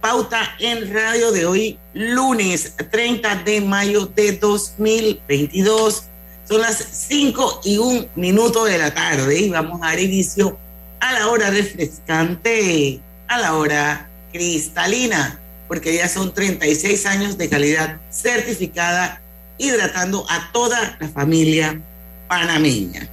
Pauta 0.00 0.54
en 0.60 0.94
Radio 0.94 1.32
de 1.32 1.44
hoy, 1.44 1.78
lunes 1.92 2.74
30 2.90 3.42
de 3.42 3.60
mayo 3.60 4.06
de 4.06 4.32
2022. 4.32 6.04
Son 6.44 6.60
las 6.60 6.76
5 6.76 7.62
y 7.64 7.78
un 7.78 8.08
minuto 8.14 8.64
de 8.64 8.78
la 8.78 8.94
tarde 8.94 9.40
y 9.40 9.48
vamos 9.50 9.80
a 9.82 9.86
dar 9.86 9.98
inicio 9.98 10.56
a 11.00 11.14
la 11.14 11.28
hora 11.28 11.50
refrescante, 11.50 13.00
a 13.26 13.38
la 13.38 13.56
hora 13.56 14.08
cristalina, 14.32 15.40
porque 15.66 15.96
ya 15.96 16.08
son 16.08 16.32
36 16.32 17.04
años 17.06 17.36
de 17.36 17.48
calidad 17.48 18.00
certificada, 18.10 19.20
hidratando 19.58 20.24
a 20.30 20.52
toda 20.52 20.96
la 21.00 21.08
familia 21.08 21.80
panameña. 22.28 23.08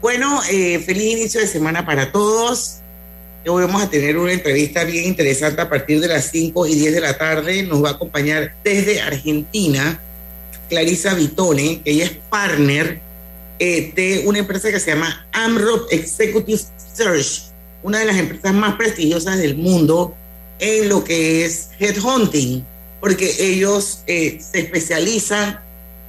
Bueno, 0.00 0.40
eh, 0.48 0.78
feliz 0.78 1.18
inicio 1.18 1.40
de 1.40 1.48
semana 1.48 1.84
para 1.84 2.12
todos. 2.12 2.76
Hoy 3.46 3.64
vamos 3.64 3.82
a 3.82 3.88
tener 3.88 4.18
una 4.18 4.32
entrevista 4.32 4.84
bien 4.84 5.06
interesante 5.06 5.62
a 5.62 5.68
partir 5.68 5.98
de 5.98 6.08
las 6.08 6.30
5 6.30 6.66
y 6.66 6.74
10 6.74 6.92
de 6.92 7.00
la 7.00 7.16
tarde. 7.16 7.62
Nos 7.62 7.82
va 7.82 7.88
a 7.88 7.92
acompañar 7.92 8.54
desde 8.62 9.00
Argentina 9.00 9.98
Clarisa 10.68 11.14
Vitone, 11.14 11.80
ella 11.84 12.04
es 12.04 12.12
partner 12.28 13.00
eh, 13.58 13.92
de 13.96 14.22
una 14.26 14.40
empresa 14.40 14.70
que 14.70 14.78
se 14.78 14.92
llama 14.92 15.26
AMROP 15.32 15.90
Executive 15.90 16.60
Search, 16.94 17.44
una 17.82 18.00
de 18.00 18.04
las 18.04 18.18
empresas 18.18 18.52
más 18.52 18.76
prestigiosas 18.76 19.38
del 19.38 19.56
mundo 19.56 20.14
en 20.58 20.90
lo 20.90 21.02
que 21.02 21.46
es 21.46 21.70
headhunting, 21.78 22.64
porque 23.00 23.34
ellos 23.40 24.02
eh, 24.06 24.38
se 24.38 24.60
especializan 24.60 25.60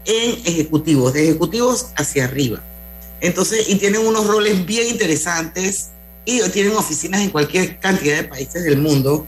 en 0.04 0.32
ejecutivos, 0.46 1.14
de 1.14 1.30
ejecutivos 1.30 1.88
hacia 1.96 2.26
arriba. 2.26 2.62
Entonces, 3.22 3.70
y 3.70 3.76
tienen 3.76 4.06
unos 4.06 4.28
roles 4.28 4.66
bien 4.66 4.88
interesantes 4.88 5.92
y 6.26 6.42
tienen 6.50 6.76
oficinas 6.76 7.22
en 7.22 7.30
cualquier 7.30 7.78
cantidad 7.80 8.18
de 8.18 8.24
países 8.26 8.64
del 8.64 8.78
mundo. 8.78 9.26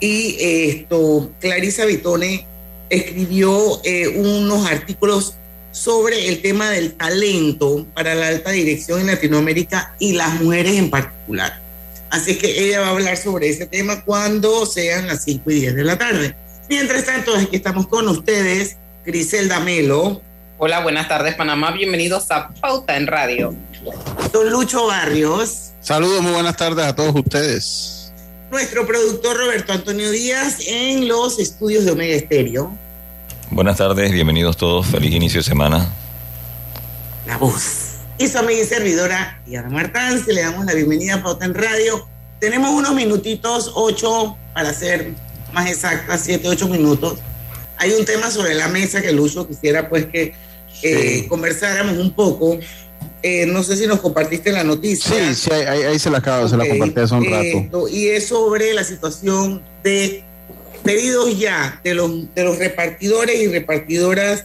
Y 0.00 0.36
esto, 0.40 1.30
Clarisa 1.40 1.84
Vitone 1.84 2.46
escribió 2.90 3.80
eh, 3.84 4.08
unos 4.08 4.66
artículos 4.66 5.34
sobre 5.72 6.28
el 6.28 6.40
tema 6.40 6.70
del 6.70 6.94
talento 6.94 7.86
para 7.94 8.14
la 8.14 8.28
alta 8.28 8.50
dirección 8.50 9.00
en 9.00 9.08
Latinoamérica 9.08 9.94
y 9.98 10.12
las 10.12 10.40
mujeres 10.40 10.76
en 10.76 10.90
particular. 10.90 11.60
Así 12.10 12.38
que 12.38 12.66
ella 12.66 12.80
va 12.80 12.88
a 12.88 12.90
hablar 12.90 13.16
sobre 13.16 13.48
ese 13.48 13.66
tema 13.66 14.02
cuando 14.04 14.64
sean 14.64 15.06
las 15.06 15.24
5 15.24 15.50
y 15.50 15.60
10 15.60 15.74
de 15.74 15.84
la 15.84 15.98
tarde. 15.98 16.34
Mientras 16.68 17.04
tanto, 17.04 17.36
aquí 17.36 17.56
estamos 17.56 17.88
con 17.88 18.08
ustedes, 18.08 18.76
Griselda 19.04 19.60
Melo. 19.60 20.22
Hola, 20.58 20.80
buenas 20.80 21.08
tardes, 21.08 21.34
Panamá. 21.34 21.72
Bienvenidos 21.72 22.30
a 22.30 22.48
Pauta 22.48 22.96
en 22.96 23.06
Radio. 23.06 23.54
Don 24.32 24.50
Lucho 24.50 24.86
Barrios. 24.86 25.72
Saludos, 25.80 26.22
muy 26.22 26.32
buenas 26.32 26.56
tardes 26.56 26.84
a 26.84 26.94
todos 26.94 27.14
ustedes. 27.14 28.12
Nuestro 28.50 28.86
productor 28.86 29.36
Roberto 29.36 29.72
Antonio 29.72 30.10
Díaz 30.10 30.58
en 30.66 31.08
los 31.08 31.38
estudios 31.38 31.84
de 31.84 31.92
Omega 31.92 32.14
Estéreo. 32.14 32.76
Buenas 33.50 33.76
tardes, 33.76 34.10
bienvenidos 34.12 34.56
todos, 34.56 34.86
feliz 34.86 35.12
inicio 35.12 35.40
de 35.40 35.44
semana. 35.44 35.92
La 37.26 37.36
voz. 37.36 37.96
Y 38.18 38.28
su 38.28 38.38
amiga 38.38 38.60
y 38.60 38.64
servidora, 38.64 39.40
Diana 39.46 39.68
Martán, 39.68 40.22
le 40.26 40.40
damos 40.40 40.64
la 40.64 40.74
bienvenida 40.74 41.14
a 41.14 41.22
Pauta 41.22 41.44
en 41.44 41.54
Radio. 41.54 42.08
Tenemos 42.40 42.70
unos 42.70 42.94
minutitos, 42.94 43.70
ocho, 43.74 44.36
para 44.54 44.72
ser 44.72 45.12
más 45.52 45.70
exactas, 45.70 46.22
siete, 46.24 46.48
ocho 46.48 46.68
minutos. 46.68 47.18
Hay 47.76 47.92
un 47.92 48.04
tema 48.04 48.30
sobre 48.30 48.54
la 48.54 48.68
mesa 48.68 49.02
que 49.02 49.12
Lucho 49.12 49.46
quisiera 49.46 49.88
pues 49.88 50.06
que 50.06 50.34
eh, 50.82 51.20
sí. 51.22 51.28
conversáramos 51.28 51.98
un 51.98 52.12
poco. 52.12 52.58
Eh, 53.28 53.44
no 53.44 53.64
sé 53.64 53.76
si 53.76 53.88
nos 53.88 53.98
compartiste 53.98 54.52
la 54.52 54.62
noticia. 54.62 55.10
Sí, 55.10 55.34
sí, 55.34 55.50
ahí, 55.50 55.82
ahí 55.82 55.98
se 55.98 56.10
la 56.10 56.18
acabo, 56.18 56.46
okay. 56.46 56.50
se 56.50 56.56
la 56.56 56.68
compartí 56.68 57.00
hace 57.00 57.14
un 57.16 57.24
rato. 57.24 57.88
y 57.88 58.06
es 58.06 58.28
sobre 58.28 58.72
la 58.72 58.84
situación 58.84 59.62
de 59.82 60.22
pedidos 60.84 61.36
ya 61.36 61.80
de 61.82 61.94
los, 61.94 62.32
de 62.36 62.44
los 62.44 62.56
repartidores 62.56 63.40
y 63.40 63.48
repartidoras 63.48 64.44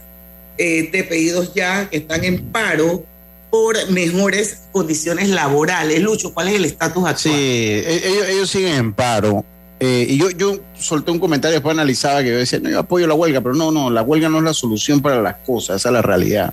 eh, 0.58 0.90
de 0.90 1.04
pedidos 1.04 1.54
ya 1.54 1.88
que 1.90 1.98
están 1.98 2.24
en 2.24 2.50
paro 2.50 3.04
por 3.52 3.88
mejores 3.92 4.62
condiciones 4.72 5.28
laborales. 5.28 6.00
Lucho, 6.00 6.34
¿cuál 6.34 6.48
es 6.48 6.54
el 6.56 6.64
estatus 6.64 7.06
actual? 7.06 7.34
Sí, 7.36 7.84
ellos, 7.86 8.28
ellos 8.28 8.50
siguen 8.50 8.74
en 8.74 8.92
paro. 8.94 9.44
Eh, 9.78 10.06
y 10.08 10.18
yo, 10.18 10.30
yo 10.30 10.58
solté 10.76 11.12
un 11.12 11.20
comentario, 11.20 11.54
después 11.54 11.72
analizaba 11.72 12.20
que 12.24 12.30
yo 12.30 12.36
decía, 12.36 12.58
no, 12.58 12.68
yo 12.68 12.80
apoyo 12.80 13.06
la 13.06 13.14
huelga, 13.14 13.40
pero 13.40 13.54
no, 13.54 13.70
no, 13.70 13.90
la 13.90 14.02
huelga 14.02 14.28
no 14.28 14.38
es 14.38 14.44
la 14.44 14.54
solución 14.54 15.00
para 15.00 15.22
las 15.22 15.36
cosas, 15.46 15.76
esa 15.76 15.90
es 15.90 15.92
la 15.92 16.02
realidad. 16.02 16.52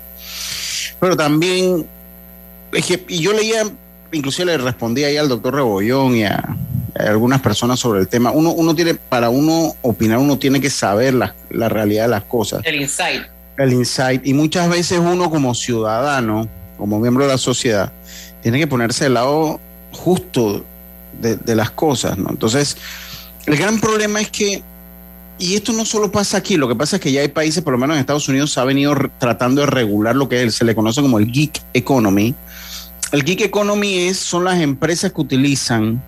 Pero 1.00 1.16
también, 1.16 1.86
es 2.72 2.86
que, 2.86 3.04
y 3.08 3.20
yo 3.20 3.32
leía, 3.32 3.64
inclusive 4.12 4.46
le 4.46 4.58
respondí 4.58 5.04
ahí 5.04 5.16
al 5.16 5.28
doctor 5.28 5.54
Rebollón 5.54 6.16
y 6.16 6.24
a, 6.24 6.56
a, 6.98 7.02
algunas 7.02 7.40
personas 7.40 7.80
sobre 7.80 8.00
el 8.00 8.08
tema. 8.08 8.30
Uno, 8.30 8.50
uno 8.52 8.74
tiene, 8.74 8.94
para 8.94 9.30
uno 9.30 9.74
opinar, 9.82 10.18
uno 10.18 10.38
tiene 10.38 10.60
que 10.60 10.70
saber 10.70 11.14
la, 11.14 11.34
la 11.50 11.68
realidad 11.68 12.04
de 12.04 12.10
las 12.10 12.24
cosas. 12.24 12.62
El 12.64 12.80
insight. 12.80 13.22
El 13.56 13.72
insight. 13.72 14.26
Y 14.26 14.34
muchas 14.34 14.68
veces 14.68 14.98
uno 14.98 15.30
como 15.30 15.54
ciudadano, 15.54 16.48
como 16.78 16.98
miembro 16.98 17.24
de 17.24 17.32
la 17.32 17.38
sociedad, 17.38 17.92
tiene 18.42 18.58
que 18.58 18.66
ponerse 18.66 19.04
del 19.04 19.14
lado 19.14 19.60
justo 19.92 20.64
de, 21.20 21.36
de 21.36 21.54
las 21.54 21.70
cosas, 21.70 22.16
¿no? 22.16 22.30
Entonces, 22.30 22.76
el 23.46 23.56
gran 23.56 23.80
problema 23.80 24.20
es 24.20 24.30
que, 24.30 24.62
y 25.38 25.54
esto 25.54 25.72
no 25.72 25.84
solo 25.84 26.12
pasa 26.12 26.36
aquí, 26.36 26.56
lo 26.56 26.68
que 26.68 26.74
pasa 26.74 26.96
es 26.96 27.02
que 27.02 27.12
ya 27.12 27.22
hay 27.22 27.28
países, 27.28 27.62
por 27.62 27.72
lo 27.72 27.78
menos 27.78 27.96
en 27.96 28.00
Estados 28.00 28.28
Unidos, 28.28 28.52
se 28.52 28.60
ha 28.60 28.64
venido 28.64 28.94
tratando 29.18 29.62
de 29.62 29.66
regular 29.66 30.14
lo 30.14 30.28
que 30.28 30.50
se 30.50 30.64
le 30.64 30.74
conoce 30.74 31.00
como 31.00 31.18
el 31.18 31.30
geek 31.30 31.60
economy. 31.72 32.34
El 33.12 33.24
geek 33.24 33.40
economy 33.40 34.06
es, 34.06 34.18
son 34.18 34.44
las 34.44 34.60
empresas 34.60 35.12
que 35.12 35.20
utilizan 35.20 36.00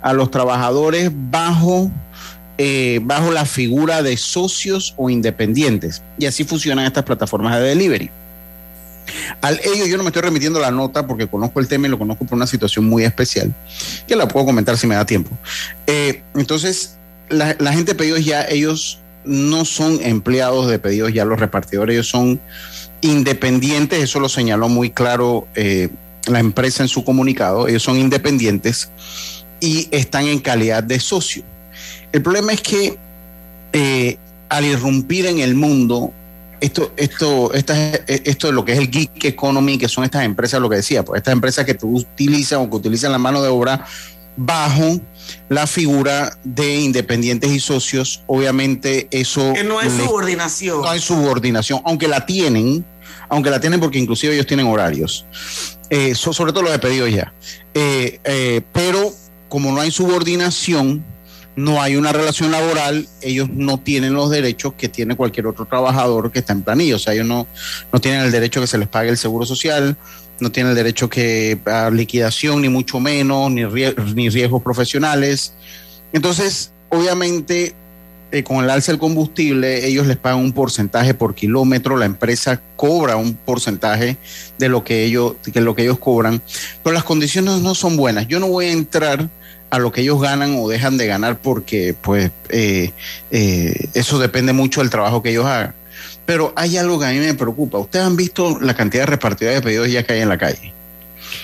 a 0.00 0.12
los 0.12 0.30
trabajadores 0.30 1.10
bajo, 1.12 1.90
eh, 2.56 3.00
bajo 3.02 3.30
la 3.30 3.44
figura 3.44 4.02
de 4.02 4.16
socios 4.16 4.94
o 4.96 5.10
independientes. 5.10 6.02
Y 6.18 6.26
así 6.26 6.44
funcionan 6.44 6.86
estas 6.86 7.04
plataformas 7.04 7.56
de 7.56 7.62
delivery. 7.62 8.10
Al 9.40 9.60
ello 9.64 9.86
yo 9.86 9.96
no 9.96 10.02
me 10.02 10.08
estoy 10.08 10.22
remitiendo 10.22 10.58
la 10.58 10.70
nota 10.70 11.06
porque 11.06 11.26
conozco 11.26 11.60
el 11.60 11.68
tema 11.68 11.86
y 11.86 11.90
lo 11.90 11.98
conozco 11.98 12.24
por 12.24 12.36
una 12.36 12.46
situación 12.46 12.86
muy 12.86 13.04
especial, 13.04 13.54
que 14.08 14.16
la 14.16 14.26
puedo 14.26 14.46
comentar 14.46 14.76
si 14.78 14.86
me 14.86 14.94
da 14.94 15.04
tiempo. 15.04 15.30
Eh, 15.86 16.22
entonces, 16.34 16.96
la, 17.28 17.54
la, 17.58 17.72
gente 17.72 17.92
de 17.92 17.98
pedidos 17.98 18.24
ya, 18.24 18.44
ellos 18.44 18.98
no 19.24 19.64
son 19.64 20.00
empleados 20.02 20.68
de 20.68 20.78
pedidos 20.78 21.12
ya 21.12 21.24
los 21.24 21.38
repartidores, 21.38 21.94
ellos 21.94 22.08
son 22.08 22.40
independientes, 23.00 24.02
eso 24.02 24.20
lo 24.20 24.28
señaló 24.28 24.68
muy 24.68 24.90
claro 24.90 25.46
eh, 25.54 25.90
la 26.26 26.40
empresa 26.40 26.82
en 26.82 26.88
su 26.88 27.04
comunicado, 27.04 27.68
ellos 27.68 27.82
son 27.82 27.98
independientes 27.98 28.90
y 29.60 29.88
están 29.90 30.26
en 30.26 30.38
calidad 30.40 30.82
de 30.82 31.00
socio. 31.00 31.42
El 32.12 32.22
problema 32.22 32.52
es 32.52 32.60
que 32.60 32.98
eh, 33.72 34.18
al 34.48 34.64
irrumpir 34.64 35.26
en 35.26 35.40
el 35.40 35.54
mundo, 35.54 36.12
esto, 36.60 36.92
esto, 36.96 37.52
esta, 37.52 37.76
esto 38.06 38.46
de 38.46 38.52
lo 38.52 38.64
que 38.64 38.72
es 38.72 38.78
el 38.78 38.90
geek 38.90 39.24
economy, 39.24 39.78
que 39.78 39.88
son 39.88 40.04
estas 40.04 40.24
empresas, 40.24 40.60
lo 40.60 40.70
que 40.70 40.76
decía, 40.76 41.04
pues 41.04 41.18
estas 41.18 41.32
empresas 41.32 41.64
que 41.64 41.74
tú 41.74 41.96
utilizas 41.96 42.58
o 42.58 42.70
que 42.70 42.76
utilizan 42.76 43.12
la 43.12 43.18
mano 43.18 43.42
de 43.42 43.48
obra 43.48 43.84
bajo 44.36 45.00
la 45.48 45.66
figura 45.66 46.36
de 46.44 46.76
independientes 46.76 47.50
y 47.50 47.60
socios, 47.60 48.22
obviamente 48.26 49.08
eso... 49.10 49.52
Que 49.54 49.64
no 49.64 49.78
hay 49.78 49.88
le, 49.88 50.04
subordinación. 50.04 50.82
No 50.82 50.88
hay 50.88 51.00
subordinación, 51.00 51.80
aunque 51.84 52.06
la 52.06 52.24
tienen, 52.26 52.84
aunque 53.28 53.50
la 53.50 53.60
tienen 53.60 53.80
porque 53.80 53.98
inclusive 53.98 54.34
ellos 54.34 54.46
tienen 54.46 54.66
horarios, 54.66 55.26
eh, 55.90 56.14
so, 56.14 56.32
sobre 56.32 56.52
todo 56.52 56.62
los 56.64 56.72
de 56.72 56.78
pedidos 56.78 57.10
ya. 57.10 57.32
Eh, 57.74 58.20
eh, 58.24 58.62
pero 58.72 59.12
como 59.48 59.72
no 59.72 59.80
hay 59.80 59.90
subordinación, 59.90 61.04
no 61.54 61.80
hay 61.80 61.96
una 61.96 62.12
relación 62.12 62.50
laboral, 62.50 63.08
ellos 63.22 63.48
no 63.50 63.78
tienen 63.78 64.12
los 64.12 64.30
derechos 64.30 64.74
que 64.74 64.88
tiene 64.88 65.16
cualquier 65.16 65.46
otro 65.46 65.64
trabajador 65.64 66.30
que 66.30 66.40
está 66.40 66.52
en 66.52 66.62
planilla. 66.62 66.96
O 66.96 66.98
sea, 66.98 67.14
ellos 67.14 67.26
no, 67.26 67.46
no 67.92 68.00
tienen 68.00 68.22
el 68.22 68.32
derecho 68.32 68.60
que 68.60 68.66
se 68.66 68.78
les 68.78 68.88
pague 68.88 69.08
el 69.08 69.16
seguro 69.16 69.46
social, 69.46 69.96
no 70.40 70.52
tienen 70.52 70.70
el 70.70 70.76
derecho 70.76 71.08
que 71.08 71.58
a 71.64 71.88
liquidación, 71.90 72.60
ni 72.60 72.68
mucho 72.68 73.00
menos, 73.00 73.50
ni 73.50 74.28
riesgos 74.28 74.62
profesionales. 74.62 75.54
Entonces, 76.12 76.72
obviamente, 76.90 77.74
eh, 78.32 78.42
con 78.42 78.64
el 78.64 78.70
alza 78.70 78.92
del 78.92 78.98
combustible, 78.98 79.86
ellos 79.86 80.06
les 80.06 80.16
pagan 80.16 80.40
un 80.40 80.52
porcentaje 80.52 81.14
por 81.14 81.34
kilómetro, 81.34 81.96
la 81.96 82.06
empresa 82.06 82.60
cobra 82.74 83.16
un 83.16 83.34
porcentaje 83.34 84.16
de 84.58 84.68
lo 84.68 84.82
que 84.82 85.04
ellos, 85.04 85.34
de 85.44 85.60
lo 85.60 85.74
que 85.74 85.82
ellos 85.82 85.98
cobran, 85.98 86.42
pero 86.82 86.94
las 86.94 87.04
condiciones 87.04 87.60
no 87.60 87.74
son 87.74 87.96
buenas. 87.96 88.26
Yo 88.26 88.40
no 88.40 88.48
voy 88.48 88.66
a 88.66 88.72
entrar 88.72 89.28
a 89.70 89.78
lo 89.78 89.92
que 89.92 90.00
ellos 90.00 90.20
ganan 90.20 90.56
o 90.58 90.68
dejan 90.68 90.96
de 90.96 91.06
ganar 91.06 91.38
porque 91.38 91.94
pues 92.00 92.30
eh, 92.48 92.92
eh, 93.30 93.88
eso 93.94 94.18
depende 94.18 94.52
mucho 94.52 94.80
del 94.80 94.90
trabajo 94.90 95.22
que 95.22 95.30
ellos 95.30 95.46
hagan. 95.46 95.74
Pero 96.24 96.52
hay 96.56 96.76
algo 96.76 96.98
que 96.98 97.06
a 97.06 97.10
mí 97.10 97.18
me 97.18 97.34
preocupa. 97.34 97.78
Ustedes 97.78 98.04
han 98.04 98.16
visto 98.16 98.58
la 98.60 98.74
cantidad 98.74 99.02
de 99.02 99.06
repartidores 99.06 99.60
de 99.60 99.62
pedidos 99.62 99.90
ya 99.90 100.02
que 100.02 100.14
hay 100.14 100.20
en 100.22 100.28
la 100.28 100.38
calle. 100.38 100.72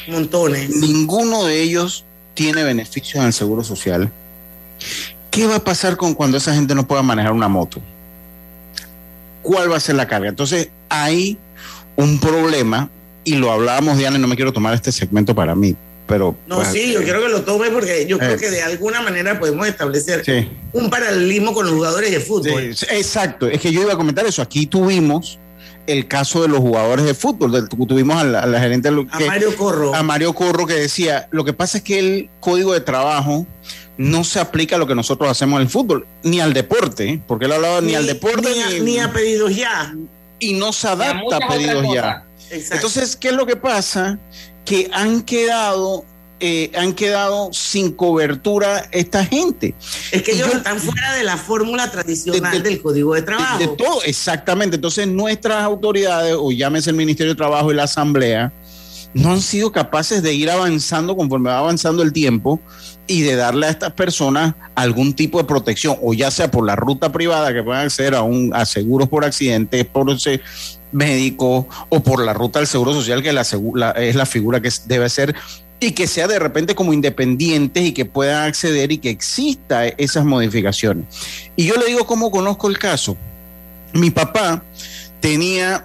Montones. 0.08 0.70
Ninguno 0.70 1.44
de 1.44 1.62
ellos 1.62 2.04
tiene 2.34 2.64
beneficios 2.64 3.16
en 3.16 3.26
el 3.26 3.32
seguro 3.32 3.62
social. 3.62 4.10
¿Qué 5.32 5.46
va 5.46 5.56
a 5.56 5.64
pasar 5.64 5.96
con 5.96 6.14
cuando 6.14 6.36
esa 6.36 6.54
gente 6.54 6.74
no 6.74 6.86
pueda 6.86 7.02
manejar 7.02 7.32
una 7.32 7.48
moto? 7.48 7.80
¿Cuál 9.42 9.72
va 9.72 9.76
a 9.76 9.80
ser 9.80 9.96
la 9.96 10.06
carga? 10.06 10.28
Entonces, 10.28 10.68
hay 10.88 11.38
un 11.96 12.20
problema, 12.20 12.90
y 13.24 13.34
lo 13.36 13.50
hablábamos, 13.50 13.96
Diana, 13.98 14.18
y 14.18 14.20
no 14.20 14.28
me 14.28 14.36
quiero 14.36 14.52
tomar 14.52 14.74
este 14.74 14.92
segmento 14.92 15.34
para 15.34 15.54
mí, 15.54 15.74
pero... 16.06 16.36
No, 16.46 16.56
pues, 16.56 16.68
sí, 16.68 16.92
yo 16.92 17.02
quiero 17.02 17.22
que 17.22 17.28
lo 17.28 17.42
tome 17.42 17.70
porque 17.70 18.06
yo 18.06 18.18
creo 18.18 18.34
Eh. 18.34 18.36
que 18.36 18.50
de 18.50 18.62
alguna 18.62 19.00
manera 19.00 19.40
podemos 19.40 19.66
establecer 19.66 20.22
Sí. 20.24 20.48
un 20.74 20.90
paralelismo 20.90 21.52
con 21.54 21.64
los 21.66 21.74
jugadores 21.74 22.10
de 22.10 22.20
fútbol. 22.20 22.76
Sí, 22.76 22.86
exacto, 22.90 23.48
es 23.48 23.60
que 23.60 23.72
yo 23.72 23.82
iba 23.82 23.94
a 23.94 23.96
comentar 23.96 24.24
eso. 24.26 24.42
Aquí 24.42 24.66
tuvimos 24.66 25.38
el 25.86 26.06
caso 26.06 26.42
de 26.42 26.48
los 26.48 26.60
jugadores 26.60 27.04
de 27.06 27.14
fútbol. 27.14 27.68
Tuvimos 27.68 28.16
a 28.16 28.24
la, 28.24 28.40
a 28.40 28.46
la 28.46 28.60
gerente 28.60 28.88
A 28.88 28.92
Mario 29.26 29.56
Corro. 29.56 29.94
a 29.94 30.02
Mario 30.04 30.32
Corro 30.34 30.66
que 30.66 30.74
decía, 30.74 31.26
lo 31.32 31.44
que 31.44 31.52
pasa 31.52 31.78
es 31.78 31.84
que 31.84 31.98
el 31.98 32.30
código 32.38 32.72
de 32.72 32.80
trabajo 32.80 33.46
no 33.98 34.24
se 34.24 34.40
aplica 34.40 34.76
a 34.76 34.78
lo 34.78 34.86
que 34.86 34.94
nosotros 34.94 35.30
hacemos 35.30 35.56
en 35.58 35.62
el 35.66 35.68
fútbol, 35.68 36.06
ni 36.22 36.40
al 36.40 36.52
deporte, 36.52 37.08
¿eh? 37.08 37.22
porque 37.26 37.44
él 37.46 37.52
hablaba 37.52 37.80
ni, 37.80 37.94
al 37.94 38.06
deporte 38.06 38.50
ni 38.54 38.60
a, 38.62 38.68
ni, 38.70 38.80
ni 38.80 38.98
a 38.98 39.12
pedidos 39.12 39.54
ya. 39.54 39.94
y 40.38 40.54
no 40.54 40.72
se 40.72 40.88
a 40.88 40.92
adapta 40.92 41.36
a 41.36 41.48
pedidos 41.48 41.86
ya. 41.94 42.24
Exacto. 42.50 42.74
Entonces, 42.76 43.16
¿qué 43.16 43.28
es 43.28 43.34
lo 43.34 43.46
que 43.46 43.56
pasa? 43.56 44.18
Que 44.64 44.90
han 44.92 45.22
quedado, 45.22 46.04
eh, 46.40 46.70
han 46.74 46.92
quedado 46.94 47.50
sin 47.52 47.92
cobertura 47.92 48.88
esta 48.92 49.24
gente. 49.24 49.74
es 50.10 50.22
que 50.22 50.32
y 50.32 50.34
ellos 50.36 50.50
yo- 50.52 50.58
están 50.58 50.78
fuera 50.80 51.14
de 51.14 51.22
la 51.24 51.36
fórmula 51.36 51.90
tradicional 51.90 52.50
De- 52.52 52.58
de- 52.58 52.70
del 52.70 52.82
código 52.82 53.14
de 53.14 53.20
De, 53.20 53.26
trabajo. 53.26 53.58
de 53.58 53.68
todo, 53.68 54.02
exactamente. 54.04 54.76
Entonces, 54.76 55.06
nuestras 55.06 55.62
autoridades, 55.62 56.34
o 56.38 56.50
llámese 56.50 56.90
el 56.90 56.96
Ministerio 56.96 57.32
de 57.32 57.36
Trabajo 57.36 57.70
y 57.72 57.74
la 57.74 57.84
Asamblea, 57.84 58.52
no 59.14 59.32
han 59.32 59.42
sido 59.42 59.72
capaces 59.72 60.22
de 60.22 60.34
ir 60.34 60.50
avanzando 60.50 61.16
conforme 61.16 61.50
va 61.50 61.58
avanzando 61.58 62.02
el 62.02 62.12
tiempo 62.12 62.60
y 63.06 63.22
de 63.22 63.36
darle 63.36 63.66
a 63.66 63.70
estas 63.70 63.92
personas 63.92 64.54
algún 64.74 65.14
tipo 65.14 65.38
de 65.38 65.44
protección, 65.44 65.96
o 66.02 66.14
ya 66.14 66.30
sea 66.30 66.50
por 66.50 66.64
la 66.64 66.76
ruta 66.76 67.12
privada 67.12 67.52
que 67.52 67.62
puedan 67.62 67.84
acceder 67.84 68.14
a, 68.14 68.22
un, 68.22 68.54
a 68.54 68.64
seguros 68.64 69.08
por 69.08 69.24
accidentes, 69.24 69.84
por 69.84 70.10
ese 70.10 70.40
médico, 70.92 71.68
o 71.88 72.00
por 72.02 72.24
la 72.24 72.32
ruta 72.32 72.58
del 72.58 72.68
seguro 72.68 72.92
social, 72.92 73.22
que 73.22 73.32
la, 73.32 73.42
es 73.96 74.14
la 74.14 74.26
figura 74.26 74.60
que 74.60 74.70
debe 74.86 75.08
ser, 75.08 75.34
y 75.80 75.92
que 75.92 76.06
sea 76.06 76.28
de 76.28 76.38
repente 76.38 76.74
como 76.74 76.92
independientes 76.92 77.84
y 77.84 77.92
que 77.92 78.04
puedan 78.04 78.44
acceder 78.46 78.92
y 78.92 78.98
que 78.98 79.10
exista 79.10 79.86
esas 79.86 80.24
modificaciones. 80.24 81.06
Y 81.56 81.66
yo 81.66 81.74
le 81.74 81.86
digo 81.86 82.06
cómo 82.06 82.30
conozco 82.30 82.68
el 82.68 82.78
caso. 82.78 83.16
Mi 83.92 84.10
papá 84.10 84.62
tenía 85.20 85.84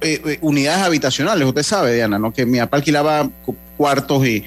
eh, 0.00 0.20
eh, 0.24 0.38
unidades 0.42 0.82
habitacionales, 0.82 1.46
usted 1.46 1.62
sabe, 1.62 1.94
Diana, 1.94 2.18
¿no? 2.18 2.32
Que 2.32 2.44
mi 2.46 2.58
papá 2.58 2.78
alquilaba 2.78 3.28
cu- 3.44 3.56
cuartos 3.76 4.26
y, 4.26 4.42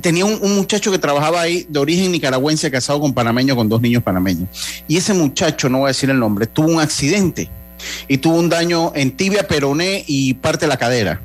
tenía 0.00 0.24
un, 0.24 0.38
un 0.42 0.54
muchacho 0.54 0.90
que 0.90 0.98
trabajaba 0.98 1.40
ahí 1.40 1.66
de 1.68 1.78
origen 1.78 2.12
nicaragüense, 2.12 2.70
casado 2.70 3.00
con 3.00 3.14
panameño, 3.14 3.56
con 3.56 3.68
dos 3.68 3.80
niños 3.80 4.02
panameños. 4.02 4.48
Y 4.86 4.96
ese 4.96 5.14
muchacho, 5.14 5.68
no 5.68 5.78
voy 5.78 5.86
a 5.86 5.88
decir 5.88 6.10
el 6.10 6.18
nombre, 6.18 6.46
tuvo 6.46 6.68
un 6.68 6.80
accidente 6.80 7.48
y 8.08 8.18
tuvo 8.18 8.36
un 8.36 8.48
daño 8.50 8.92
en 8.94 9.12
tibia, 9.12 9.48
peroné 9.48 10.04
y 10.06 10.34
parte 10.34 10.66
de 10.66 10.68
la 10.68 10.76
cadera. 10.76 11.20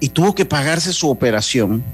Y 0.00 0.08
tuvo 0.08 0.34
que 0.34 0.44
pagarse 0.44 0.92
su 0.92 1.08
operación. 1.08 1.84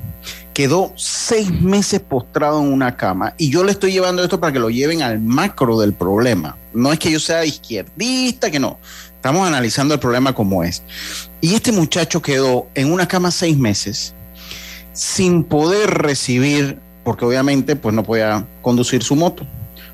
Quedó 0.54 0.92
seis 0.96 1.50
meses 1.60 2.00
postrado 2.00 2.60
en 2.60 2.72
una 2.72 2.96
cama. 2.96 3.34
Y 3.38 3.50
yo 3.50 3.62
le 3.62 3.70
estoy 3.72 3.92
llevando 3.92 4.24
esto 4.24 4.40
para 4.40 4.52
que 4.52 4.58
lo 4.58 4.70
lleven 4.70 5.02
al 5.02 5.20
macro 5.20 5.78
del 5.78 5.92
problema. 5.92 6.56
No 6.72 6.90
es 6.92 6.98
que 6.98 7.10
yo 7.12 7.20
sea 7.20 7.44
izquierdista, 7.44 8.50
que 8.50 8.58
no. 8.58 8.78
Estamos 9.18 9.48
analizando 9.48 9.94
el 9.94 10.00
problema 10.00 10.32
como 10.32 10.62
es. 10.62 10.80
Y 11.40 11.54
este 11.54 11.72
muchacho 11.72 12.22
quedó 12.22 12.68
en 12.76 12.92
una 12.92 13.08
cama 13.08 13.32
seis 13.32 13.58
meses 13.58 14.14
sin 14.92 15.42
poder 15.42 15.90
recibir, 15.90 16.78
porque 17.02 17.24
obviamente 17.24 17.74
pues 17.74 17.92
no 17.96 18.04
podía 18.04 18.46
conducir 18.62 19.02
su 19.02 19.16
moto. 19.16 19.44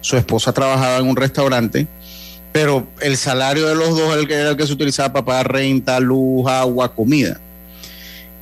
Su 0.03 0.19
esposa 0.19 0.53
trabajaba 0.53 0.99
en 0.99 1.09
un 1.09 1.17
restaurante, 1.17 1.87
pero 2.53 2.87
el 3.01 3.17
salario 3.17 3.67
de 3.67 3.75
los 3.75 3.97
dos 3.97 4.13
era 4.13 4.21
el 4.21 4.29
que, 4.29 4.35
era 4.35 4.51
el 4.51 4.57
que 4.59 4.67
se 4.67 4.75
utilizaba 4.75 5.15
para 5.15 5.25
pagar 5.25 5.53
renta, 5.53 5.99
luz, 6.01 6.47
agua, 6.47 6.95
comida. 6.95 7.41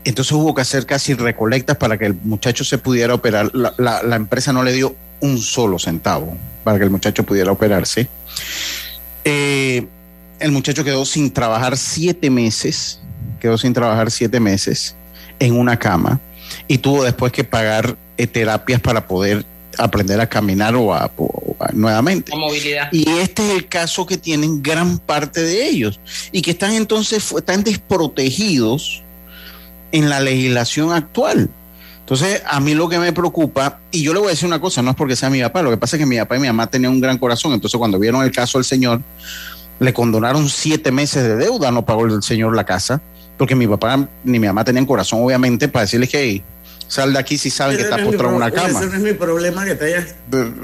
Entonces 0.02 0.32
hubo 0.32 0.52
que 0.52 0.62
hacer 0.62 0.84
casi 0.84 1.14
recolectas 1.14 1.76
para 1.76 1.96
que 1.96 2.06
el 2.06 2.14
muchacho 2.24 2.64
se 2.64 2.76
pudiera 2.76 3.14
operar. 3.14 3.52
La, 3.54 4.16
empresa 4.16 4.52
no 4.52 4.64
le 4.64 4.72
dio 4.72 4.96
un 5.20 5.38
solo 5.38 5.78
centavo 5.78 6.36
para 6.64 6.78
que 6.78 6.84
el 6.84 6.90
muchacho 6.90 7.22
pudiera 7.22 7.52
operarse. 7.52 8.08
Eh, 9.24 9.86
el 10.42 10.52
muchacho 10.52 10.84
quedó 10.84 11.04
sin 11.04 11.30
trabajar 11.30 11.76
siete 11.76 12.28
meses, 12.30 13.00
quedó 13.40 13.56
sin 13.58 13.72
trabajar 13.72 14.10
siete 14.10 14.40
meses 14.40 14.94
en 15.38 15.56
una 15.58 15.78
cama 15.78 16.20
y 16.68 16.78
tuvo 16.78 17.02
después 17.04 17.32
que 17.32 17.44
pagar 17.44 17.96
eh, 18.16 18.26
terapias 18.26 18.80
para 18.80 19.06
poder 19.06 19.44
aprender 19.78 20.20
a 20.20 20.28
caminar 20.28 20.74
o 20.76 20.92
a- 20.94 21.10
o 21.16 21.56
a- 21.58 21.72
nuevamente. 21.72 22.30
La 22.32 22.38
movilidad. 22.38 22.88
Y 22.92 23.08
este 23.08 23.48
es 23.48 23.54
el 23.56 23.66
caso 23.68 24.04
que 24.04 24.18
tienen 24.18 24.62
gran 24.62 24.98
parte 24.98 25.42
de 25.42 25.66
ellos 25.66 25.98
y 26.30 26.42
que 26.42 26.50
están 26.50 26.72
entonces 26.74 27.32
están 27.32 27.64
desprotegidos 27.64 29.02
en 29.92 30.08
la 30.10 30.20
legislación 30.20 30.92
actual. 30.92 31.48
Entonces, 32.00 32.42
a 32.46 32.60
mí 32.60 32.74
lo 32.74 32.88
que 32.88 32.98
me 32.98 33.12
preocupa, 33.12 33.78
y 33.90 34.02
yo 34.02 34.12
le 34.12 34.18
voy 34.18 34.28
a 34.28 34.30
decir 34.32 34.46
una 34.46 34.60
cosa, 34.60 34.82
no 34.82 34.90
es 34.90 34.96
porque 34.96 35.16
sea 35.16 35.30
mi 35.30 35.40
papá, 35.40 35.62
lo 35.62 35.70
que 35.70 35.76
pasa 35.76 35.96
es 35.96 36.00
que 36.00 36.06
mi 36.06 36.18
papá 36.18 36.36
y 36.36 36.40
mi 36.40 36.48
mamá 36.48 36.66
tenían 36.66 36.92
un 36.92 37.00
gran 37.00 37.16
corazón, 37.16 37.52
entonces 37.52 37.78
cuando 37.78 37.98
vieron 37.98 38.22
el 38.22 38.32
caso 38.32 38.58
del 38.58 38.64
señor, 38.64 39.00
le 39.82 39.92
condonaron 39.92 40.48
siete 40.48 40.90
meses 40.90 41.22
de 41.24 41.36
deuda, 41.36 41.70
no 41.70 41.84
pagó 41.84 42.06
el 42.06 42.22
señor 42.22 42.54
la 42.54 42.64
casa, 42.64 43.00
porque 43.36 43.54
mi 43.54 43.66
papá 43.66 44.08
ni 44.24 44.38
mi 44.38 44.46
mamá 44.46 44.64
tenían 44.64 44.86
corazón, 44.86 45.20
obviamente, 45.22 45.68
para 45.68 45.84
decirles 45.84 46.08
que 46.08 46.18
"Hey, 46.22 46.44
sal 46.86 47.12
de 47.12 47.18
aquí 47.18 47.38
si 47.38 47.50
saben 47.50 47.76
que 47.76 47.82
está 47.82 47.96
postrado 47.96 48.30
en 48.30 48.36
una 48.36 48.50
cama. 48.50 48.80
Ese 48.80 48.86
no 48.88 48.94
es 48.94 49.00
mi 49.00 49.12
problema 49.14 49.64
que 49.64 49.74
te 49.74 49.86
hayas. 49.86 50.14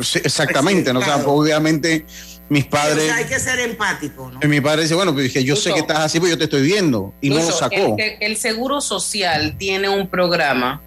Sí, 0.03 0.21
exactamente, 0.23 0.93
¿no? 0.93 1.01
O 1.01 1.03
sea, 1.03 1.17
obviamente 1.27 2.05
mis 2.51 2.65
O 2.65 2.71
padres... 2.71 3.05
sea, 3.05 3.17
hay 3.17 3.25
que 3.25 3.39
ser 3.41 3.59
empático, 3.61 4.31
¿no? 4.31 4.41
Y 4.43 4.47
mi 4.47 4.61
padre 4.61 4.83
dice, 4.83 4.95
bueno, 4.95 5.13
pues 5.13 5.25
dije, 5.25 5.43
yo 5.43 5.57
sé 5.57 5.73
que 5.73 5.81
estás 5.81 5.99
así, 6.01 6.21
pero 6.21 6.31
yo 6.31 6.39
te 6.39 6.45
estoy 6.45 6.63
viendo. 6.63 7.15
Y 7.21 7.31
no 7.31 7.37
lo 7.37 7.51
sacó. 7.51 7.97
El, 7.99 8.17
el 8.21 8.37
Seguro 8.37 8.81
Social 8.81 9.57
tiene 9.59 9.89
un 9.89 10.09
programa 10.09 10.81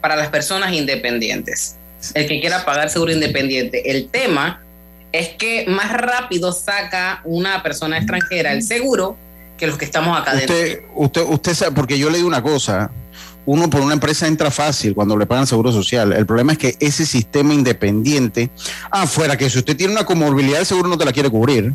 para 0.00 0.14
las 0.16 0.28
personas 0.28 0.72
independientes. 0.72 1.76
El 2.14 2.26
que 2.26 2.40
quiera 2.40 2.64
pagar 2.64 2.90
seguro 2.90 3.12
independiente. 3.12 3.90
El 3.90 4.08
tema 4.08 4.62
es 5.12 5.30
que 5.30 5.66
más 5.68 5.92
rápido 5.92 6.52
saca 6.52 7.20
una 7.24 7.62
persona 7.62 7.98
extranjera 7.98 8.52
el 8.52 8.62
seguro 8.62 9.16
que 9.58 9.66
los 9.66 9.78
que 9.78 9.84
estamos 9.84 10.18
acá 10.18 10.34
dentro. 10.34 10.56
Usted, 10.56 10.82
usted, 10.94 11.22
usted 11.28 11.54
sabe, 11.54 11.72
porque 11.72 11.98
yo 11.98 12.10
le 12.10 12.16
digo 12.16 12.28
una 12.28 12.42
cosa, 12.42 12.90
uno 13.44 13.68
por 13.68 13.80
una 13.80 13.94
empresa 13.94 14.26
entra 14.26 14.50
fácil 14.50 14.94
cuando 14.94 15.16
le 15.16 15.26
pagan 15.26 15.46
seguro 15.46 15.72
social. 15.72 16.12
El 16.12 16.26
problema 16.26 16.52
es 16.52 16.58
que 16.58 16.76
ese 16.80 17.04
sistema 17.06 17.54
independiente, 17.54 18.50
afuera, 18.90 19.36
que 19.36 19.50
si 19.50 19.58
usted 19.58 19.76
tiene 19.76 19.92
una 19.92 20.04
comorbilidad, 20.04 20.60
el 20.60 20.66
seguro 20.66 20.88
no 20.88 20.98
te 20.98 21.04
la 21.04 21.12
quiere 21.12 21.30
cubrir. 21.30 21.74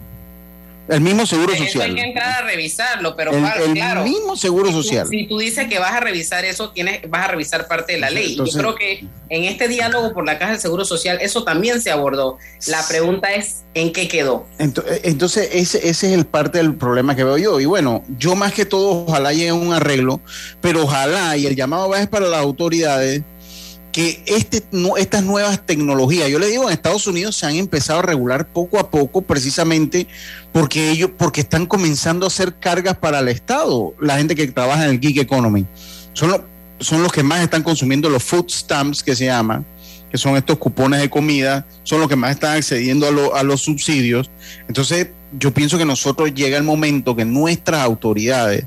El 0.87 1.01
mismo 1.01 1.25
seguro 1.25 1.51
Eso 1.53 1.63
hay 1.63 1.69
social. 1.69 1.95
que 1.95 2.01
entrar 2.01 2.43
a 2.43 2.45
revisarlo, 2.47 3.15
pero 3.15 3.31
El, 3.31 3.39
claro, 3.41 3.65
el 3.65 3.73
claro. 3.73 4.03
mismo 4.03 4.35
seguro 4.37 4.67
Si 4.67 4.73
social. 4.73 5.07
Si 5.09 5.27
tú 5.27 5.37
dices 5.39 5.67
que 5.67 5.79
vas 5.79 5.91
a 5.93 5.99
revisar 5.99 6.45
eso, 6.45 6.69
tienes, 6.69 7.01
vas 7.09 7.25
a 7.25 7.27
revisar 7.29 7.67
parte 7.67 7.93
de 7.93 7.99
la 7.99 8.09
ley. 8.09 8.31
Entonces- 8.31 8.55
Yo 8.55 8.61
creo 8.61 8.75
que 8.75 9.05
en 9.29 9.43
este 9.43 9.67
diálogo 9.67 10.13
por 10.13 10.25
la 10.25 10.39
Caja 10.39 10.51
del 10.53 10.61
Seguro 10.61 10.85
Social 10.85 11.17
eso 11.21 11.43
también 11.43 11.81
se 11.81 11.91
abordó. 11.91 12.37
La 12.67 12.85
pregunta 12.87 13.33
es 13.33 13.63
¿en 13.73 13.91
qué 13.91 14.07
quedó? 14.07 14.45
Ento- 14.59 14.83
Entonces, 15.03 15.49
ese, 15.51 15.77
ese 15.89 16.07
es 16.07 16.13
el 16.13 16.25
parte 16.25 16.57
del 16.59 16.75
problema 16.75 17.15
que 17.15 17.23
veo 17.25 17.37
yo. 17.37 17.59
Y 17.59 17.65
bueno, 17.65 18.03
yo 18.17 18.35
más 18.35 18.53
que 18.53 18.65
todo, 18.65 19.05
ojalá 19.05 19.33
llegue 19.33 19.51
un 19.51 19.73
arreglo, 19.73 20.21
pero 20.61 20.83
ojalá, 20.83 21.35
y 21.35 21.45
el 21.47 21.55
llamado 21.55 21.89
va 21.89 21.99
es 22.01 22.07
para 22.07 22.27
las 22.27 22.39
autoridades, 22.39 23.23
que 23.97 24.21
este, 24.27 24.63
estas 24.97 25.23
nuevas 25.23 25.65
tecnologías, 25.65 26.29
yo 26.29 26.37
le 26.37 26.45
digo, 26.45 26.65
en 26.65 26.69
Estados 26.69 27.07
Unidos 27.07 27.35
se 27.35 27.47
han 27.47 27.55
empezado 27.55 27.97
a 27.97 28.01
regular 28.03 28.47
poco 28.47 28.77
a 28.77 28.91
poco, 28.91 29.23
precisamente 29.23 30.05
porque 30.51 30.91
ellos, 30.91 31.09
porque 31.17 31.41
están 31.41 31.65
comenzando 31.65 32.23
a 32.23 32.27
hacer 32.27 32.59
cargas 32.59 32.95
para 32.97 33.21
el 33.21 33.27
Estado, 33.27 33.95
la 33.99 34.17
gente 34.17 34.35
que 34.35 34.45
trabaja 34.49 34.85
en 34.85 34.91
el 34.91 34.99
gig 34.99 35.19
economy. 35.19 35.65
Son, 36.13 36.43
son 36.79 37.01
los 37.01 37.11
que 37.11 37.23
más 37.23 37.41
están 37.41 37.63
consumiendo 37.63 38.07
los 38.07 38.21
food 38.21 38.51
stamps 38.51 39.01
que 39.01 39.15
se 39.15 39.25
llaman, 39.25 39.65
que 40.11 40.19
son 40.19 40.37
estos 40.37 40.59
cupones 40.59 41.01
de 41.01 41.09
comida, 41.09 41.65
son 41.81 41.99
los 41.99 42.07
que 42.07 42.15
más 42.15 42.29
están 42.29 42.55
accediendo 42.55 43.07
a, 43.07 43.39
a 43.39 43.41
los 43.41 43.61
subsidios. 43.61 44.29
Entonces, 44.67 45.07
yo 45.39 45.51
pienso 45.55 45.79
que 45.79 45.85
nosotros 45.85 46.35
llega 46.35 46.55
el 46.55 46.63
momento 46.63 47.15
que 47.15 47.25
nuestras 47.25 47.81
autoridades, 47.81 48.63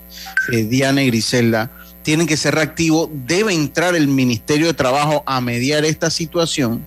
eh, 0.51 0.65
Diana 0.65 1.05
y 1.05 1.07
Griselda, 1.07 1.71
tienen 2.02 2.26
que 2.26 2.37
ser 2.37 2.54
reactivos. 2.54 3.09
Debe 3.12 3.52
entrar 3.52 3.95
el 3.95 4.09
Ministerio 4.09 4.66
de 4.66 4.75
Trabajo 4.75 5.23
a 5.26 5.40
mediar 5.40 5.85
esta 5.85 6.11
situación, 6.11 6.85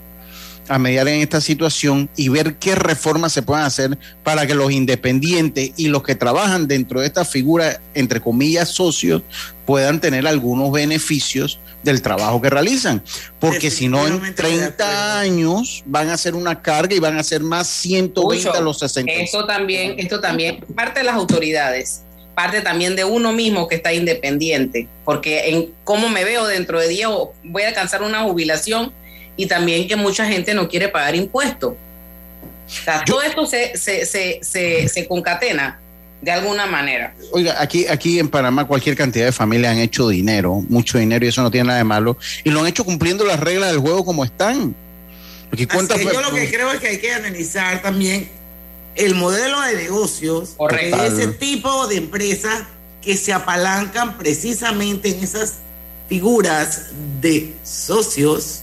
a 0.68 0.80
mediar 0.80 1.08
en 1.08 1.22
esta 1.22 1.42
situación 1.42 2.10
y 2.16 2.30
ver 2.30 2.56
qué 2.56 2.76
reformas 2.76 3.34
se 3.34 3.42
pueden 3.42 3.66
hacer 3.66 3.98
para 4.24 4.48
que 4.48 4.56
los 4.56 4.72
independientes 4.72 5.72
y 5.76 5.88
los 5.88 6.04
que 6.04 6.16
trabajan 6.16 6.68
dentro 6.68 7.02
de 7.02 7.08
esta 7.08 7.26
figura, 7.26 7.82
entre 7.94 8.22
comillas, 8.22 8.70
socios, 8.70 9.22
puedan 9.66 10.00
tener 10.00 10.28
algunos 10.28 10.72
beneficios 10.72 11.60
del 11.84 12.02
trabajo 12.02 12.42
que 12.42 12.50
realizan. 12.50 13.04
Porque 13.40 13.70
si 13.70 13.88
no, 13.88 14.08
en 14.08 14.34
30 14.34 15.20
años 15.20 15.84
van 15.86 16.10
a 16.10 16.18
ser 16.18 16.34
una 16.34 16.62
carga 16.62 16.96
y 16.96 17.00
van 17.00 17.18
a 17.18 17.24
ser 17.24 17.42
más 17.42 17.68
120 17.68 18.50
a 18.50 18.62
los 18.62 18.80
60. 18.80 19.12
Esto 19.12 19.46
también, 19.46 19.96
esto 19.98 20.20
también, 20.20 20.62
parte 20.76 21.02
de 21.02 21.06
las 21.06 21.16
autoridades, 21.16 22.04
parte 22.36 22.62
también 22.62 22.96
de 22.96 23.04
uno 23.04 23.32
mismo 23.32 23.68
que 23.68 23.76
está 23.76 23.94
independiente, 23.94 24.88
porque 25.06 25.50
en 25.50 25.74
cómo 25.84 26.10
me 26.10 26.24
veo 26.24 26.46
dentro 26.48 26.80
de 26.80 26.88
10 26.88 27.08
voy 27.44 27.64
a 27.64 27.70
alcanzar 27.70 28.02
una 28.02 28.24
jubilación 28.24 28.92
y 29.36 29.46
también 29.46 29.88
que 29.88 29.96
mucha 29.96 30.26
gente 30.26 30.54
no 30.54 30.68
quiere 30.68 30.90
pagar 30.90 31.16
impuestos. 31.16 31.74
todo 33.06 33.22
esto 33.22 33.46
se, 33.46 33.78
se, 33.78 34.06
se, 34.06 34.88
se 34.88 35.08
concatena 35.08 35.80
de 36.22 36.32
alguna 36.32 36.66
manera. 36.66 37.14
Oiga, 37.32 37.62
aquí, 37.62 37.86
aquí 37.88 38.18
en 38.18 38.30
Panamá 38.30 38.66
cualquier 38.66 38.96
cantidad 38.96 39.26
de 39.26 39.32
familias 39.32 39.74
han 39.74 39.80
hecho 39.80 40.08
dinero, 40.08 40.64
mucho 40.70 40.98
dinero, 40.98 41.26
y 41.26 41.30
eso 41.30 41.42
no 41.42 41.52
tiene 41.52 41.68
nada 41.68 41.80
de 41.80 41.84
malo, 41.84 42.18
y 42.44 42.50
lo 42.50 42.62
han 42.62 42.68
hecho 42.68 42.86
cumpliendo 42.86 43.26
las 43.26 43.40
reglas 43.40 43.72
del 43.72 43.80
juego 43.80 44.06
como 44.06 44.24
están. 44.24 44.74
Porque 45.50 45.68
yo 45.68 46.22
lo 46.22 46.34
que 46.34 46.50
creo 46.50 46.72
es 46.72 46.80
que 46.80 46.88
hay 46.88 46.98
que 46.98 47.14
analizar 47.14 47.82
también 47.82 48.28
el 48.96 49.16
modelo 49.16 49.62
de 49.62 49.76
negocios 49.76 50.56
de 50.70 51.08
ese 51.08 51.28
tipo 51.28 51.88
de 51.88 51.98
empresas 51.98 52.64
que 53.02 53.18
se 53.18 53.34
apalancan 53.34 54.18
precisamente 54.18 55.10
en 55.10 55.24
esas 55.24 55.56
figuras 56.08 56.88
de 57.22 57.54
socios 57.64 58.62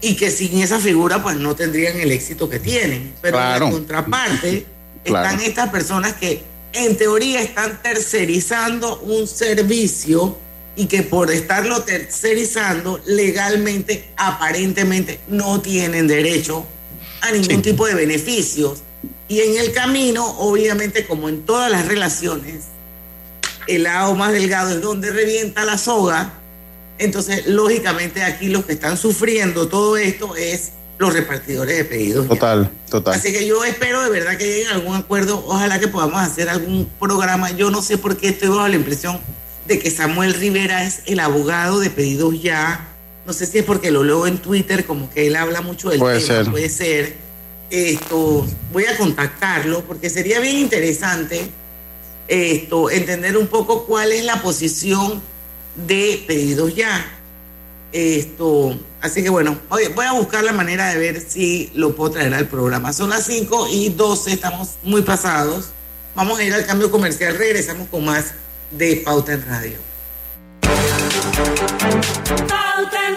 y 0.00 0.14
que 0.14 0.30
sin 0.30 0.60
esa 0.60 0.78
figura 0.78 1.22
pues 1.22 1.36
no 1.36 1.54
tendrían 1.56 1.98
el 1.98 2.12
éxito 2.12 2.48
que 2.48 2.58
tienen. 2.58 3.14
Pero 3.20 3.38
en 3.40 3.72
contraparte 3.72 4.66
están 5.04 5.40
estas 5.40 5.70
personas 5.70 6.14
que 6.14 6.42
en 6.72 6.96
teoría 6.96 7.40
están 7.40 7.80
tercerizando 7.82 9.00
un 9.00 9.26
servicio 9.26 10.38
y 10.76 10.86
que 10.86 11.02
por 11.02 11.30
estarlo 11.30 11.82
tercerizando 11.82 13.00
legalmente, 13.06 14.10
aparentemente, 14.16 15.20
no 15.28 15.60
tienen 15.62 16.06
derecho 16.06 16.66
a 17.22 17.32
ningún 17.32 17.62
tipo 17.62 17.86
de 17.86 17.94
beneficios. 17.94 18.82
Y 19.28 19.40
en 19.40 19.56
el 19.58 19.72
camino, 19.72 20.24
obviamente, 20.38 21.06
como 21.06 21.28
en 21.28 21.44
todas 21.44 21.70
las 21.70 21.86
relaciones, 21.86 22.64
el 23.66 23.84
lado 23.84 24.14
más 24.14 24.32
delgado 24.32 24.70
es 24.70 24.80
donde 24.80 25.10
revienta 25.10 25.64
la 25.64 25.78
soga. 25.78 26.34
Entonces, 26.98 27.46
lógicamente, 27.46 28.22
aquí 28.22 28.48
los 28.48 28.64
que 28.64 28.72
están 28.72 28.96
sufriendo 28.96 29.68
todo 29.68 29.96
esto 29.96 30.36
es 30.36 30.72
los 30.98 31.12
repartidores 31.12 31.76
de 31.76 31.84
pedidos. 31.84 32.26
Total, 32.28 32.70
total. 32.90 33.14
Así 33.14 33.32
que 33.32 33.46
yo 33.46 33.64
espero 33.64 34.02
de 34.02 34.10
verdad 34.10 34.36
que 34.38 34.46
lleguen 34.46 34.68
a 34.68 34.74
algún 34.74 34.94
acuerdo. 34.94 35.44
Ojalá 35.46 35.78
que 35.78 35.88
podamos 35.88 36.20
hacer 36.20 36.48
algún 36.48 36.88
programa. 36.98 37.50
Yo 37.50 37.70
no 37.70 37.82
sé 37.82 37.98
por 37.98 38.16
qué 38.16 38.28
estoy 38.28 38.48
bajo 38.48 38.68
la 38.68 38.76
impresión 38.76 39.20
de 39.66 39.78
que 39.78 39.90
Samuel 39.90 40.34
Rivera 40.34 40.84
es 40.84 41.00
el 41.06 41.20
abogado 41.20 41.80
de 41.80 41.90
pedidos 41.90 42.40
ya. 42.40 42.88
No 43.26 43.32
sé 43.32 43.46
si 43.46 43.58
es 43.58 43.64
porque 43.64 43.90
lo 43.90 44.04
leo 44.04 44.26
en 44.26 44.38
Twitter, 44.38 44.86
como 44.86 45.10
que 45.10 45.26
él 45.26 45.36
habla 45.36 45.60
mucho 45.60 45.90
del 45.90 45.98
puede 45.98 46.20
tema. 46.20 46.44
Ser. 46.44 46.50
Puede 46.50 46.68
ser. 46.68 47.25
Esto, 47.70 48.46
voy 48.72 48.84
a 48.84 48.96
contactarlo 48.96 49.84
porque 49.84 50.08
sería 50.08 50.38
bien 50.40 50.58
interesante 50.58 51.50
esto, 52.28 52.90
entender 52.90 53.36
un 53.36 53.48
poco 53.48 53.86
cuál 53.86 54.12
es 54.12 54.24
la 54.24 54.40
posición 54.42 55.20
de 55.74 56.24
pedidos 56.26 56.74
ya 56.74 57.16
esto, 57.92 58.78
así 59.00 59.22
que 59.22 59.30
bueno, 59.30 59.58
voy 59.70 60.04
a 60.04 60.12
buscar 60.12 60.44
la 60.44 60.52
manera 60.52 60.88
de 60.88 60.98
ver 60.98 61.20
si 61.20 61.70
lo 61.74 61.94
puedo 61.94 62.12
traer 62.12 62.34
al 62.34 62.46
programa. 62.46 62.92
Son 62.92 63.10
las 63.10 63.24
5 63.24 63.68
y 63.70 63.90
12, 63.90 64.32
estamos 64.32 64.74
muy 64.82 65.02
pasados. 65.02 65.70
Vamos 66.14 66.38
a 66.38 66.44
ir 66.44 66.52
al 66.52 66.66
cambio 66.66 66.90
comercial, 66.90 67.36
regresamos 67.36 67.88
con 67.88 68.04
más 68.04 68.34
de 68.70 68.96
Pauta 68.96 69.32
en 69.32 69.46
Radio. 69.46 69.78
Pauta 72.48 73.08
en 73.08 73.16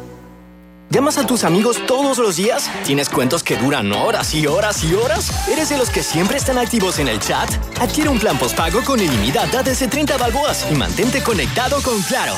¿Llamas 0.91 1.17
a 1.17 1.25
tus 1.25 1.45
amigos 1.45 1.77
todos 1.87 2.17
los 2.17 2.35
días? 2.35 2.69
¿Tienes 2.83 3.07
cuentos 3.07 3.43
que 3.43 3.55
duran 3.55 3.93
horas 3.93 4.33
y 4.33 4.45
horas 4.45 4.83
y 4.83 4.93
horas? 4.93 5.47
¿Eres 5.47 5.69
de 5.69 5.77
los 5.77 5.89
que 5.89 6.03
siempre 6.03 6.37
están 6.37 6.57
activos 6.57 6.99
en 6.99 7.07
el 7.07 7.17
chat? 7.19 7.49
Adquiere 7.79 8.09
un 8.09 8.19
plan 8.19 8.37
postpago 8.37 8.81
con 8.83 8.99
ilimitada 8.99 9.63
desde 9.63 9.87
30 9.87 10.17
balboas 10.17 10.67
y 10.69 10.75
mantente 10.75 11.23
conectado 11.23 11.81
con 11.81 12.01
Claro. 12.01 12.33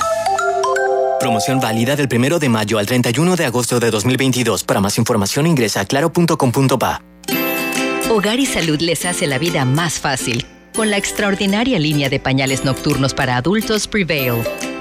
Promoción 1.19 1.59
válida 1.59 1.95
del 1.95 2.07
1 2.11 2.37
de 2.37 2.49
mayo 2.49 2.77
al 2.77 2.85
31 2.85 3.35
de 3.35 3.45
agosto 3.45 3.79
de 3.79 3.89
2022. 3.89 4.63
Para 4.65 4.81
más 4.81 4.99
información 4.99 5.47
ingresa 5.47 5.81
a 5.81 5.85
claro.com.pa. 5.85 7.01
Hogar 8.11 8.39
y 8.39 8.45
Salud 8.45 8.79
les 8.81 9.03
hace 9.05 9.25
la 9.25 9.39
vida 9.39 9.65
más 9.65 9.99
fácil 9.99 10.45
con 10.75 10.91
la 10.91 10.97
extraordinaria 10.97 11.79
línea 11.79 12.07
de 12.09 12.19
pañales 12.19 12.63
nocturnos 12.63 13.15
para 13.15 13.35
adultos 13.37 13.87
Prevail. 13.87 14.43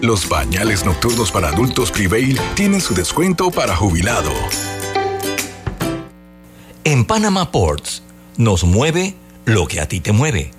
Los 0.00 0.26
pañales 0.26 0.84
nocturnos 0.84 1.32
para 1.32 1.48
adultos 1.48 1.90
Prevail 1.90 2.38
tienen 2.54 2.80
su 2.80 2.94
descuento 2.94 3.50
para 3.50 3.74
jubilado. 3.74 4.30
En 6.84 7.04
Panama 7.04 7.50
Ports 7.50 8.04
nos 8.36 8.62
mueve 8.62 9.16
lo 9.44 9.66
que 9.66 9.80
a 9.80 9.88
ti 9.88 9.98
te 9.98 10.12
mueve. 10.12 10.52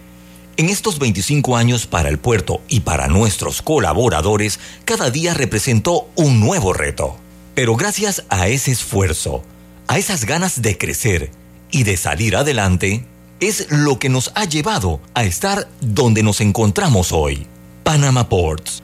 En 0.57 0.67
estos 0.67 0.99
25 0.99 1.55
años 1.55 1.87
para 1.87 2.09
el 2.09 2.19
puerto 2.19 2.61
y 2.67 2.81
para 2.81 3.07
nuestros 3.07 3.61
colaboradores, 3.61 4.59
cada 4.83 5.09
día 5.09 5.33
representó 5.33 6.09
un 6.15 6.41
nuevo 6.41 6.73
reto. 6.73 7.15
Pero 7.55 7.77
gracias 7.77 8.25
a 8.27 8.49
ese 8.49 8.71
esfuerzo, 8.71 9.41
a 9.87 9.97
esas 9.97 10.25
ganas 10.25 10.61
de 10.61 10.77
crecer 10.77 11.31
y 11.71 11.83
de 11.83 11.95
salir 11.95 12.35
adelante, 12.35 13.05
es 13.39 13.71
lo 13.71 13.99
que 13.99 14.09
nos 14.09 14.33
ha 14.35 14.43
llevado 14.43 14.99
a 15.13 15.23
estar 15.23 15.69
donde 15.79 16.23
nos 16.23 16.41
encontramos 16.41 17.13
hoy. 17.13 17.47
Panama 17.85 18.27
Ports 18.27 18.83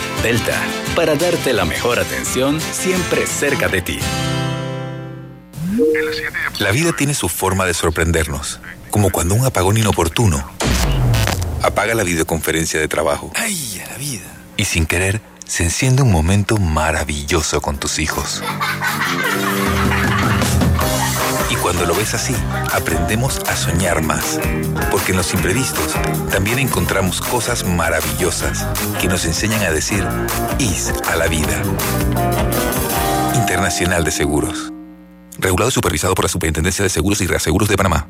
Delta, 0.23 0.55
para 0.95 1.15
darte 1.15 1.51
la 1.51 1.65
mejor 1.65 1.99
atención 1.99 2.61
siempre 2.61 3.25
cerca 3.25 3.67
de 3.67 3.81
ti. 3.81 3.99
La 6.59 6.69
vida 6.71 6.91
tiene 6.95 7.15
su 7.15 7.27
forma 7.27 7.65
de 7.65 7.73
sorprendernos, 7.73 8.59
como 8.91 9.09
cuando 9.09 9.33
un 9.33 9.43
apagón 9.45 9.77
inoportuno 9.77 10.47
apaga 11.63 11.95
la 11.95 12.03
videoconferencia 12.03 12.79
de 12.79 12.87
trabajo. 12.87 13.31
¡Ay, 13.33 13.81
a 13.83 13.89
la 13.89 13.97
vida! 13.97 14.25
Y 14.57 14.65
sin 14.65 14.85
querer, 14.85 15.21
se 15.47 15.63
enciende 15.63 16.03
un 16.03 16.11
momento 16.11 16.57
maravilloso 16.57 17.59
con 17.59 17.79
tus 17.79 17.97
hijos. 17.97 18.43
Cuando 21.61 21.85
lo 21.85 21.93
ves 21.93 22.15
así, 22.15 22.33
aprendemos 22.73 23.39
a 23.47 23.55
soñar 23.55 24.01
más, 24.01 24.39
porque 24.89 25.11
en 25.11 25.17
los 25.17 25.31
imprevistos 25.33 25.93
también 26.31 26.57
encontramos 26.57 27.21
cosas 27.21 27.63
maravillosas 27.63 28.65
que 28.99 29.07
nos 29.07 29.25
enseñan 29.25 29.61
a 29.61 29.71
decir 29.71 30.03
IS 30.57 30.91
a 31.07 31.15
la 31.15 31.27
vida. 31.27 31.61
Internacional 33.35 34.03
de 34.03 34.11
Seguros. 34.11 34.73
Regulado 35.37 35.69
y 35.69 35.71
supervisado 35.71 36.15
por 36.15 36.25
la 36.25 36.29
Superintendencia 36.29 36.81
de 36.83 36.89
Seguros 36.89 37.21
y 37.21 37.27
Reaseguros 37.27 37.69
de 37.69 37.77
Panamá. 37.77 38.07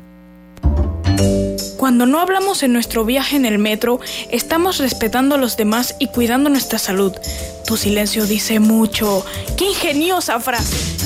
Cuando 1.76 2.06
no 2.06 2.20
hablamos 2.20 2.62
en 2.62 2.72
nuestro 2.72 3.04
viaje 3.04 3.36
en 3.36 3.44
el 3.44 3.58
metro, 3.58 4.00
estamos 4.30 4.78
respetando 4.78 5.34
a 5.34 5.38
los 5.38 5.58
demás 5.58 5.94
y 5.98 6.06
cuidando 6.06 6.48
nuestra 6.48 6.78
salud. 6.78 7.12
Tu 7.66 7.76
silencio 7.76 8.24
dice 8.24 8.60
mucho. 8.60 9.26
¡Qué 9.58 9.66
ingeniosa 9.68 10.40
frase! 10.40 11.01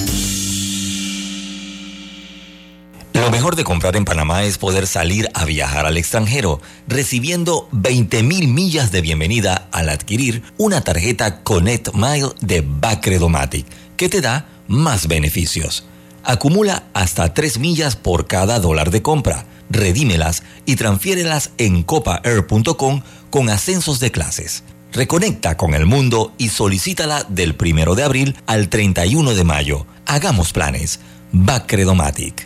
Lo 3.20 3.30
mejor 3.30 3.56
de 3.56 3.64
comprar 3.64 3.96
en 3.96 4.04
Panamá 4.04 4.44
es 4.44 4.58
poder 4.58 4.86
salir 4.86 5.30
a 5.32 5.46
viajar 5.46 5.86
al 5.86 5.96
extranjero, 5.96 6.60
recibiendo 6.86 7.66
20 7.72 8.22
mil 8.22 8.48
millas 8.48 8.92
de 8.92 9.00
bienvenida 9.00 9.68
al 9.72 9.88
adquirir 9.88 10.42
una 10.58 10.82
tarjeta 10.82 11.42
Connect 11.42 11.94
Mile 11.94 12.28
de 12.42 12.60
Bacredomatic, 12.60 13.64
que 13.96 14.10
te 14.10 14.20
da 14.20 14.46
más 14.68 15.08
beneficios. 15.08 15.86
Acumula 16.24 16.84
hasta 16.92 17.32
3 17.32 17.58
millas 17.58 17.96
por 17.96 18.26
cada 18.26 18.60
dólar 18.60 18.90
de 18.90 19.00
compra. 19.00 19.46
Redímelas 19.70 20.42
y 20.66 20.76
transfiérelas 20.76 21.52
en 21.56 21.84
copaair.com 21.84 23.00
con 23.30 23.48
ascensos 23.48 23.98
de 23.98 24.10
clases. 24.10 24.62
Reconecta 24.92 25.56
con 25.56 25.72
el 25.74 25.86
mundo 25.86 26.34
y 26.36 26.50
solicítala 26.50 27.24
del 27.28 27.56
1 27.58 27.94
de 27.94 28.02
abril 28.02 28.36
al 28.46 28.68
31 28.68 29.34
de 29.34 29.44
mayo. 29.44 29.86
Hagamos 30.04 30.52
planes. 30.52 31.00
Bacredomatic. 31.32 32.45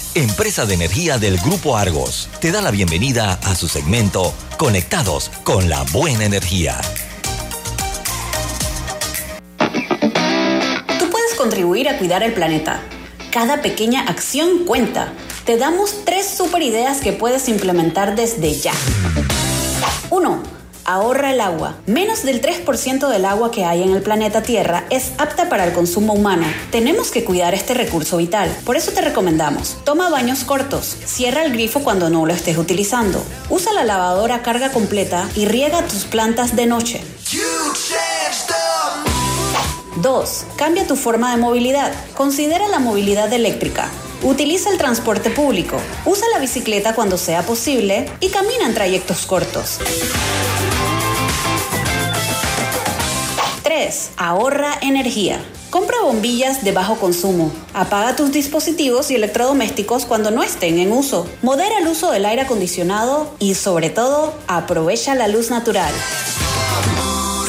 empresa 0.15 0.65
de 0.65 0.73
energía 0.73 1.17
del 1.17 1.37
Grupo 1.37 1.77
Argos, 1.77 2.27
te 2.41 2.51
da 2.51 2.61
la 2.61 2.71
bienvenida 2.71 3.39
a 3.43 3.55
su 3.55 3.69
segmento 3.69 4.33
Conectados 4.57 5.31
con 5.43 5.69
la 5.69 5.83
Buena 5.83 6.25
Energía. 6.25 6.79
Tú 10.99 11.09
puedes 11.09 11.33
contribuir 11.37 11.87
a 11.87 11.97
cuidar 11.97 12.23
el 12.23 12.33
planeta. 12.33 12.81
Cada 13.31 13.61
pequeña 13.61 14.01
acción 14.01 14.65
cuenta. 14.65 15.13
Te 15.45 15.57
damos 15.57 16.03
tres 16.03 16.27
super 16.27 16.61
ideas 16.61 16.99
que 16.99 17.13
puedes 17.13 17.47
implementar 17.47 18.15
desde 18.15 18.53
ya. 18.53 18.73
1. 20.09 20.43
Ahorra 20.91 21.31
el 21.31 21.39
agua. 21.39 21.75
Menos 21.85 22.23
del 22.23 22.41
3% 22.41 23.07
del 23.07 23.23
agua 23.23 23.49
que 23.49 23.63
hay 23.63 23.81
en 23.81 23.91
el 23.91 24.01
planeta 24.01 24.43
Tierra 24.43 24.83
es 24.89 25.13
apta 25.19 25.47
para 25.47 25.63
el 25.63 25.71
consumo 25.71 26.11
humano. 26.11 26.45
Tenemos 26.69 27.11
que 27.11 27.23
cuidar 27.23 27.53
este 27.53 27.73
recurso 27.73 28.17
vital. 28.17 28.53
Por 28.65 28.75
eso 28.75 28.91
te 28.91 28.99
recomendamos, 28.99 29.77
toma 29.85 30.09
baños 30.09 30.43
cortos, 30.43 30.97
cierra 31.05 31.45
el 31.45 31.53
grifo 31.53 31.79
cuando 31.81 32.09
no 32.09 32.25
lo 32.25 32.33
estés 32.33 32.57
utilizando, 32.57 33.23
usa 33.49 33.71
la 33.71 33.85
lavadora 33.85 34.35
a 34.35 34.41
carga 34.41 34.73
completa 34.73 35.29
y 35.33 35.45
riega 35.45 35.81
tus 35.87 36.03
plantas 36.03 36.57
de 36.57 36.65
noche. 36.65 37.01
2. 39.95 40.45
Cambia 40.57 40.85
tu 40.85 40.97
forma 40.97 41.31
de 41.31 41.37
movilidad. 41.37 41.93
Considera 42.17 42.67
la 42.67 42.79
movilidad 42.79 43.31
eléctrica. 43.31 43.89
Utiliza 44.23 44.69
el 44.69 44.77
transporte 44.77 45.29
público. 45.29 45.77
Usa 46.05 46.27
la 46.33 46.39
bicicleta 46.39 46.95
cuando 46.95 47.17
sea 47.17 47.43
posible 47.43 48.11
y 48.19 48.27
camina 48.27 48.65
en 48.65 48.73
trayectos 48.73 49.25
cortos. 49.25 49.79
3. 53.81 54.11
Ahorra 54.17 54.77
energía. 54.81 55.39
Compra 55.71 56.01
bombillas 56.03 56.63
de 56.63 56.71
bajo 56.71 56.97
consumo. 56.97 57.51
Apaga 57.73 58.15
tus 58.15 58.31
dispositivos 58.31 59.09
y 59.09 59.15
electrodomésticos 59.15 60.05
cuando 60.05 60.29
no 60.29 60.43
estén 60.43 60.77
en 60.77 60.91
uso. 60.91 61.27
Modera 61.41 61.79
el 61.79 61.87
uso 61.87 62.11
del 62.11 62.25
aire 62.25 62.43
acondicionado 62.43 63.33
y 63.39 63.55
sobre 63.55 63.89
todo, 63.89 64.35
aprovecha 64.47 65.15
la 65.15 65.27
luz 65.27 65.49
natural. 65.49 65.91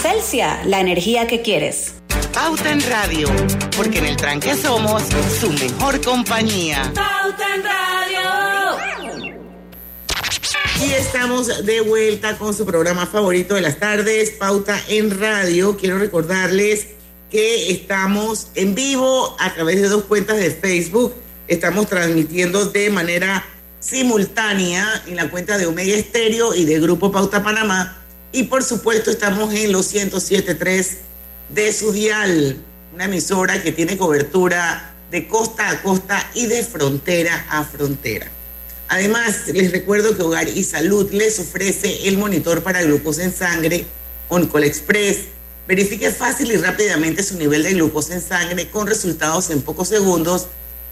Celsia, 0.01 0.63
la 0.65 0.81
energía 0.81 1.27
que 1.27 1.43
quieres. 1.43 1.95
Pauta 2.33 2.71
en 2.71 2.81
Radio, 2.89 3.29
porque 3.77 3.99
en 3.99 4.07
el 4.07 4.17
tranque 4.17 4.55
somos 4.55 5.03
su 5.39 5.51
mejor 5.51 6.03
compañía. 6.03 6.91
Pauta 6.95 7.55
en 7.55 7.63
Radio. 7.63 8.02
Y 10.85 10.93
estamos 10.95 11.65
de 11.65 11.81
vuelta 11.81 12.37
con 12.39 12.55
su 12.55 12.67
programa 12.67 13.07
favorito 13.07 13.55
de 13.55 13.61
las 13.61 13.79
tardes, 13.79 14.31
Pauta 14.31 14.81
en 14.89 15.17
Radio. 15.17 15.77
Quiero 15.77 15.97
recordarles 15.99 16.89
que 17.31 17.71
estamos 17.71 18.49
en 18.57 18.75
vivo 18.75 19.37
a 19.39 19.55
través 19.55 19.81
de 19.81 19.89
dos 19.89 20.05
cuentas 20.05 20.39
de 20.39 20.51
Facebook. 20.51 21.15
Estamos 21.47 21.87
transmitiendo 21.87 22.65
de 22.65 22.91
manera 22.91 23.45
simultánea 23.79 25.05
en 25.07 25.15
la 25.15 25.31
cuenta 25.31 25.57
de 25.57 25.67
Omega 25.67 25.95
Estéreo 25.95 26.53
y 26.53 26.65
de 26.65 26.81
Grupo 26.81 27.13
Pauta 27.13 27.45
Panamá. 27.45 28.03
Y 28.33 28.45
por 28.45 28.65
supuesto 28.65 29.13
estamos 29.13 29.55
en 29.55 29.71
los 29.71 29.95
107.3 29.95 30.97
de 31.51 31.73
su 31.73 31.93
dial, 31.93 32.57
una 32.93 33.05
emisora 33.05 33.63
que 33.63 33.71
tiene 33.71 33.97
cobertura 33.97 34.95
de 35.13 35.29
costa 35.29 35.71
a 35.71 35.81
costa 35.81 36.29
y 36.35 36.47
de 36.47 36.65
frontera 36.65 37.47
a 37.51 37.63
frontera. 37.63 38.29
Además, 38.93 39.49
les 39.55 39.73
recuerdo 39.73 40.15
que 40.15 40.23
Hogar 40.23 40.49
y 40.49 40.63
Salud 40.65 41.11
les 41.13 41.39
ofrece 41.39 42.07
el 42.09 42.19
monitor 42.19 42.63
para 42.63 42.83
glucosa 42.83 43.25
en 43.25 43.35
sangre 43.35 43.87
Oncol 44.29 44.65
Express. 44.65 45.21
Verifique 45.67 46.11
fácil 46.11 46.53
y 46.53 46.59
rápidamente 46.59 47.23
su 47.23 47.39
nivel 47.39 47.63
de 47.63 47.73
glucosa 47.73 48.13
en 48.13 48.21
sangre 48.21 48.69
con 48.69 48.87
resultados 48.87 49.49
en 49.49 49.63
pocos 49.63 49.89
segundos 49.89 50.49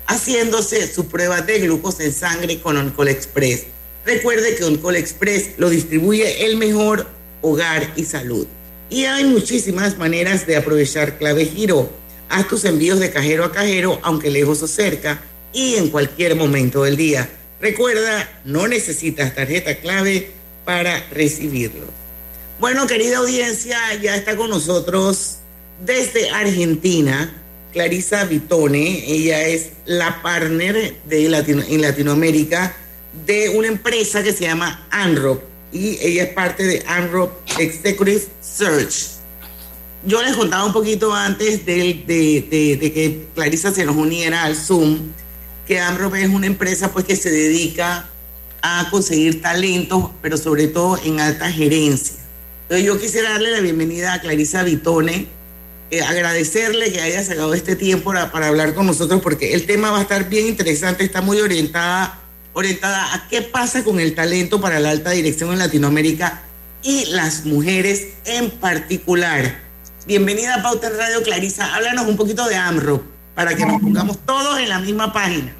haciéndose 0.06 0.90
su 0.90 1.08
prueba 1.08 1.42
de 1.42 1.58
glucosa 1.58 2.02
en 2.04 2.14
sangre 2.14 2.58
con 2.60 2.78
Oncol 2.78 3.08
Express. 3.08 3.64
Recuerde 4.06 4.54
que 4.54 4.64
Oncol 4.64 4.96
Express 4.96 5.50
lo 5.58 5.68
distribuye 5.68 6.46
el 6.46 6.56
mejor 6.56 7.06
Hogar 7.42 7.92
y 7.96 8.04
Salud. 8.06 8.46
Y 8.88 9.04
hay 9.04 9.24
muchísimas 9.24 9.98
maneras 9.98 10.46
de 10.46 10.56
aprovechar 10.56 11.18
clave 11.18 11.44
giro. 11.44 11.90
Haz 12.30 12.48
tus 12.48 12.64
envíos 12.64 12.98
de 12.98 13.10
cajero 13.10 13.44
a 13.44 13.52
cajero, 13.52 14.00
aunque 14.02 14.30
lejos 14.30 14.62
o 14.62 14.66
cerca, 14.66 15.20
y 15.52 15.74
en 15.74 15.90
cualquier 15.90 16.34
momento 16.34 16.84
del 16.84 16.96
día. 16.96 17.28
Recuerda, 17.60 18.40
no 18.44 18.68
necesitas 18.68 19.34
tarjeta 19.34 19.76
clave 19.76 20.30
para 20.64 21.04
recibirlo. 21.10 21.86
Bueno, 22.58 22.86
querida 22.86 23.18
audiencia, 23.18 23.78
ya 24.02 24.16
está 24.16 24.36
con 24.36 24.50
nosotros 24.50 25.38
desde 25.84 26.30
Argentina 26.30 27.34
Clarisa 27.72 28.24
Vitone. 28.24 29.04
Ella 29.06 29.46
es 29.46 29.70
la 29.84 30.22
partner 30.22 30.94
de 31.04 31.28
Latino, 31.28 31.62
en 31.66 31.82
Latinoamérica 31.82 32.76
de 33.26 33.50
una 33.50 33.68
empresa 33.68 34.22
que 34.22 34.32
se 34.32 34.44
llama 34.44 34.86
ANROP 34.90 35.42
y 35.72 35.98
ella 36.00 36.24
es 36.24 36.28
parte 36.30 36.64
de 36.64 36.82
ANROP 36.86 37.32
Executive 37.58 38.22
Search. 38.40 39.20
Yo 40.04 40.22
les 40.22 40.34
contaba 40.34 40.64
un 40.64 40.72
poquito 40.72 41.12
antes 41.12 41.64
de, 41.66 42.04
que 42.06 43.26
Clarisa 43.34 43.70
se 43.70 43.84
nos 43.84 43.96
uniera 43.96 44.44
al 44.44 44.56
Zoom 44.56 45.12
que 45.70 45.78
AMROP 45.78 46.16
es 46.16 46.28
una 46.28 46.48
empresa 46.48 46.90
pues 46.90 47.04
que 47.04 47.14
se 47.14 47.30
dedica 47.30 48.08
a 48.60 48.88
conseguir 48.90 49.40
talentos, 49.40 50.10
pero 50.20 50.36
sobre 50.36 50.66
todo 50.66 50.98
en 51.04 51.20
alta 51.20 51.48
gerencia. 51.48 52.16
Entonces 52.62 52.84
yo 52.84 52.98
quisiera 52.98 53.30
darle 53.30 53.52
la 53.52 53.60
bienvenida 53.60 54.14
a 54.14 54.20
Clarisa 54.20 54.64
Vitone, 54.64 55.28
eh, 55.92 56.02
agradecerle 56.02 56.90
que 56.90 57.00
haya 57.00 57.22
sacado 57.22 57.54
este 57.54 57.76
tiempo 57.76 58.06
para, 58.06 58.32
para, 58.32 58.48
hablar 58.48 58.74
con 58.74 58.84
nosotros 58.84 59.22
porque 59.22 59.54
el 59.54 59.64
tema 59.64 59.92
va 59.92 59.98
a 59.98 60.02
estar 60.02 60.28
bien 60.28 60.48
interesante, 60.48 61.04
está 61.04 61.22
muy 61.22 61.38
orientada, 61.40 62.18
orientada 62.52 63.14
a 63.14 63.28
qué 63.28 63.40
pasa 63.40 63.84
con 63.84 64.00
el 64.00 64.16
talento 64.16 64.60
para 64.60 64.80
la 64.80 64.90
alta 64.90 65.12
dirección 65.12 65.52
en 65.52 65.60
Latinoamérica 65.60 66.42
y 66.82 67.04
las 67.12 67.44
mujeres 67.44 68.08
en 68.24 68.50
particular. 68.50 69.60
Bienvenida 70.04 70.56
a 70.56 70.62
Pauta 70.64 70.90
Radio 70.90 71.22
Clarisa, 71.22 71.76
háblanos 71.76 72.08
un 72.08 72.16
poquito 72.16 72.48
de 72.48 72.56
AMRO 72.56 73.04
para 73.36 73.54
que 73.54 73.64
nos 73.64 73.80
pongamos 73.80 74.18
todos 74.26 74.58
en 74.58 74.68
la 74.68 74.80
misma 74.80 75.12
página. 75.12 75.59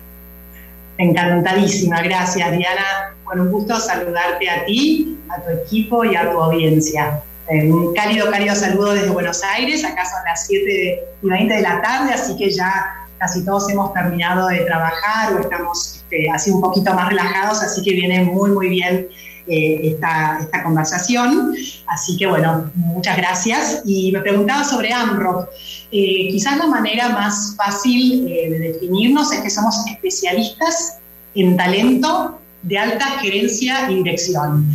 Encantadísima, 1.01 2.03
gracias 2.03 2.53
Diana. 2.53 3.15
Con 3.25 3.41
un 3.41 3.51
gusto 3.51 3.81
saludarte 3.81 4.51
a 4.51 4.65
ti, 4.67 5.19
a 5.31 5.41
tu 5.41 5.51
equipo 5.51 6.05
y 6.05 6.15
a 6.15 6.31
tu 6.31 6.39
audiencia. 6.43 7.23
Un 7.49 7.95
cálido, 7.95 8.31
cálido 8.31 8.55
saludo 8.55 8.93
desde 8.93 9.09
Buenos 9.09 9.43
Aires. 9.43 9.83
Acá 9.83 10.05
son 10.05 10.21
las 10.27 10.47
7 10.47 11.01
y 11.23 11.27
20 11.27 11.55
de 11.55 11.63
la 11.63 11.81
tarde, 11.81 12.13
así 12.13 12.37
que 12.37 12.51
ya 12.51 13.09
casi 13.19 13.45
todos 13.47 13.71
hemos 13.71 13.95
terminado 13.95 14.49
de 14.49 14.59
trabajar 14.61 15.33
o 15.35 15.41
estamos 15.41 15.97
este, 15.97 16.31
así 16.31 16.51
un 16.51 16.61
poquito 16.61 16.93
más 16.93 17.09
relajados, 17.09 17.63
así 17.63 17.83
que 17.83 17.93
viene 17.93 18.25
muy, 18.25 18.51
muy 18.51 18.69
bien 18.69 19.09
eh, 19.46 19.81
esta, 19.85 20.38
esta, 20.40 20.62
conversación. 20.62 21.55
Así 21.87 22.16
que 22.16 22.26
bueno, 22.26 22.70
muchas 22.74 23.16
gracias. 23.16 23.83
Y 23.85 24.12
me 24.12 24.20
preguntaba 24.20 24.64
sobre 24.64 24.92
AMROC. 24.92 25.48
Eh, 25.92 26.29
quizás 26.31 26.59
la 26.59 26.66
manera 26.66 27.09
más 27.09 27.55
fácil 27.57 28.29
eh, 28.29 28.50
de 28.50 28.59
definirnos 28.59 29.33
es 29.33 29.40
que 29.40 29.50
somos 29.50 29.74
especialistas 29.87 30.98
en 31.35 31.57
talento 31.57 32.38
de 32.62 32.79
alta 32.79 33.07
gerencia 33.20 33.90
y 33.90 33.96
dirección. 33.96 34.66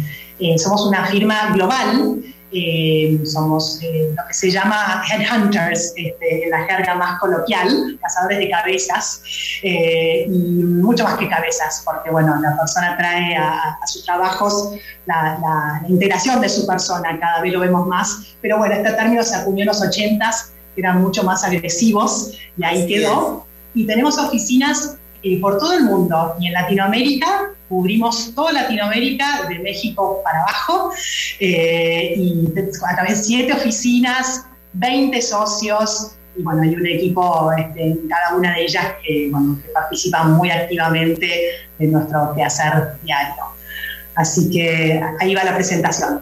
somos 0.57 0.87
una 0.87 1.05
firma 1.05 1.51
global 1.53 2.23
eh, 2.57 3.19
somos 3.25 3.79
eh, 3.81 4.13
lo 4.15 4.27
que 4.27 4.33
se 4.33 4.49
llama 4.49 5.03
headhunters, 5.11 5.93
este, 5.97 6.45
en 6.45 6.51
la 6.51 6.63
jerga 6.63 6.95
más 6.95 7.19
coloquial, 7.19 7.99
cazadores 8.01 8.39
de 8.39 8.49
cabezas, 8.49 9.21
eh, 9.61 10.25
y 10.25 10.63
mucho 10.63 11.03
más 11.03 11.17
que 11.17 11.27
cabezas, 11.27 11.81
porque 11.83 12.09
bueno, 12.11 12.39
la 12.39 12.55
persona 12.55 12.95
trae 12.95 13.35
a, 13.35 13.77
sus 13.85 14.05
trabajos 14.05 14.71
la, 15.05 15.37
la, 15.41 15.89
integración 15.89 16.39
de 16.39 16.47
su 16.47 16.65
persona, 16.65 17.19
cada 17.19 17.41
vez 17.41 17.51
lo 17.51 17.59
vemos 17.59 17.87
más, 17.87 18.37
pero 18.41 18.57
bueno, 18.57 18.75
este 18.75 18.91
término 18.93 19.21
se 19.21 19.35
acuñó 19.35 19.63
en 19.63 19.67
los 19.67 19.81
80 19.81 20.31
que 20.73 20.81
eran 20.81 21.01
mucho 21.01 21.23
más 21.23 21.43
agresivos, 21.43 22.37
y 22.57 22.63
ahí 22.63 22.87
quedó. 22.87 23.45
Y 23.73 23.85
tenemos 23.85 24.17
oficinas 24.17 24.95
por 25.41 25.57
todo 25.57 25.73
el 25.73 25.83
mundo 25.83 26.35
y 26.39 26.47
en 26.47 26.53
Latinoamérica 26.53 27.55
cubrimos 27.67 28.33
toda 28.35 28.51
Latinoamérica, 28.51 29.47
de 29.49 29.59
México 29.59 30.21
para 30.23 30.41
abajo, 30.41 30.91
eh, 31.39 32.13
y 32.15 32.47
a 32.47 32.95
través 32.95 33.19
de 33.19 33.23
siete 33.23 33.53
oficinas, 33.53 34.45
20 34.73 35.21
socios, 35.21 36.11
y 36.37 36.43
bueno, 36.43 36.61
hay 36.63 36.75
un 36.75 36.85
equipo 36.85 37.51
este, 37.57 37.81
en 37.81 38.07
cada 38.07 38.35
una 38.35 38.53
de 38.53 38.63
ellas 38.63 38.85
que, 39.03 39.29
bueno, 39.31 39.57
que 39.61 39.69
participa 39.69 40.23
muy 40.23 40.51
activamente 40.51 41.41
en 41.79 41.91
nuestro 41.91 42.33
quehacer 42.35 42.93
diario. 43.03 43.43
Así 44.15 44.49
que 44.49 45.01
ahí 45.19 45.33
va 45.33 45.43
la 45.43 45.55
presentación. 45.55 46.21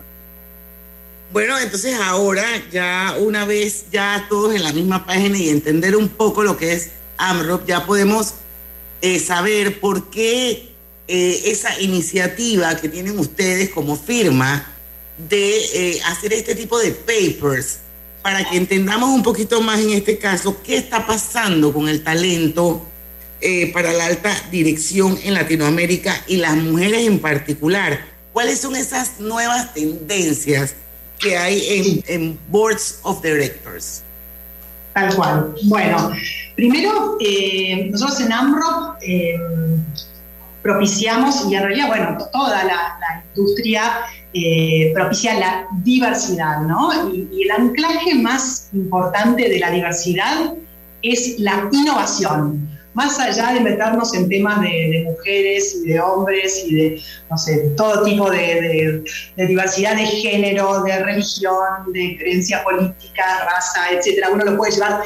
Bueno, 1.31 1.57
entonces 1.57 1.99
ahora 1.99 2.45
ya 2.71 3.15
una 3.19 3.43
vez 3.45 3.87
ya 3.91 4.23
todos 4.29 4.53
en 4.53 4.63
la 4.63 4.71
misma 4.71 5.03
página 5.03 5.35
y 5.37 5.49
entender 5.49 5.95
un 5.95 6.09
poco 6.09 6.43
lo 6.43 6.57
que 6.57 6.73
es 6.73 6.91
AMROP, 7.17 7.65
ya 7.65 7.85
podemos 7.85 8.35
eh, 9.03 9.19
saber 9.19 9.81
por 9.81 10.09
qué 10.09 10.69
eh, 11.09 11.41
esa 11.47 11.77
iniciativa 11.81 12.77
que 12.77 12.87
tienen 12.87 13.19
ustedes 13.19 13.69
como 13.69 13.97
firma 13.97 14.73
de 15.17 15.57
eh, 15.57 16.01
hacer 16.05 16.31
este 16.31 16.55
tipo 16.55 16.79
de 16.79 16.91
papers 16.91 17.79
para 18.21 18.49
que 18.49 18.55
entendamos 18.55 19.09
un 19.09 19.21
poquito 19.21 19.59
más 19.59 19.81
en 19.81 19.89
este 19.89 20.17
caso 20.17 20.63
qué 20.63 20.77
está 20.77 21.05
pasando 21.05 21.73
con 21.73 21.89
el 21.89 22.01
talento 22.01 22.87
para 23.73 23.91
la 23.91 24.05
alta 24.05 24.33
dirección 24.51 25.19
en 25.21 25.33
Latinoamérica 25.33 26.23
y 26.27 26.37
las 26.37 26.55
mujeres 26.55 27.05
en 27.05 27.19
particular. 27.19 28.05
¿Cuáles 28.31 28.61
son 28.61 28.77
esas 28.77 29.19
nuevas 29.19 29.73
tendencias 29.73 30.75
que 31.19 31.37
hay 31.37 31.61
en, 31.67 32.03
en 32.07 32.39
boards 32.47 32.99
of 33.03 33.21
directors? 33.21 34.03
Tal 34.93 35.15
cual. 35.15 35.55
Bueno, 35.63 36.11
Primero, 36.55 37.17
eh, 37.19 37.89
nosotros 37.89 38.21
en 38.21 38.31
AMRO 38.31 38.95
eh, 39.01 39.35
propiciamos, 40.61 41.45
y 41.49 41.55
en 41.55 41.63
realidad, 41.63 41.87
bueno, 41.87 42.17
toda 42.31 42.63
la, 42.63 42.99
industria 43.35 43.93
eh, 44.31 44.91
propicia 44.93 45.39
la 45.39 45.67
diversidad, 45.83 46.61
¿no? 46.61 47.09
Y, 47.11 47.41
el 47.43 47.51
anclaje 47.51 48.13
más 48.13 48.69
importante 48.73 49.49
de 49.49 49.59
la 49.59 49.71
diversidad 49.71 50.53
es 51.01 51.39
la 51.39 51.67
innovación. 51.71 52.69
Más 52.93 53.19
allá 53.19 53.53
de 53.53 53.59
meternos 53.59 54.13
en 54.13 54.29
temas 54.29 54.61
de, 54.61 55.05
mujeres 55.05 55.75
y 55.75 55.89
de 55.89 55.99
hombres 55.99 56.63
y 56.67 56.75
de, 56.75 57.01
no 57.29 57.37
sé, 57.37 57.73
todo 57.75 58.03
tipo 58.03 58.29
de, 58.29 59.03
diversidad 59.35 59.95
de 59.95 60.05
género, 60.05 60.83
de 60.83 60.99
religión, 61.03 61.91
de 61.91 62.17
creencia 62.19 62.63
política, 62.63 63.23
raza, 63.45 63.91
etcétera, 63.91 64.29
uno 64.31 64.45
lo 64.45 64.57
puede 64.57 64.73
llevar 64.73 65.01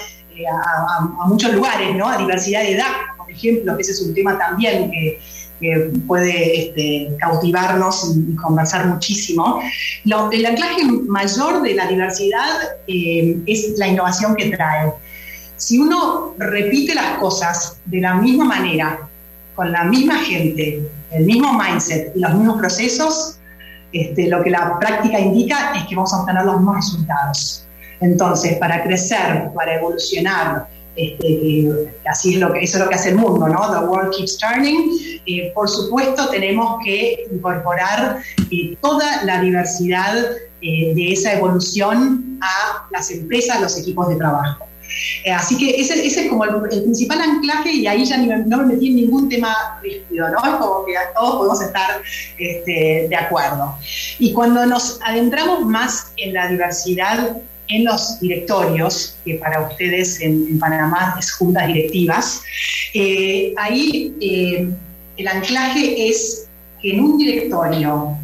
a, 0.45 1.27
muchos 1.27 1.53
lugares, 1.53 1.95
¿no? 1.95 2.09
A 2.09 2.17
diversidad 2.17 2.61
de 2.61 2.73
edad, 2.73 2.91
por 3.17 3.31
ejemplo, 3.31 3.75
que 3.75 3.81
ese 3.81 3.91
es 3.91 4.01
un 4.01 4.13
tema 4.13 4.37
también 4.37 4.91
que, 4.91 5.19
puede 6.05 6.67
este, 6.67 7.17
cautivarnos 7.19 8.15
y, 8.15 8.35
conversar 8.35 8.85
muchísimo. 8.85 9.59
el 10.05 10.45
anclaje 10.45 10.83
mayor 11.07 11.63
de 11.63 11.73
la 11.73 11.87
diversidad 11.87 12.77
eh, 12.85 13.39
es 13.47 13.73
la 13.77 13.87
innovación 13.87 14.35
que 14.35 14.51
trae. 14.51 14.93
Si 15.57 15.79
uno 15.79 16.35
repite 16.37 16.95
las 16.95 17.17
cosas 17.17 17.79
de 17.85 17.99
la 18.01 18.15
misma 18.15 18.45
manera, 18.45 18.99
con 19.55 19.71
la 19.71 19.83
misma 19.85 20.19
gente, 20.19 20.87
el 21.11 21.25
mismo 21.25 21.51
mindset 21.53 22.15
y 22.15 22.19
los 22.19 22.33
mismos 22.35 22.59
procesos, 22.59 23.39
este, 23.91 24.27
lo 24.27 24.43
que 24.43 24.51
la 24.51 24.77
práctica 24.79 25.19
indica 25.19 25.73
es 25.75 25.87
que 25.87 25.95
vamos 25.95 26.13
a 26.13 26.21
obtener 26.21 26.45
los 26.45 26.57
mismos 26.57 26.75
resultados. 26.75 27.67
Entonces, 27.99 28.57
para 28.57 28.83
crecer, 28.83 29.49
para 29.55 29.75
evolucionar, 29.75 30.67
este, 30.95 31.93
así 32.09 32.33
es 32.33 32.39
lo 32.39 32.51
que, 32.53 32.61
eso 32.61 32.77
es 32.77 32.83
lo 32.83 32.89
que 32.89 32.95
hace 32.95 33.09
el 33.09 33.15
mundo, 33.15 33.47
¿no? 33.47 33.71
The 33.71 33.85
world 33.85 34.13
keeps 34.15 34.37
turning. 34.37 34.91
Eh, 35.25 35.51
por 35.53 35.69
supuesto, 35.69 36.29
tenemos 36.29 36.79
que 36.83 37.27
incorporar 37.31 38.19
eh, 38.51 38.77
toda 38.81 39.23
la 39.23 39.41
diversidad 39.41 40.15
eh, 40.61 40.93
de 40.95 41.13
esa 41.13 41.33
evolución 41.33 42.39
a 42.41 42.87
las 42.91 43.11
empresas, 43.11 43.57
a 43.57 43.61
los 43.61 43.77
equipos 43.77 44.09
de 44.09 44.15
trabajo. 44.15 44.65
Así 45.35 45.57
que 45.57 45.81
ese, 45.81 46.05
ese, 46.05 46.23
es 46.23 46.29
como 46.29 46.43
el, 46.45 46.81
principal 46.83 47.21
anclaje 47.21 47.71
y 47.71 47.87
ahí 47.87 48.05
ya 48.05 48.17
no 48.17 48.57
me 48.57 48.65
metí 48.65 48.87
en 48.87 48.95
ningún 48.97 49.29
tema 49.29 49.79
rígido, 49.81 50.29
¿no? 50.29 50.37
Es 50.37 50.55
como 50.55 50.85
que 50.85 50.93
todos 51.15 51.35
podemos 51.37 51.61
estar 51.61 52.01
este, 52.37 53.07
de 53.09 53.15
acuerdo. 53.15 53.75
Y 54.19 54.33
cuando 54.33 54.65
nos 54.65 54.99
adentramos 55.03 55.65
más 55.65 56.11
en 56.17 56.33
la 56.33 56.47
diversidad 56.47 57.37
en 57.69 57.85
los 57.85 58.19
directorios, 58.19 59.15
que 59.25 59.35
para 59.35 59.67
ustedes 59.67 60.21
en, 60.21 60.57
Panamá 60.59 61.15
es 61.19 61.31
juntas 61.33 61.67
directivas, 61.67 62.41
eh, 62.93 63.53
ahí 63.57 64.13
eh, 64.21 64.69
el 65.17 65.27
anclaje 65.27 66.09
es 66.09 66.47
que 66.81 66.91
en 66.91 67.01
un 67.01 67.17
directorio 67.17 68.17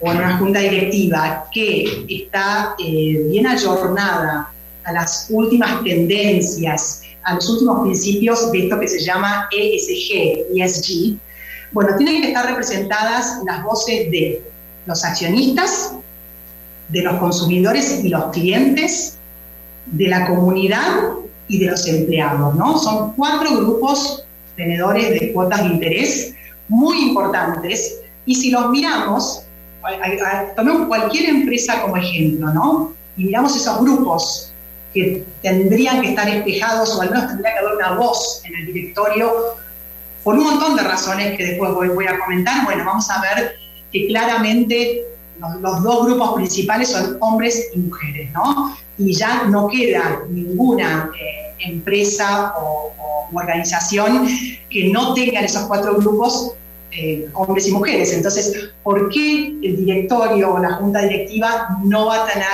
o 0.00 0.10
en 0.10 0.18
una 0.18 0.38
junta 0.38 0.60
directiva 0.60 1.46
que 1.52 2.04
está 2.08 2.74
eh, 2.78 3.24
bien 3.30 3.46
ayornada 3.46 4.52
a 4.84 4.92
las 4.92 5.26
últimas 5.30 5.82
tendencias, 5.82 7.02
a 7.24 7.34
los 7.34 7.48
últimos 7.48 7.82
principios 7.82 8.52
de 8.52 8.64
esto 8.64 8.78
que 8.78 8.88
se 8.88 9.00
llama 9.02 9.48
ESG, 9.50 10.46
ESG, 10.56 11.18
bueno, 11.72 11.96
tienen 11.96 12.22
que 12.22 12.28
estar 12.28 12.46
representadas 12.46 13.40
las 13.44 13.64
voces 13.64 14.10
de 14.10 14.42
los 14.86 15.04
accionistas, 15.04 15.94
de 16.88 17.02
los 17.02 17.16
consumidores 17.16 18.04
y 18.04 18.08
los 18.08 18.26
clientes, 18.26 19.18
de 19.86 20.08
la 20.08 20.26
comunidad 20.26 21.14
y 21.48 21.58
de 21.58 21.66
los 21.66 21.86
empleados, 21.86 22.54
¿no? 22.54 22.78
Son 22.78 23.12
cuatro 23.14 23.56
grupos 23.56 24.24
tenedores 24.56 25.20
de 25.20 25.32
cuotas 25.32 25.64
de 25.64 25.70
interés 25.70 26.34
muy 26.68 27.08
importantes 27.08 28.00
y 28.24 28.34
si 28.34 28.50
los 28.50 28.70
miramos, 28.70 29.42
tomemos 30.56 30.86
cualquier 30.86 31.28
empresa 31.28 31.82
como 31.82 31.96
ejemplo, 31.96 32.52
¿no? 32.52 32.94
Y 33.16 33.24
miramos 33.24 33.56
esos 33.56 33.80
grupos 33.80 34.53
que 34.94 35.24
tendrían 35.42 36.00
que 36.00 36.10
estar 36.10 36.28
espejados 36.28 36.96
o 36.96 37.02
al 37.02 37.10
menos 37.10 37.28
tendría 37.28 37.52
que 37.52 37.58
haber 37.58 37.74
una 37.74 37.92
voz 37.96 38.42
en 38.44 38.54
el 38.54 38.72
directorio 38.72 39.56
por 40.22 40.36
un 40.36 40.44
montón 40.44 40.76
de 40.76 40.82
razones 40.82 41.36
que 41.36 41.44
después 41.44 41.72
voy 41.74 42.06
a 42.06 42.18
comentar. 42.18 42.64
Bueno, 42.64 42.84
vamos 42.84 43.10
a 43.10 43.20
ver 43.20 43.56
que 43.92 44.06
claramente 44.06 45.04
los, 45.38 45.82
dos 45.82 46.06
grupos 46.06 46.34
principales 46.34 46.90
son 46.90 47.18
hombres 47.20 47.70
y 47.74 47.78
mujeres, 47.78 48.30
¿no? 48.32 48.76
Y 48.96 49.12
ya 49.12 49.44
no 49.44 49.68
queda 49.68 50.22
ninguna 50.30 51.10
eh, 51.20 51.54
empresa 51.58 52.54
o, 52.58 52.92
organización 53.32 54.28
que 54.70 54.90
no 54.90 55.12
tengan 55.14 55.44
esos 55.44 55.66
cuatro 55.66 55.96
grupos, 55.96 56.52
eh, 56.92 57.28
hombres 57.32 57.66
y 57.66 57.72
mujeres. 57.72 58.12
Entonces, 58.12 58.70
por 58.84 59.08
qué 59.08 59.48
el 59.62 59.76
directorio 59.76 60.54
o 60.54 60.58
la 60.58 60.74
junta 60.74 61.00
directiva 61.00 61.68
no 61.82 62.06
va 62.06 62.22
a 62.22 62.26
tener 62.26 62.48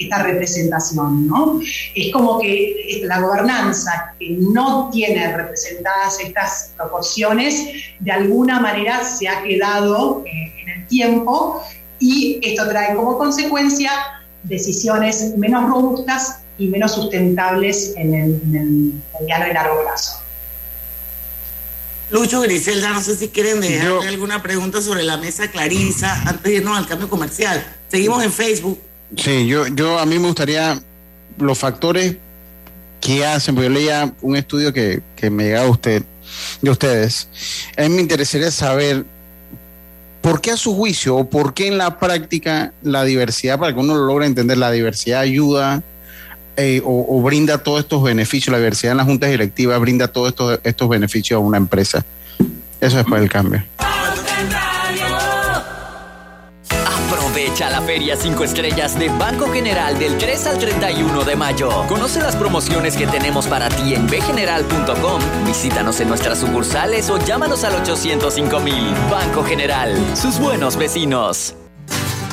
esta 0.00 0.22
representación, 0.22 1.26
¿no? 1.26 1.60
Es 1.94 2.12
como 2.12 2.40
que 2.40 3.02
la 3.04 3.20
gobernanza 3.20 4.14
que 4.18 4.30
no 4.38 4.90
tiene 4.92 5.36
representadas 5.36 6.18
estas 6.20 6.72
proporciones, 6.76 7.66
de 7.98 8.10
alguna 8.10 8.60
manera 8.60 9.04
se 9.04 9.28
ha 9.28 9.42
quedado 9.42 10.24
eh, 10.26 10.52
en 10.62 10.68
el 10.68 10.86
tiempo 10.86 11.62
y 11.98 12.40
esto 12.42 12.68
trae 12.68 12.96
como 12.96 13.18
consecuencia 13.18 13.90
decisiones 14.42 15.36
menos 15.36 15.68
robustas 15.68 16.40
y 16.58 16.66
menos 16.68 16.94
sustentables 16.94 17.94
en 17.96 18.14
el, 18.14 18.92
mediano 19.20 19.48
y 19.48 19.52
largo 19.52 19.82
plazo. 19.82 20.22
Lucho, 22.10 22.40
Griselda, 22.40 22.90
no 22.90 23.00
sé 23.00 23.16
si 23.16 23.28
quieren 23.28 23.60
dejar 23.60 24.08
alguna 24.08 24.42
pregunta 24.42 24.82
sobre 24.82 25.04
la 25.04 25.16
mesa 25.16 25.48
Clarisa 25.48 26.22
antes 26.26 26.42
de 26.42 26.54
irnos 26.54 26.76
al 26.76 26.88
cambio 26.88 27.08
comercial. 27.08 27.64
Seguimos 27.88 28.22
en 28.24 28.32
Facebook. 28.32 28.80
Sí, 29.16 29.46
yo, 29.46 29.66
yo 29.68 29.98
a 29.98 30.06
mí 30.06 30.18
me 30.18 30.26
gustaría 30.26 30.80
los 31.38 31.58
factores 31.58 32.16
que 33.00 33.24
hacen, 33.24 33.54
porque 33.54 33.68
yo 33.68 33.74
leía 33.74 34.12
un 34.20 34.36
estudio 34.36 34.72
que, 34.72 35.00
que 35.16 35.30
me 35.30 35.44
llegaba 35.44 35.68
usted, 35.68 36.02
de 36.60 36.70
ustedes. 36.70 37.28
A 37.76 37.82
mí 37.82 37.88
me 37.90 38.02
interesaría 38.02 38.50
saber 38.50 39.04
por 40.20 40.40
qué 40.40 40.52
a 40.52 40.56
su 40.56 40.74
juicio 40.74 41.16
o 41.16 41.30
por 41.30 41.54
qué 41.54 41.66
en 41.66 41.78
la 41.78 41.98
práctica 41.98 42.72
la 42.82 43.04
diversidad, 43.04 43.58
para 43.58 43.72
que 43.72 43.80
uno 43.80 43.94
lo 43.94 44.04
logre 44.04 44.26
entender, 44.26 44.58
la 44.58 44.70
diversidad 44.70 45.20
ayuda 45.20 45.82
eh, 46.56 46.82
o, 46.84 47.20
brinda 47.22 47.58
todos 47.58 47.80
estos 47.80 48.02
beneficios, 48.02 48.52
la 48.52 48.58
diversidad 48.58 48.92
en 48.92 48.98
las 48.98 49.06
juntas 49.06 49.30
directivas 49.30 49.80
brinda 49.80 50.08
todos 50.08 50.28
estos, 50.28 50.60
estos 50.62 50.88
beneficios 50.88 51.38
a 51.38 51.40
una 51.40 51.56
empresa. 51.56 52.04
Eso 52.80 52.98
es 52.98 53.04
para 53.04 53.22
el 53.22 53.30
cambio. 53.30 53.64
Aprovecha 57.50 57.70
la 57.70 57.82
Feria 57.82 58.14
5 58.14 58.44
Estrellas 58.44 58.96
de 58.96 59.08
Banco 59.08 59.50
General 59.50 59.98
del 59.98 60.16
3 60.18 60.46
al 60.46 60.58
31 60.58 61.24
de 61.24 61.34
mayo. 61.34 61.84
Conoce 61.88 62.20
las 62.20 62.36
promociones 62.36 62.96
que 62.96 63.08
tenemos 63.08 63.48
para 63.48 63.68
ti 63.68 63.94
en 63.94 64.06
bgeneral.com. 64.06 65.20
Visítanos 65.44 65.98
en 65.98 66.08
nuestras 66.08 66.38
sucursales 66.38 67.10
o 67.10 67.18
llámanos 67.18 67.64
al 67.64 67.74
805 67.74 68.60
mil. 68.60 68.94
Banco 69.10 69.42
General, 69.42 69.92
sus 70.14 70.38
buenos 70.38 70.76
vecinos. 70.76 71.56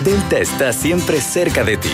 Delta 0.03 0.38
está 0.38 0.71
siempre 0.71 1.19
cerca 1.19 1.63
de 1.63 1.77
ti 1.77 1.93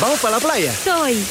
¿Vamos 0.00 0.18
para 0.20 0.36
la 0.36 0.40
playa? 0.40 0.72
Soy. 0.72 1.22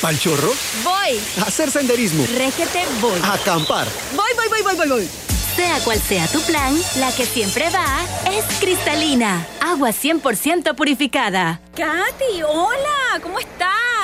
¿Pal 0.00 0.18
chorro? 0.18 0.52
Voy. 0.82 1.20
A 1.40 1.42
hacer 1.48 1.70
senderismo. 1.70 2.24
Régete, 2.34 2.84
voy. 3.00 3.20
A 3.22 3.34
acampar. 3.34 3.86
Voy, 4.16 4.30
voy, 4.36 4.48
voy, 4.48 4.62
voy, 4.62 4.76
voy, 4.76 4.88
voy. 4.88 5.08
Sea 5.54 5.78
cual 5.80 6.00
sea 6.00 6.26
tu 6.28 6.40
plan, 6.42 6.74
la 6.96 7.12
que 7.14 7.26
siempre 7.26 7.68
va 7.70 8.00
es 8.32 8.44
cristalina. 8.58 9.46
Agua 9.60 9.90
100% 9.90 10.74
purificada. 10.74 11.60
Katy, 11.76 12.42
hola, 12.42 13.20
¿cómo 13.22 13.38
estás? 13.38 13.73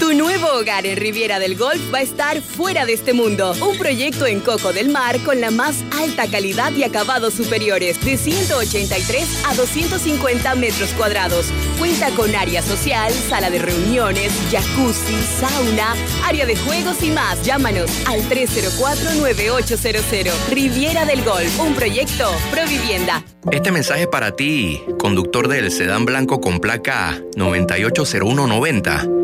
Tu 0.00 0.12
nuevo 0.12 0.48
hogar 0.48 0.86
en 0.86 0.96
Riviera 0.96 1.38
del 1.38 1.54
Golf 1.56 1.80
va 1.92 1.98
a 1.98 2.02
estar 2.02 2.40
fuera 2.42 2.84
de 2.84 2.94
este 2.94 3.12
mundo. 3.12 3.54
Un 3.60 3.78
proyecto 3.78 4.26
en 4.26 4.40
Coco 4.40 4.72
del 4.72 4.88
Mar 4.88 5.20
con 5.20 5.40
la 5.40 5.52
más 5.52 5.84
alta 5.98 6.28
calidad 6.28 6.72
y 6.72 6.82
acabados 6.82 7.34
superiores, 7.34 8.04
de 8.04 8.16
183 8.16 9.44
a 9.46 9.54
250 9.54 10.56
metros 10.56 10.90
cuadrados. 10.94 11.46
Cuenta 11.78 12.10
con 12.10 12.34
área 12.34 12.60
social, 12.60 13.12
sala 13.12 13.50
de 13.50 13.60
reuniones, 13.60 14.32
jacuzzi, 14.50 15.14
sauna, 15.38 15.94
área 16.26 16.44
de 16.44 16.56
juegos 16.56 17.00
y 17.02 17.10
más. 17.10 17.40
Llámanos 17.44 17.88
al 18.06 18.20
304-9800. 18.28 20.32
Riviera 20.50 21.04
del 21.04 21.22
Golf, 21.22 21.60
un 21.60 21.72
proyecto 21.74 22.32
Provivienda. 22.50 23.22
Este 23.50 23.70
mensaje 23.70 24.08
para 24.08 24.34
ti, 24.34 24.82
conductor 24.98 25.46
del 25.48 25.70
sedán 25.70 26.04
blanco 26.04 26.40
con 26.40 26.58
placa 26.60 27.22
980190 27.36 29.23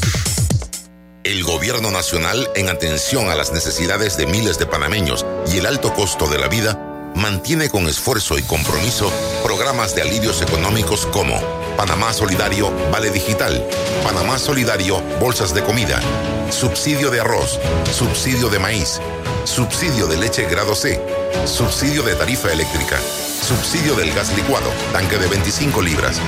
El 1.23 1.43
gobierno 1.43 1.91
nacional, 1.91 2.49
en 2.55 2.67
atención 2.67 3.29
a 3.29 3.35
las 3.35 3.51
necesidades 3.51 4.17
de 4.17 4.25
miles 4.25 4.57
de 4.57 4.65
panameños 4.65 5.23
y 5.53 5.57
el 5.57 5.67
alto 5.67 5.93
costo 5.93 6.25
de 6.25 6.39
la 6.39 6.47
vida, 6.47 7.11
mantiene 7.15 7.69
con 7.69 7.87
esfuerzo 7.87 8.39
y 8.39 8.41
compromiso 8.41 9.11
programas 9.43 9.93
de 9.93 10.01
alivios 10.01 10.41
económicos 10.41 11.05
como 11.05 11.39
Panamá 11.77 12.11
Solidario 12.13 12.71
Vale 12.91 13.11
Digital, 13.11 13.63
Panamá 14.03 14.39
Solidario 14.39 14.99
Bolsas 15.19 15.53
de 15.53 15.63
Comida, 15.63 16.01
subsidio 16.49 17.11
de 17.11 17.19
arroz, 17.19 17.59
subsidio 17.95 18.49
de 18.49 18.57
maíz, 18.57 18.99
subsidio 19.45 20.07
de 20.07 20.17
leche 20.17 20.47
grado 20.49 20.73
C, 20.73 20.99
subsidio 21.45 22.01
de 22.01 22.15
tarifa 22.15 22.51
eléctrica, 22.51 22.99
subsidio 23.41 23.95
del 23.95 24.13
gas 24.13 24.35
licuado, 24.35 24.69
tanque 24.93 25.17
de 25.17 25.27
25 25.27 25.81
libras, 25.81 26.21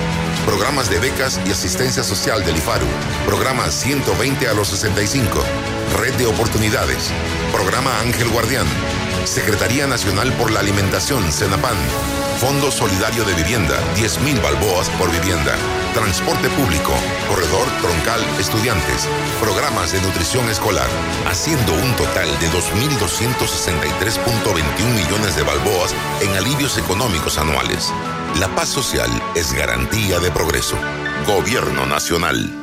programas 0.45 0.89
de 0.89 0.99
becas 0.99 1.39
y 1.45 1.51
asistencia 1.51 2.03
social 2.03 2.43
del 2.43 2.57
IFARU, 2.57 2.87
programa 3.25 3.69
120 3.69 4.47
a 4.47 4.53
los 4.53 4.69
65, 4.69 5.43
red 5.99 6.13
de 6.15 6.25
oportunidades, 6.25 7.11
programa 7.51 7.99
Ángel 7.99 8.29
Guardián, 8.29 8.67
Secretaría 9.25 9.87
Nacional 9.87 10.33
por 10.33 10.51
la 10.51 10.59
Alimentación, 10.59 11.31
CENAPAN, 11.31 11.77
Fondo 12.37 12.71
Solidario 12.71 13.23
de 13.23 13.35
Vivienda, 13.35 13.79
10.000 13.95 14.41
balboas 14.41 14.89
por 14.91 15.11
vivienda. 15.11 15.55
Transporte 15.93 16.49
público, 16.49 16.91
corredor 17.29 17.67
troncal 17.81 18.21
estudiantes, 18.39 19.07
programas 19.39 19.91
de 19.91 20.01
nutrición 20.01 20.49
escolar, 20.49 20.89
haciendo 21.27 21.73
un 21.73 21.95
total 21.95 22.27
de 22.39 22.49
2.263.21 22.49 24.95
millones 24.95 25.35
de 25.35 25.43
balboas 25.43 25.93
en 26.21 26.35
alivios 26.35 26.77
económicos 26.77 27.37
anuales. 27.37 27.91
La 28.39 28.47
paz 28.55 28.69
social 28.69 29.11
es 29.35 29.53
garantía 29.53 30.19
de 30.19 30.31
progreso. 30.31 30.77
Gobierno 31.27 31.85
Nacional. 31.85 32.62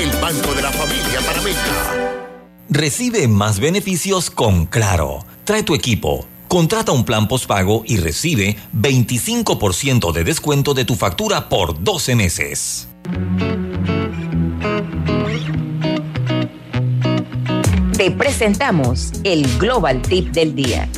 el 0.00 0.10
banco 0.12 0.54
de 0.54 0.62
la 0.62 0.72
familia 0.72 1.20
panameña. 1.26 1.58
Recibe 2.70 3.28
más 3.28 3.60
beneficios 3.60 4.30
con 4.30 4.64
Claro. 4.64 5.26
Trae 5.44 5.62
tu 5.62 5.74
equipo. 5.74 6.26
Contrata 6.48 6.92
un 6.92 7.04
plan 7.04 7.28
postpago 7.28 7.82
y 7.84 7.98
recibe 7.98 8.56
25% 8.74 10.10
de 10.12 10.24
descuento 10.24 10.72
de 10.72 10.86
tu 10.86 10.96
factura 10.96 11.50
por 11.50 11.84
12 11.84 12.14
meses. 12.14 12.88
Te 17.98 18.10
presentamos 18.10 19.12
el 19.24 19.46
Global 19.58 20.00
Tip 20.00 20.30
del 20.30 20.54
Día. 20.54 20.88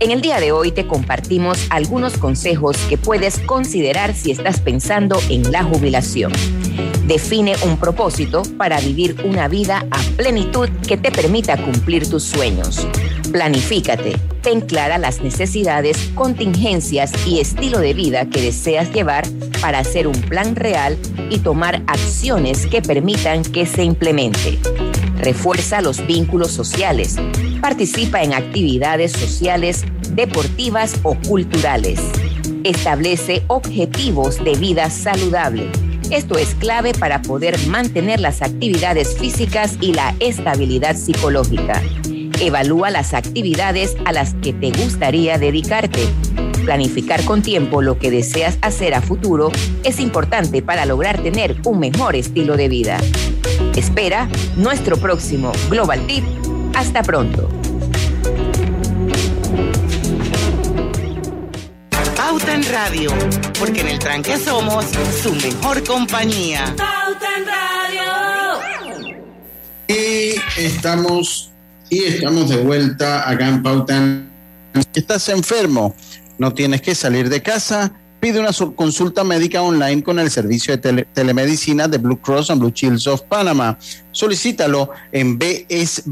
En 0.00 0.10
el 0.10 0.22
día 0.22 0.40
de 0.40 0.50
hoy 0.50 0.72
te 0.72 0.88
compartimos 0.88 1.66
algunos 1.70 2.18
consejos 2.18 2.76
que 2.88 2.98
puedes 2.98 3.38
considerar 3.38 4.12
si 4.12 4.32
estás 4.32 4.60
pensando 4.60 5.20
en 5.28 5.52
la 5.52 5.62
jubilación. 5.62 6.32
Define 7.06 7.54
un 7.64 7.76
propósito 7.76 8.42
para 8.56 8.80
vivir 8.80 9.16
una 9.24 9.48
vida 9.48 9.84
a 9.90 10.00
plenitud 10.16 10.68
que 10.86 10.96
te 10.96 11.10
permita 11.10 11.56
cumplir 11.56 12.08
tus 12.08 12.22
sueños. 12.22 12.86
Planifícate, 13.32 14.16
ten 14.42 14.60
clara 14.60 14.98
las 14.98 15.20
necesidades, 15.20 15.96
contingencias 16.14 17.12
y 17.26 17.40
estilo 17.40 17.78
de 17.78 17.94
vida 17.94 18.26
que 18.26 18.42
deseas 18.42 18.92
llevar 18.92 19.24
para 19.60 19.78
hacer 19.78 20.06
un 20.06 20.20
plan 20.20 20.56
real 20.56 20.98
y 21.30 21.38
tomar 21.38 21.82
acciones 21.86 22.66
que 22.66 22.82
permitan 22.82 23.42
que 23.42 23.66
se 23.66 23.84
implemente. 23.84 24.58
Refuerza 25.16 25.80
los 25.80 26.06
vínculos 26.06 26.50
sociales. 26.50 27.16
Participa 27.60 28.22
en 28.22 28.32
actividades 28.32 29.12
sociales, 29.12 29.84
deportivas 30.12 30.94
o 31.02 31.14
culturales. 31.14 32.00
Establece 32.64 33.42
objetivos 33.48 34.42
de 34.42 34.54
vida 34.54 34.90
saludable. 34.90 35.70
Esto 36.10 36.38
es 36.38 36.56
clave 36.56 36.92
para 36.92 37.22
poder 37.22 37.56
mantener 37.68 38.18
las 38.18 38.42
actividades 38.42 39.16
físicas 39.16 39.78
y 39.80 39.92
la 39.92 40.16
estabilidad 40.18 40.96
psicológica. 40.96 41.80
Evalúa 42.40 42.90
las 42.90 43.14
actividades 43.14 43.96
a 44.04 44.12
las 44.12 44.34
que 44.34 44.52
te 44.52 44.72
gustaría 44.72 45.38
dedicarte. 45.38 46.00
Planificar 46.64 47.24
con 47.24 47.42
tiempo 47.42 47.80
lo 47.80 47.96
que 47.96 48.10
deseas 48.10 48.58
hacer 48.60 48.94
a 48.94 49.02
futuro 49.02 49.52
es 49.84 50.00
importante 50.00 50.62
para 50.62 50.84
lograr 50.84 51.22
tener 51.22 51.56
un 51.64 51.78
mejor 51.78 52.16
estilo 52.16 52.56
de 52.56 52.68
vida. 52.68 52.98
Espera 53.76 54.28
nuestro 54.56 54.96
próximo 54.96 55.52
Global 55.68 56.04
Tip. 56.08 56.24
Hasta 56.74 57.04
pronto. 57.04 57.48
Pauta 62.30 62.54
en 62.54 62.62
Radio, 62.70 63.10
porque 63.58 63.80
en 63.80 63.88
el 63.88 63.98
tranque 63.98 64.38
somos 64.38 64.84
su 65.20 65.34
mejor 65.34 65.82
compañía. 65.82 66.64
Pauta 66.76 67.26
en 67.36 67.44
Radio. 67.44 68.60
Y 69.88 70.36
estamos, 70.56 71.50
y 71.88 72.04
estamos 72.04 72.48
de 72.48 72.58
vuelta 72.58 73.28
acá 73.28 73.48
en 73.48 73.64
Pauta. 73.64 73.96
en- 73.96 74.30
Estás 74.94 75.28
enfermo, 75.30 75.96
no 76.38 76.54
tienes 76.54 76.82
que 76.82 76.94
salir 76.94 77.28
de 77.28 77.42
casa. 77.42 77.90
Pide 78.20 78.38
una 78.38 78.52
su- 78.52 78.74
consulta 78.74 79.24
médica 79.24 79.62
online 79.62 80.02
con 80.02 80.18
el 80.18 80.30
servicio 80.30 80.76
de 80.76 80.78
tele- 80.78 81.06
telemedicina 81.14 81.88
de 81.88 81.96
Blue 81.98 82.20
Cross 82.20 82.50
and 82.50 82.60
Blue 82.60 82.70
Shields 82.74 83.06
of 83.06 83.22
Panama. 83.22 83.78
Solicítalo 84.12 84.90
en 85.10 85.38
BS 85.38 86.02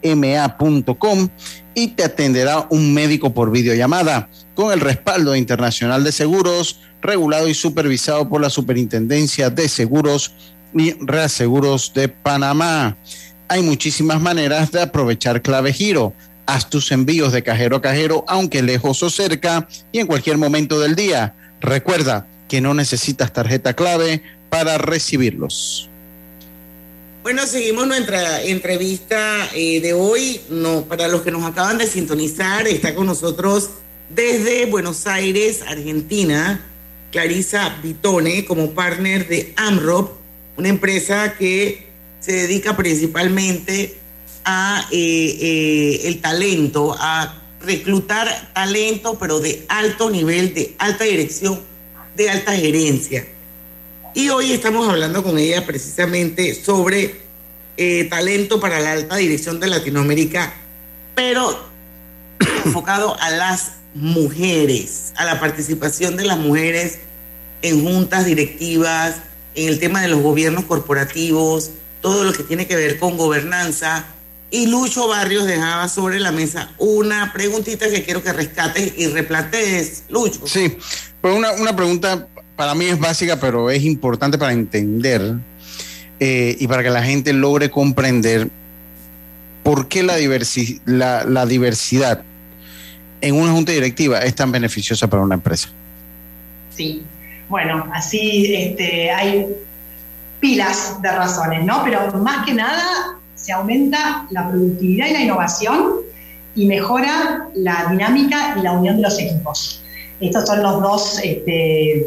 bcbspma.com 0.00 1.28
y 1.74 1.88
te 1.88 2.04
atenderá 2.04 2.66
un 2.70 2.92
médico 2.92 3.32
por 3.32 3.50
videollamada 3.50 4.28
con 4.54 4.72
el 4.72 4.80
respaldo 4.80 5.36
internacional 5.36 6.02
de 6.04 6.12
seguros, 6.12 6.80
regulado 7.00 7.48
y 7.48 7.54
supervisado 7.54 8.28
por 8.28 8.40
la 8.40 8.50
Superintendencia 8.50 9.50
de 9.50 9.68
Seguros 9.68 10.34
y 10.74 10.92
Reaseguros 11.04 11.92
de 11.94 12.08
Panamá. 12.08 12.96
Hay 13.48 13.62
muchísimas 13.62 14.20
maneras 14.20 14.70
de 14.70 14.80
aprovechar 14.82 15.42
clave 15.42 15.72
giro. 15.72 16.12
Haz 16.52 16.68
tus 16.68 16.90
envíos 16.90 17.32
de 17.32 17.44
cajero 17.44 17.76
a 17.76 17.80
cajero, 17.80 18.24
aunque 18.26 18.60
lejos 18.60 19.04
o 19.04 19.08
cerca, 19.08 19.68
y 19.92 20.00
en 20.00 20.08
cualquier 20.08 20.36
momento 20.36 20.80
del 20.80 20.96
día. 20.96 21.36
Recuerda 21.60 22.26
que 22.48 22.60
no 22.60 22.74
necesitas 22.74 23.32
tarjeta 23.32 23.74
clave 23.74 24.24
para 24.48 24.76
recibirlos. 24.76 25.88
Bueno, 27.22 27.46
seguimos 27.46 27.86
nuestra 27.86 28.42
entrevista 28.42 29.48
eh, 29.54 29.80
de 29.80 29.92
hoy. 29.92 30.40
No, 30.50 30.86
para 30.86 31.06
los 31.06 31.22
que 31.22 31.30
nos 31.30 31.44
acaban 31.44 31.78
de 31.78 31.86
sintonizar, 31.86 32.66
está 32.66 32.96
con 32.96 33.06
nosotros 33.06 33.70
desde 34.08 34.66
Buenos 34.66 35.06
Aires, 35.06 35.62
Argentina, 35.68 36.66
Clarisa 37.12 37.78
Vitone, 37.80 38.44
como 38.44 38.72
partner 38.72 39.28
de 39.28 39.52
AMROP, 39.54 40.18
una 40.56 40.68
empresa 40.68 41.34
que 41.38 41.86
se 42.18 42.32
dedica 42.32 42.76
principalmente 42.76 43.99
eh, 44.90 45.38
eh, 45.40 46.00
el 46.08 46.20
talento, 46.20 46.96
a 46.98 47.34
reclutar 47.60 48.52
talento, 48.54 49.18
pero 49.18 49.40
de 49.40 49.64
alto 49.68 50.10
nivel, 50.10 50.54
de 50.54 50.74
alta 50.78 51.04
dirección, 51.04 51.60
de 52.16 52.30
alta 52.30 52.56
gerencia. 52.56 53.26
Y 54.14 54.28
hoy 54.30 54.52
estamos 54.52 54.88
hablando 54.88 55.22
con 55.22 55.38
ella 55.38 55.64
precisamente 55.66 56.54
sobre 56.54 57.20
eh, 57.76 58.04
talento 58.04 58.60
para 58.60 58.80
la 58.80 58.92
alta 58.92 59.16
dirección 59.16 59.60
de 59.60 59.68
Latinoamérica, 59.68 60.52
pero 61.14 61.58
enfocado 62.64 63.18
a 63.20 63.30
las 63.30 63.72
mujeres, 63.94 65.12
a 65.16 65.24
la 65.24 65.38
participación 65.38 66.16
de 66.16 66.24
las 66.24 66.38
mujeres 66.38 66.98
en 67.62 67.84
juntas 67.84 68.24
directivas, 68.26 69.16
en 69.54 69.68
el 69.68 69.78
tema 69.78 70.00
de 70.00 70.08
los 70.08 70.22
gobiernos 70.22 70.64
corporativos, 70.64 71.70
todo 72.00 72.24
lo 72.24 72.32
que 72.32 72.42
tiene 72.42 72.66
que 72.66 72.76
ver 72.76 72.98
con 72.98 73.16
gobernanza. 73.16 74.06
Y 74.52 74.66
Lucho 74.66 75.06
Barrios 75.08 75.46
dejaba 75.46 75.88
sobre 75.88 76.18
la 76.18 76.32
mesa 76.32 76.70
una 76.78 77.32
preguntita 77.32 77.88
que 77.88 78.02
quiero 78.02 78.22
que 78.22 78.32
rescates 78.32 78.94
y 78.96 79.06
replantees, 79.06 80.04
Lucho. 80.08 80.40
Sí, 80.46 80.76
pues 81.20 81.36
una, 81.36 81.52
una 81.52 81.76
pregunta 81.76 82.26
para 82.56 82.74
mí 82.74 82.86
es 82.86 82.98
básica, 82.98 83.38
pero 83.38 83.70
es 83.70 83.82
importante 83.84 84.38
para 84.38 84.52
entender 84.52 85.34
eh, 86.18 86.56
y 86.58 86.66
para 86.66 86.82
que 86.82 86.90
la 86.90 87.02
gente 87.02 87.32
logre 87.32 87.70
comprender 87.70 88.48
por 89.62 89.88
qué 89.88 90.02
la, 90.02 90.18
diversi- 90.18 90.80
la, 90.84 91.24
la 91.24 91.46
diversidad 91.46 92.22
en 93.20 93.34
una 93.36 93.52
junta 93.52 93.70
directiva 93.72 94.18
es 94.20 94.34
tan 94.34 94.50
beneficiosa 94.50 95.06
para 95.08 95.22
una 95.22 95.36
empresa. 95.36 95.68
Sí, 96.74 97.02
bueno, 97.48 97.88
así 97.94 98.52
este, 98.54 99.10
hay 99.10 99.46
pilas 100.40 101.00
de 101.02 101.10
razones, 101.12 101.64
¿no? 101.64 101.84
Pero 101.84 102.12
más 102.14 102.44
que 102.46 102.54
nada 102.54 103.16
se 103.40 103.52
aumenta 103.52 104.26
la 104.30 104.48
productividad 104.48 105.08
y 105.08 105.12
la 105.12 105.20
innovación 105.20 105.94
y 106.54 106.66
mejora 106.66 107.48
la 107.54 107.86
dinámica 107.90 108.56
y 108.58 108.62
la 108.62 108.72
unión 108.72 108.96
de 108.96 109.02
los 109.02 109.18
equipos. 109.18 109.82
Estos 110.20 110.46
son 110.46 110.60
este, 111.22 112.06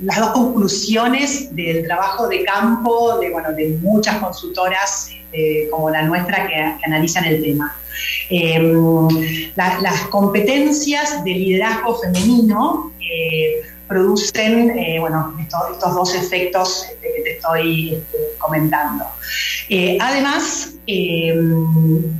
las 0.00 0.18
dos 0.18 0.30
conclusiones 0.32 1.54
del 1.54 1.84
trabajo 1.84 2.26
de 2.28 2.42
campo 2.44 3.18
de, 3.18 3.30
bueno, 3.30 3.52
de 3.52 3.78
muchas 3.80 4.16
consultoras 4.16 5.08
este, 5.10 5.68
como 5.70 5.90
la 5.90 6.02
nuestra 6.02 6.48
que, 6.48 6.54
analizan 6.84 7.24
el 7.24 7.42
tema. 7.42 7.76
Eh, 8.30 9.52
la- 9.54 9.78
las 9.80 10.00
competencias 10.08 11.22
de 11.22 11.30
liderazgo 11.30 11.98
femenino 12.00 12.92
eh, 13.00 13.62
producen 13.86 14.70
eh, 14.78 14.98
bueno, 14.98 15.34
estos, 15.40 15.60
estos 15.72 15.94
dos 15.94 16.14
efectos 16.14 16.86
este, 16.90 17.12
que 17.14 17.22
te 17.22 17.32
estoy 17.36 17.94
este, 17.94 18.18
comentando. 18.38 19.04
Eh, 19.74 19.96
además, 19.98 20.74
eh, 20.86 21.34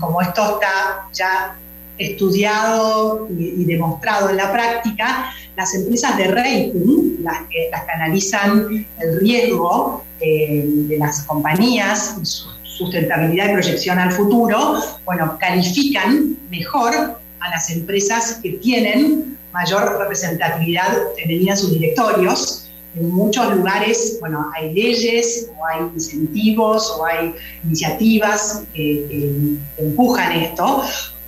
como 0.01 0.23
esto 0.23 0.55
está 0.55 1.07
ya 1.13 1.55
estudiado 1.99 3.29
y, 3.29 3.67
demostrado 3.67 4.31
en 4.31 4.39
la 4.39 4.51
práctica, 4.51 5.35
las 5.55 5.75
empresas 5.75 6.17
de 6.17 6.29
rating, 6.29 7.23
las 7.23 7.41
que, 7.51 7.71
analizan 7.95 8.87
el 8.99 9.21
riesgo 9.21 10.03
eh, 10.19 10.65
de 10.65 10.97
las 10.97 11.25
compañías 11.25 12.17
su 12.23 12.49
sustentabilidad 12.63 13.51
y 13.51 13.53
proyección 13.53 13.99
al 13.99 14.13
futuro, 14.13 14.81
bueno, 15.05 15.37
califican 15.39 16.39
mejor 16.49 17.21
a 17.41 17.51
las 17.51 17.69
empresas 17.69 18.41
que 18.43 18.53
tienen 18.53 19.37
mayor 19.53 19.99
representatividad 19.99 20.97
femenina 21.19 21.53
en 21.53 21.59
sus 21.59 21.73
directorios 21.75 22.62
en 22.95 23.11
muchos 23.11 23.57
lugares, 23.57 24.19
bueno, 24.21 24.51
hay 24.55 24.75
leyes 24.75 25.51
o 25.57 25.67
hay 25.67 25.81
incentivos 25.95 26.91
o 26.99 27.07
hay 27.07 27.35
iniciativas 27.65 28.63
que, 28.75 29.57
empujan 29.79 30.33
esto 30.33 30.83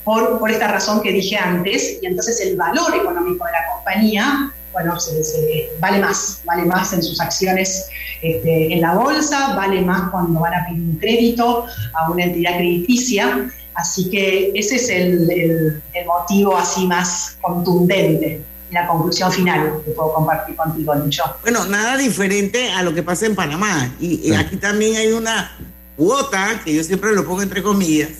por, 0.05 0.39
por, 0.39 0.51
esta 0.51 0.69
razón 0.69 1.01
que 1.01 1.12
dije 1.12 1.37
antes, 1.37 1.99
y 2.03 2.07
entonces 2.07 2.41
el 2.43 2.57
valor 2.57 2.95
económico 2.95 3.45
de 3.47 3.53
la 3.53 3.75
compañía, 3.75 4.53
bueno, 4.73 4.99
se, 5.01 5.71
vale 5.81 6.01
más, 6.01 6.43
vale 6.45 6.65
más 6.65 6.93
en 6.93 7.03
sus 7.03 7.21
acciones 7.21 7.89
este, 8.21 8.73
en 8.73 8.81
la 8.83 8.95
bolsa, 8.95 9.55
vale 9.55 9.81
más 9.81 10.11
cuando 10.11 10.41
van 10.41 10.53
a 10.53 10.67
pedir 10.67 10.83
un 10.83 10.99
crédito 10.99 11.65
a 11.95 12.11
una 12.11 12.25
entidad 12.25 12.57
crediticia, 12.57 13.51
así 13.75 14.11
que 14.11 14.53
ese 14.55 14.77
es 14.77 14.91
el, 14.91 15.31
el, 15.31 15.83
el 15.95 16.07
motivo 16.07 16.57
así 16.57 16.87
más 16.87 17.39
contundente 17.41 18.43
la 18.71 18.87
conclusión 18.87 19.31
final 19.33 19.83
que 19.85 19.93
puedo 19.93 20.15
compartir 20.15 20.57
contigo, 20.57 20.95
Lucho. 20.95 21.23
Bueno, 21.43 21.65
nada 21.67 21.97
diferente 21.97 22.71
a 22.73 22.83
lo 22.83 22.95
que 22.95 23.03
pasa 23.03 23.27
en 23.27 23.35
Panamá. 23.35 23.95
Y, 24.01 24.29
y, 24.29 24.35
aquí 24.35 24.57
también 24.57 24.97
hay 24.97 25.12
una 25.12 25.57
cuota, 25.97 26.61
que 26.65 26.75
yo 26.75 26.83
siempre 26.83 27.12
lo 27.12 27.25
pongo 27.25 27.43
entre 27.43 27.62
comillas, 27.62 28.11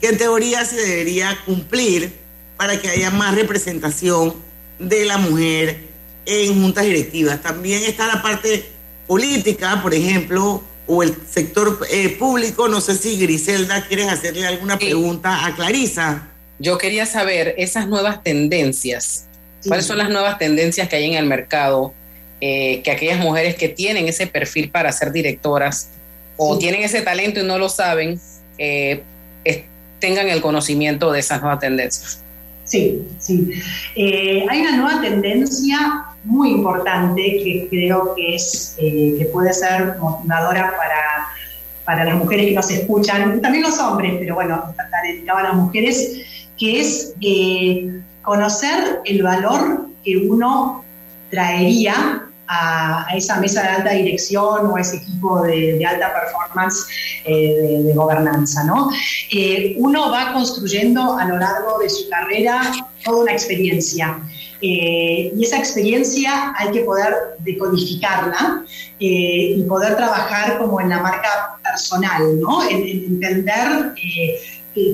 que 0.00 0.08
en 0.08 0.18
teoría 0.18 0.64
se 0.64 0.76
debería 0.76 1.36
cumplir 1.44 2.12
para 2.56 2.80
que 2.80 2.88
haya 2.88 3.10
más 3.10 3.34
representación 3.34 4.34
de 4.78 5.04
la 5.04 5.18
mujer 5.18 5.80
en 6.24 6.60
juntas 6.60 6.84
directivas. 6.84 7.40
También 7.40 7.82
está 7.84 8.06
la 8.06 8.22
parte 8.22 8.66
política, 9.06 9.80
por 9.82 9.94
ejemplo, 9.94 10.62
o 10.86 11.02
el 11.02 11.16
sector 11.28 11.78
eh, 11.90 12.10
público. 12.18 12.68
No 12.68 12.80
sé 12.80 12.96
si 12.96 13.18
Griselda 13.18 13.86
quieres 13.86 14.08
hacerle 14.08 14.46
alguna 14.46 14.78
pregunta 14.78 15.46
a 15.46 15.54
Clarisa. 15.54 16.28
Yo 16.58 16.78
quería 16.78 17.06
saber 17.06 17.54
esas 17.58 17.86
nuevas 17.86 18.22
tendencias 18.22 19.25
¿Cuáles 19.66 19.86
son 19.86 19.98
las 19.98 20.08
nuevas 20.08 20.38
tendencias 20.38 20.88
que 20.88 20.96
hay 20.96 21.04
en 21.04 21.14
el 21.14 21.26
mercado? 21.26 21.92
Eh, 22.38 22.82
que 22.82 22.90
aquellas 22.90 23.18
mujeres 23.18 23.54
que 23.54 23.70
tienen 23.70 24.08
ese 24.08 24.26
perfil 24.26 24.70
para 24.70 24.92
ser 24.92 25.10
directoras 25.10 25.88
o 26.36 26.54
sí. 26.54 26.60
tienen 26.60 26.82
ese 26.82 27.00
talento 27.00 27.40
y 27.40 27.44
no 27.44 27.56
lo 27.56 27.70
saben, 27.70 28.20
eh, 28.58 29.02
es, 29.42 29.62
tengan 29.98 30.28
el 30.28 30.42
conocimiento 30.42 31.10
de 31.12 31.20
esas 31.20 31.40
nuevas 31.40 31.60
tendencias. 31.60 32.20
Sí, 32.64 33.02
sí. 33.18 33.50
Eh, 33.94 34.44
hay 34.50 34.60
una 34.60 34.76
nueva 34.76 35.00
tendencia 35.00 36.04
muy 36.24 36.50
importante 36.50 37.22
que 37.22 37.68
creo 37.70 38.14
que, 38.14 38.34
es, 38.34 38.74
que 38.76 39.26
puede 39.32 39.54
ser 39.54 39.96
motivadora 39.98 40.74
para, 40.76 41.28
para 41.86 42.04
las 42.04 42.16
mujeres 42.16 42.48
que 42.48 42.52
nos 42.52 42.70
escuchan, 42.70 43.40
también 43.40 43.62
los 43.64 43.78
hombres, 43.78 44.16
pero 44.18 44.34
bueno, 44.34 44.62
está 44.68 45.02
dedicado 45.04 45.38
a 45.38 45.42
las 45.44 45.54
mujeres, 45.54 46.20
que 46.58 46.80
es 46.80 47.14
conocer 48.26 49.00
el 49.04 49.22
valor 49.22 49.86
que 50.04 50.16
uno 50.16 50.84
traería 51.30 52.24
a, 52.48 53.06
esa 53.14 53.40
mesa 53.40 53.62
de 53.62 53.68
alta 53.68 53.90
dirección 53.90 54.66
o 54.66 54.76
a 54.76 54.80
ese 54.80 54.96
equipo 54.96 55.42
de, 55.42 55.84
alta 55.86 56.12
performance 56.12 56.86
eh, 57.24 57.82
de, 57.84 57.94
gobernanza. 57.94 58.64
¿no? 58.64 58.90
Eh, 59.30 59.74
uno 59.78 60.10
va 60.10 60.32
construyendo 60.32 61.16
a 61.16 61.24
lo 61.24 61.38
largo 61.38 61.78
de 61.78 61.88
su 61.88 62.08
carrera 62.10 62.62
toda 63.04 63.22
una 63.22 63.32
experiencia. 63.32 64.18
Eh, 64.60 65.32
y 65.36 65.44
esa 65.44 65.58
experiencia 65.58 66.54
hay 66.56 66.72
que 66.72 66.80
poder 66.80 67.14
decodificarla 67.40 68.64
y 68.98 69.62
poder 69.68 69.96
trabajar 69.96 70.58
como 70.58 70.80
en 70.80 70.88
la 70.88 71.00
marca 71.00 71.58
personal, 71.62 72.40
¿no? 72.40 72.66
En 72.66 72.82
entender 72.86 73.92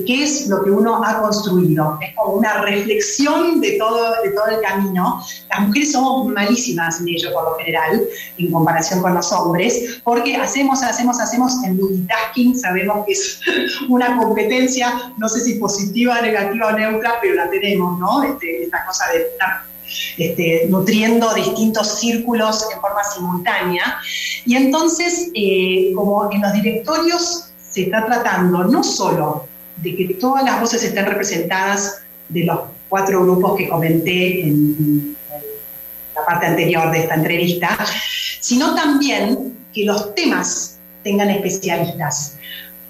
qué 0.05 0.23
es 0.23 0.47
lo 0.47 0.63
que 0.63 0.71
uno 0.71 1.03
ha 1.03 1.21
construido. 1.21 1.97
Es 2.01 2.15
como 2.15 2.35
una 2.35 2.61
reflexión 2.61 3.59
de 3.59 3.73
todo, 3.73 4.13
de 4.23 4.29
todo 4.31 4.47
el 4.47 4.61
camino. 4.61 5.21
Las 5.49 5.67
mujeres 5.67 5.91
somos 5.91 6.27
malísimas 6.27 7.01
en 7.01 7.09
ello 7.09 7.33
por 7.33 7.43
lo 7.43 7.55
general, 7.57 8.01
en 8.37 8.51
comparación 8.51 9.01
con 9.01 9.13
los 9.13 9.31
hombres, 9.31 10.01
porque 10.03 10.37
hacemos, 10.37 10.81
hacemos, 10.81 11.19
hacemos 11.19 11.51
en 11.65 11.77
multitasking, 11.77 12.57
sabemos 12.57 13.05
que 13.05 13.13
es 13.13 13.39
una 13.89 14.17
competencia, 14.17 15.13
no 15.17 15.27
sé 15.27 15.41
si 15.41 15.55
positiva, 15.55 16.21
negativa 16.21 16.67
o 16.67 16.71
neutra, 16.71 17.15
pero 17.21 17.35
la 17.35 17.49
tenemos, 17.49 17.99
¿no? 17.99 18.23
Este, 18.23 18.63
esta 18.63 18.85
cosa 18.85 19.05
de 19.11 19.19
estar 19.23 19.63
este, 20.17 20.65
nutriendo 20.69 21.33
distintos 21.33 21.99
círculos 21.99 22.65
en 22.73 22.79
forma 22.79 23.03
simultánea. 23.03 23.97
Y 24.45 24.55
entonces, 24.55 25.29
eh, 25.33 25.91
como 25.93 26.31
en 26.31 26.41
los 26.41 26.53
directorios 26.53 27.49
se 27.69 27.83
está 27.83 28.05
tratando 28.05 28.63
no 28.65 28.83
solo 28.83 29.47
de 29.77 29.95
que 29.95 30.13
todas 30.15 30.43
las 30.43 30.59
voces 30.59 30.83
estén 30.83 31.05
representadas 31.05 32.01
de 32.29 32.45
los 32.45 32.59
cuatro 32.89 33.23
grupos 33.23 33.57
que 33.57 33.67
comenté 33.67 34.41
en, 34.41 35.17
la 36.15 36.25
parte 36.25 36.45
anterior 36.45 36.91
de 36.91 36.99
esta 36.99 37.15
entrevista, 37.15 37.75
sino 38.39 38.75
también 38.75 39.57
que 39.73 39.83
los 39.83 40.13
temas 40.13 40.77
tengan 41.03 41.31
especialistas. 41.31 42.37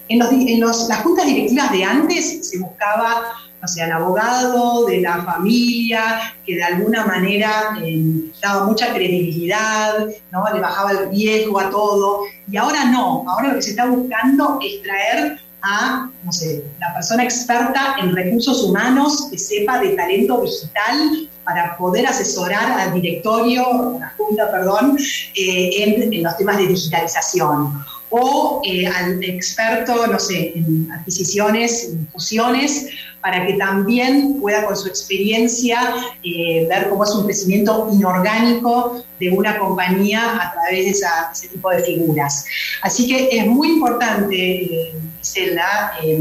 En, 0.08 0.18
los, 0.18 0.30
en 0.30 0.60
los, 0.60 0.88
las 0.90 0.98
juntas 0.98 1.24
directivas 1.26 1.72
de 1.72 1.84
antes 1.84 2.50
se 2.50 2.58
buscaba, 2.58 3.32
o 3.62 3.66
sea, 3.66 3.86
el 3.86 3.92
abogado 3.92 4.84
de 4.84 5.00
la 5.00 5.22
familia, 5.22 6.34
que 6.44 6.56
de 6.56 6.64
alguna 6.64 7.06
manera 7.06 7.78
eh, 7.82 8.30
daba 8.42 8.66
mucha 8.66 8.92
credibilidad, 8.92 10.06
¿no? 10.30 10.44
le 10.52 10.60
bajaba 10.60 10.90
el 10.90 11.08
riesgo 11.08 11.58
a 11.58 11.70
todo, 11.70 12.24
y 12.50 12.58
ahora 12.58 12.84
no, 12.84 13.24
ahora 13.26 13.48
lo 13.48 13.54
que 13.54 13.62
se 13.62 13.70
está 13.70 13.86
buscando 13.86 14.58
es 14.62 14.82
traer 14.82 15.40
a, 15.64 16.10
no 16.22 16.32
sé, 16.32 16.62
la 16.78 16.94
persona 16.94 17.24
experta 17.24 17.96
en 18.00 18.14
recursos 18.14 18.62
humanos 18.62 19.28
que 19.30 19.38
sepa 19.38 19.80
de 19.80 19.90
talento 19.90 20.42
digital 20.42 21.28
para 21.42 21.76
poder 21.76 22.06
asesorar 22.06 22.80
al 22.80 22.94
directorio, 22.94 23.96
a 23.96 23.98
la 23.98 24.14
junta, 24.16 24.50
perdón, 24.50 24.96
eh, 25.34 25.70
en, 25.82 26.12
en, 26.12 26.22
los 26.22 26.36
temas 26.36 26.58
de 26.58 26.66
digitalización. 26.66 27.84
O 28.10 28.62
eh, 28.64 28.86
al 28.86 29.22
experto, 29.24 30.06
no 30.06 30.18
sé, 30.18 30.52
en 30.54 30.88
adquisiciones, 30.92 31.88
en 31.90 32.06
fusiones, 32.08 32.86
para 33.24 33.46
que 33.46 33.54
también 33.54 34.38
pueda 34.38 34.66
con 34.66 34.76
su 34.76 34.86
experiencia 34.86 35.94
eh, 36.22 36.66
ver 36.68 36.90
cómo 36.90 37.04
es 37.04 37.10
un 37.12 37.24
crecimiento 37.24 37.88
inorgánico 37.90 39.02
de 39.18 39.30
una 39.30 39.58
compañía 39.58 40.42
a 40.42 40.52
través 40.52 40.84
de 40.84 40.90
ese 40.90 41.48
tipo 41.48 41.70
de 41.70 41.78
figuras. 41.78 42.44
Así 42.82 43.08
que 43.08 43.30
es 43.34 43.46
muy 43.46 43.68
importante, 43.68 44.36
eh, 44.36 44.94
Gisela, 45.22 45.92
eh, 46.02 46.18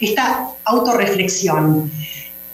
esta 0.00 0.48
autorreflexión. 0.64 1.92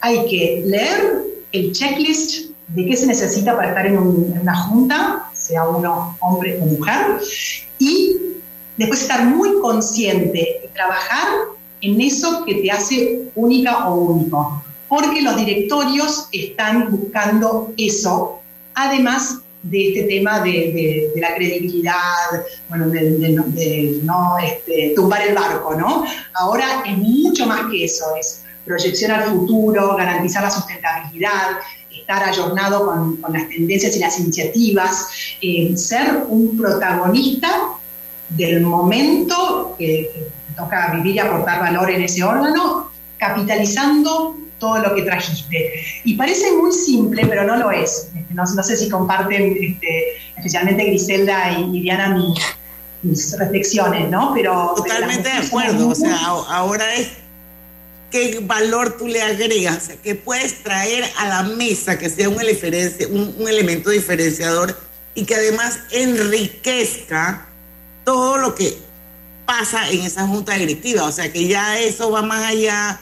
Hay 0.00 0.26
que 0.26 0.64
leer 0.66 1.22
el 1.52 1.70
checklist 1.70 2.50
de 2.66 2.86
qué 2.86 2.96
se 2.96 3.06
necesita 3.06 3.54
para 3.54 3.68
estar 3.68 3.86
en, 3.86 3.94
en 3.94 4.40
una 4.40 4.56
junta, 4.64 5.30
sea 5.32 5.62
uno 5.62 6.16
hombre 6.18 6.58
o 6.60 6.66
mujer, 6.66 7.20
y 7.78 8.16
después 8.76 9.02
estar 9.02 9.24
muy 9.26 9.60
consciente 9.60 10.62
y 10.64 10.74
trabajar 10.74 11.28
en 11.86 12.00
eso 12.00 12.44
que 12.44 12.56
te 12.56 12.70
hace 12.70 13.22
única 13.34 13.88
o 13.88 13.94
único, 13.94 14.62
porque 14.88 15.22
los 15.22 15.36
directorios 15.36 16.28
están 16.32 16.90
buscando 16.90 17.72
eso, 17.76 18.40
además 18.74 19.40
de 19.62 19.88
este 19.88 20.02
tema 20.04 20.40
de, 20.40 21.10
la 21.16 21.34
credibilidad, 21.34 21.94
bueno, 22.68 22.88
de, 22.88 24.00
no 24.02 24.38
este, 24.38 24.92
tumbar 24.94 25.22
el 25.26 25.34
barco, 25.34 25.74
¿no? 25.74 26.04
Ahora 26.34 26.82
es 26.86 26.96
mucho 26.98 27.46
más 27.46 27.70
que 27.70 27.84
eso, 27.84 28.04
es 28.18 28.42
proyección 28.64 29.10
al 29.12 29.24
futuro, 29.30 29.96
garantizar 29.96 30.42
la 30.42 30.50
sustentabilidad, 30.50 31.58
estar 31.90 32.22
ayornado 32.22 32.86
con, 32.86 33.16
con 33.16 33.32
las 33.32 33.48
tendencias 33.48 33.96
y 33.96 34.00
las 34.00 34.18
iniciativas, 34.20 35.08
eh, 35.40 35.76
ser 35.76 36.24
un 36.28 36.56
protagonista 36.56 37.76
del 38.28 38.62
momento 38.62 39.74
que 39.78 40.10
toca 40.56 40.92
vivir 40.94 41.16
y 41.16 41.18
aportar 41.18 41.60
valor 41.60 41.90
en 41.90 42.02
ese 42.02 42.24
órgano, 42.24 42.90
capitalizando 43.18 44.36
todo 44.58 44.78
lo 44.78 44.94
que 44.94 45.02
trajiste. 45.02 45.72
Y 46.04 46.14
parece 46.14 46.52
muy 46.52 46.72
simple, 46.72 47.26
pero 47.26 47.44
no 47.44 47.56
lo 47.56 47.70
es. 47.70 48.08
Este, 48.16 48.34
no, 48.34 48.42
no, 48.42 48.62
sé 48.62 48.76
si 48.76 48.88
comparten, 48.88 49.56
este, 49.60 50.16
especialmente 50.36 50.84
Griselda 50.84 51.52
y, 51.52 51.76
y 51.76 51.82
Diana, 51.82 52.14
mi, 52.14 52.34
mis 53.02 53.38
reflexiones, 53.38 54.08
¿no? 54.10 54.32
Pero, 54.34 54.74
Totalmente 54.76 55.28
de 55.28 55.46
acuerdo. 55.46 55.88
O 55.88 55.94
sea, 55.94 56.16
ahora 56.16 56.94
es 56.94 57.08
qué 58.10 58.40
valor 58.42 58.96
tú 58.96 59.06
le 59.06 59.22
agregas, 59.22 59.76
o 59.76 59.80
sea, 59.80 59.96
qué 60.02 60.14
puedes 60.14 60.62
traer 60.62 61.04
a 61.18 61.28
la 61.28 61.42
mesa 61.42 61.98
que 61.98 62.08
sea 62.08 62.28
un, 62.28 62.36
un, 62.36 63.34
un 63.38 63.48
elemento 63.48 63.90
diferenciador 63.90 64.78
y 65.14 65.24
que 65.24 65.34
además 65.34 65.80
enriquezca 65.90 67.46
todo 68.04 68.38
lo 68.38 68.54
que 68.54 68.85
pasa 69.46 69.88
en 69.90 70.02
esa 70.02 70.26
junta 70.26 70.54
directiva. 70.54 71.04
O 71.04 71.12
sea, 71.12 71.32
que 71.32 71.46
ya 71.46 71.78
eso 71.78 72.10
va 72.10 72.22
más 72.22 72.44
allá 72.44 73.00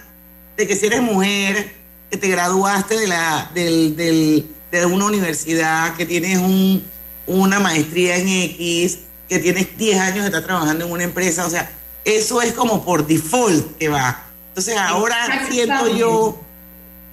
de 0.57 0.66
que 0.66 0.76
si 0.76 0.86
eres 0.86 1.03
mujer, 1.03 1.74
que 2.11 2.16
te 2.16 2.28
graduaste 2.28 2.97
de, 2.97 3.09
la, 3.09 3.51
del, 3.55 3.97
del, 3.97 4.47
de 4.70 4.86
una 4.86 5.07
universidad, 5.07 5.97
que 5.97 6.07
tienes 6.07 6.38
un, 6.38 6.84
una 7.26 7.59
maestría 7.59 8.16
en 8.18 8.28
X, 8.28 8.99
que 9.28 9.38
tienes 9.38 9.76
10 9.76 10.01
años 10.01 10.20
de 10.20 10.26
estar 10.26 10.45
trabajando 10.45 10.84
en 10.84 10.92
una 10.92 11.05
empresa. 11.05 11.47
O 11.47 11.51
sea, 11.51 11.70
eso 12.05 12.42
es 12.42 12.53
como 12.53 12.84
por 12.84 13.07
default 13.07 13.76
que 13.78 13.88
va. 13.88 14.24
Entonces 14.49 14.76
ahora 14.76 15.49
siento 15.51 15.88
yo, 15.88 16.40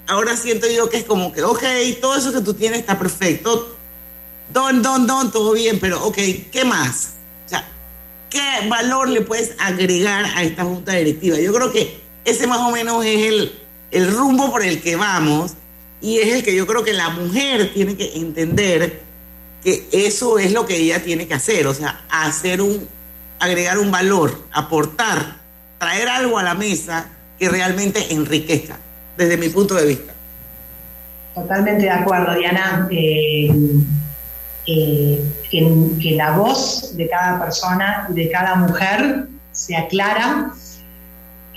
ahora 0.07 0.38
siento 0.38 0.69
yo 0.69 0.89
que 0.89 0.97
es 0.97 1.05
como 1.05 1.32
que, 1.32 1.41
ok, 1.41 1.63
todo 1.99 2.15
eso 2.15 2.32
que 2.32 2.41
tú 2.41 2.53
tienes 2.53 2.82
está 2.82 2.99
perfecto, 2.99 3.75
don, 4.53 4.84
don, 4.84 5.07
don, 5.07 5.32
todo 5.32 5.53
bien, 5.53 5.79
pero 5.79 6.05
ok, 6.05 6.17
¿qué 6.51 6.65
más? 6.65 7.13
¿Qué 8.32 8.67
valor 8.67 9.09
le 9.09 9.21
puedes 9.21 9.53
agregar 9.59 10.25
a 10.36 10.41
esta 10.41 10.63
junta 10.63 10.93
directiva? 10.93 11.38
Yo 11.38 11.53
creo 11.53 11.71
que 11.71 11.99
ese 12.25 12.47
más 12.47 12.59
o 12.59 12.71
menos 12.71 13.05
es 13.05 13.27
el, 13.27 13.51
el 13.91 14.11
rumbo 14.11 14.49
por 14.49 14.63
el 14.63 14.82
que 14.82 14.95
vamos 14.95 15.53
y 16.01 16.17
es 16.17 16.34
el 16.34 16.43
que 16.43 16.55
yo 16.55 16.65
creo 16.65 16.84
que 16.84 16.93
la 16.93 17.09
mujer 17.09 17.71
tiene 17.73 17.95
que 17.95 18.15
entender 18.15 19.01
que 19.63 19.88
eso 19.91 20.39
es 20.39 20.51
lo 20.53 20.65
que 20.65 20.77
ella 20.77 21.03
tiene 21.03 21.27
que 21.27 21.36
hacer, 21.36 21.67
o 21.67 21.73
sea, 21.75 22.01
hacer 22.09 22.61
un, 22.61 22.88
agregar 23.39 23.77
un 23.77 23.91
valor, 23.91 24.36
aportar, 24.51 25.36
traer 25.77 26.09
algo 26.09 26.39
a 26.39 26.43
la 26.43 26.55
mesa 26.55 27.09
que 27.38 27.49
realmente 27.49 28.13
enriquezca, 28.13 28.79
desde 29.17 29.38
mi 29.38 29.49
punto 29.49 29.75
de 29.75 29.86
vista. 29.86 30.13
Totalmente 31.36 31.84
de 31.84 31.91
acuerdo, 31.91 32.34
Diana. 32.36 32.88
Eh, 32.91 33.49
eh, 34.65 35.23
que, 35.52 36.16
la 36.16 36.32
voz 36.38 36.95
de 36.95 37.08
cada 37.10 37.39
persona 37.39 38.08
y 38.10 38.14
de 38.14 38.32
cada 38.32 38.56
mujer 38.56 39.28
sea 39.52 39.88
clara, 39.88 40.52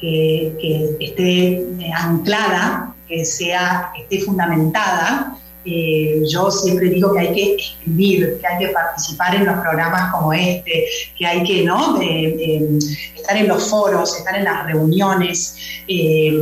que, 0.00 0.96
esté 1.00 1.64
anclada, 1.94 2.94
que 3.08 3.24
sea, 3.24 3.92
esté 3.96 4.20
fundamentada 4.20 5.38
eh, 5.66 6.22
yo 6.30 6.50
siempre 6.50 6.90
digo 6.90 7.14
que 7.14 7.20
hay 7.20 7.34
que 7.34 7.54
escribir, 7.56 8.38
que 8.38 8.46
hay 8.46 8.66
que 8.66 8.72
participar 8.72 9.34
en 9.34 9.46
los 9.46 9.60
programas 9.60 10.12
como 10.12 10.32
este, 10.32 10.84
que 11.16 11.26
hay 11.26 11.42
que 11.42 11.64
¿no? 11.64 12.00
estar 12.00 13.36
en 13.36 13.48
los 13.48 13.70
foros, 13.70 14.16
estar 14.16 14.36
en 14.36 14.44
las 14.44 14.66
reuniones. 14.66 15.56
Eh, 15.88 16.38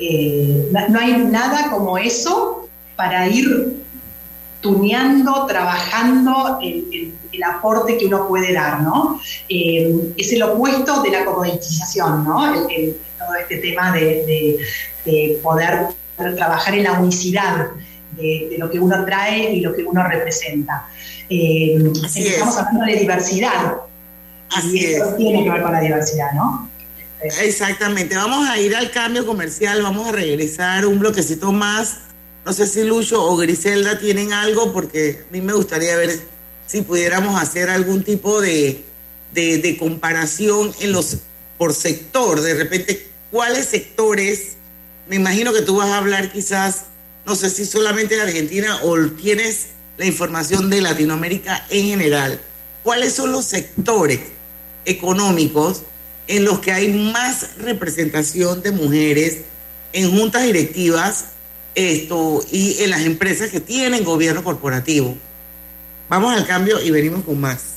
eh, 0.00 0.68
no 0.88 1.00
hay 1.00 1.16
nada 1.18 1.70
como 1.70 1.98
eso 1.98 2.68
para 2.94 3.28
ir 3.28 3.84
tuneando, 4.66 5.46
trabajando 5.46 6.58
el, 6.62 7.12
aporte 7.44 7.98
que 7.98 8.06
uno 8.06 8.26
puede 8.26 8.54
dar, 8.54 8.80
¿no? 8.80 9.20
es 9.46 10.32
el 10.32 10.42
opuesto 10.42 11.02
de 11.02 11.10
la 11.10 11.24
comoditización, 11.26 12.24
¿no? 12.24 12.66
todo 13.18 13.34
este 13.38 13.58
tema 13.58 13.92
de, 13.92 14.58
de 15.04 15.38
poder 15.42 15.88
trabajar 16.16 16.74
en 16.74 16.84
la 16.84 16.92
unicidad 16.92 17.66
de, 18.12 18.56
lo 18.58 18.70
que 18.70 18.78
uno 18.78 19.04
trae 19.04 19.52
y 19.52 19.60
lo 19.60 19.74
que 19.74 19.82
uno 19.84 20.02
representa. 20.06 20.88
Eh, 21.28 21.76
estamos 22.14 22.56
hablando 22.56 22.86
de 22.86 23.00
diversidad. 23.00 23.76
Así 24.50 24.78
y 24.78 24.84
eso 24.84 25.14
tiene 25.16 25.44
que 25.44 25.50
ver 25.50 25.62
con 25.62 25.72
la 25.72 25.80
diversidad, 25.80 26.32
¿no? 26.34 26.70
Exactamente. 27.20 28.14
Vamos 28.14 28.48
a 28.48 28.58
ir 28.58 28.74
al 28.76 28.90
cambio 28.90 29.26
comercial, 29.26 29.82
vamos 29.82 30.08
a 30.08 30.12
regresar 30.12 30.86
un 30.86 30.98
bloquecito 30.98 31.52
más. 31.52 31.98
No 32.46 32.52
sé 32.52 32.68
si 32.68 32.84
Lucho 32.84 33.20
o 33.24 33.36
Griselda 33.36 33.98
tienen 33.98 34.32
algo, 34.32 34.72
porque 34.72 35.24
a 35.28 35.32
mí 35.32 35.40
me 35.40 35.52
gustaría 35.52 35.96
ver 35.96 36.16
si 36.64 36.82
pudiéramos 36.82 37.42
hacer 37.42 37.68
algún 37.68 38.04
tipo 38.04 38.40
de, 38.40 38.84
de, 39.32 39.76
comparación 39.76 40.72
en 40.78 40.92
los 40.92 41.16
por 41.58 41.74
sector. 41.74 42.40
De 42.40 42.54
repente, 42.54 43.08
¿cuáles 43.32 43.66
sectores? 43.66 44.52
Me 45.08 45.16
imagino 45.16 45.52
que 45.52 45.62
tú 45.62 45.74
vas 45.76 45.90
a 45.90 45.98
hablar 45.98 46.30
quizás 46.30 46.84
no 47.26 47.34
sé 47.34 47.50
si 47.50 47.66
solamente 47.66 48.14
de 48.14 48.22
Argentina 48.22 48.78
o 48.84 48.96
tienes 49.10 49.70
la 49.98 50.06
información 50.06 50.70
de 50.70 50.80
Latinoamérica 50.80 51.66
en 51.68 51.86
general, 51.86 52.40
¿cuáles 52.84 53.12
son 53.12 53.32
los 53.32 53.46
sectores 53.46 54.20
económicos 54.84 55.82
en 56.28 56.44
los 56.44 56.60
que 56.60 56.70
hay 56.70 56.92
más 56.92 57.56
representación 57.58 58.62
de 58.62 58.70
mujeres 58.70 59.38
en 59.92 60.16
juntas 60.16 60.44
directivas 60.44 61.24
esto, 61.76 62.44
y 62.50 62.82
en 62.82 62.90
las 62.90 63.02
empresas 63.02 63.50
que 63.50 63.60
tienen 63.60 64.02
gobierno 64.02 64.42
corporativo? 64.42 65.16
Vamos 66.08 66.34
al 66.34 66.46
cambio 66.46 66.80
y 66.82 66.90
venimos 66.90 67.22
con 67.24 67.40
más. 67.40 67.76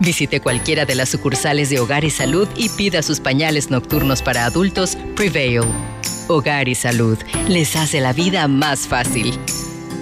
Visite 0.00 0.40
cualquiera 0.40 0.84
de 0.84 0.94
las 0.94 1.08
sucursales 1.08 1.70
de 1.70 1.80
Hogar 1.80 2.04
y 2.04 2.10
Salud 2.10 2.48
y 2.56 2.68
pida 2.68 3.02
sus 3.02 3.20
pañales 3.20 3.70
nocturnos 3.70 4.22
para 4.22 4.44
adultos 4.44 4.96
Prevail. 5.16 5.62
Hogar 6.28 6.68
y 6.68 6.74
Salud 6.74 7.18
les 7.48 7.74
hace 7.74 8.00
la 8.00 8.12
vida 8.12 8.46
más 8.48 8.86
fácil. 8.86 9.38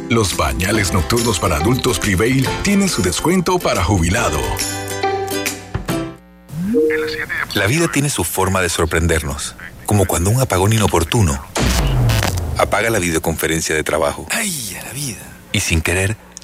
Los 0.08 0.36
bañales 0.36 0.92
nocturnos 0.92 1.40
para 1.40 1.56
adultos 1.56 1.98
Prevail 1.98 2.46
tienen 2.62 2.88
su 2.88 3.02
descuento 3.02 3.58
para 3.58 3.82
jubilado. 3.82 4.38
La 7.54 7.66
vida 7.66 7.88
tiene 7.88 8.10
su 8.10 8.22
forma 8.22 8.60
de 8.60 8.68
sorprendernos, 8.68 9.54
como 9.86 10.04
cuando 10.04 10.30
un 10.30 10.40
apagón 10.40 10.72
inoportuno 10.72 11.40
apaga 12.58 12.90
la 12.90 12.98
videoconferencia 12.98 13.74
de 13.74 13.82
trabajo. 13.82 14.26
¡Ay, 14.30 14.76
a 14.78 14.84
la 14.84 14.92
vida! 14.92 15.22
Y 15.52 15.60
sin 15.60 15.80
querer, 15.80 16.16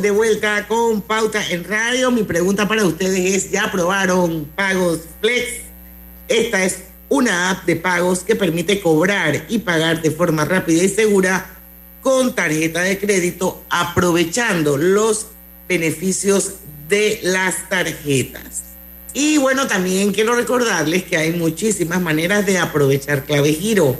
De 0.00 0.10
vuelta 0.10 0.66
con 0.68 1.02
Pauta 1.02 1.44
en 1.50 1.64
Radio. 1.64 2.10
Mi 2.10 2.22
pregunta 2.22 2.68
para 2.68 2.84
ustedes 2.84 3.34
es, 3.34 3.50
¿ya 3.50 3.70
probaron 3.72 4.44
Pagos 4.54 5.00
Flex? 5.20 5.62
Esta 6.28 6.64
es 6.64 6.84
una 7.08 7.50
app 7.50 7.64
de 7.64 7.76
pagos 7.76 8.20
que 8.20 8.36
permite 8.36 8.80
cobrar 8.80 9.46
y 9.48 9.58
pagar 9.58 10.00
de 10.02 10.10
forma 10.10 10.44
rápida 10.44 10.84
y 10.84 10.88
segura 10.88 11.50
con 12.02 12.34
tarjeta 12.34 12.82
de 12.82 12.98
crédito 12.98 13.64
aprovechando 13.70 14.76
los 14.76 15.26
beneficios 15.68 16.54
de 16.88 17.18
las 17.22 17.68
tarjetas. 17.68 18.62
Y 19.14 19.38
bueno, 19.38 19.66
también 19.66 20.12
quiero 20.12 20.36
recordarles 20.36 21.04
que 21.04 21.16
hay 21.16 21.32
muchísimas 21.32 22.00
maneras 22.00 22.46
de 22.46 22.58
aprovechar 22.58 23.24
clave 23.24 23.52
giro. 23.52 23.96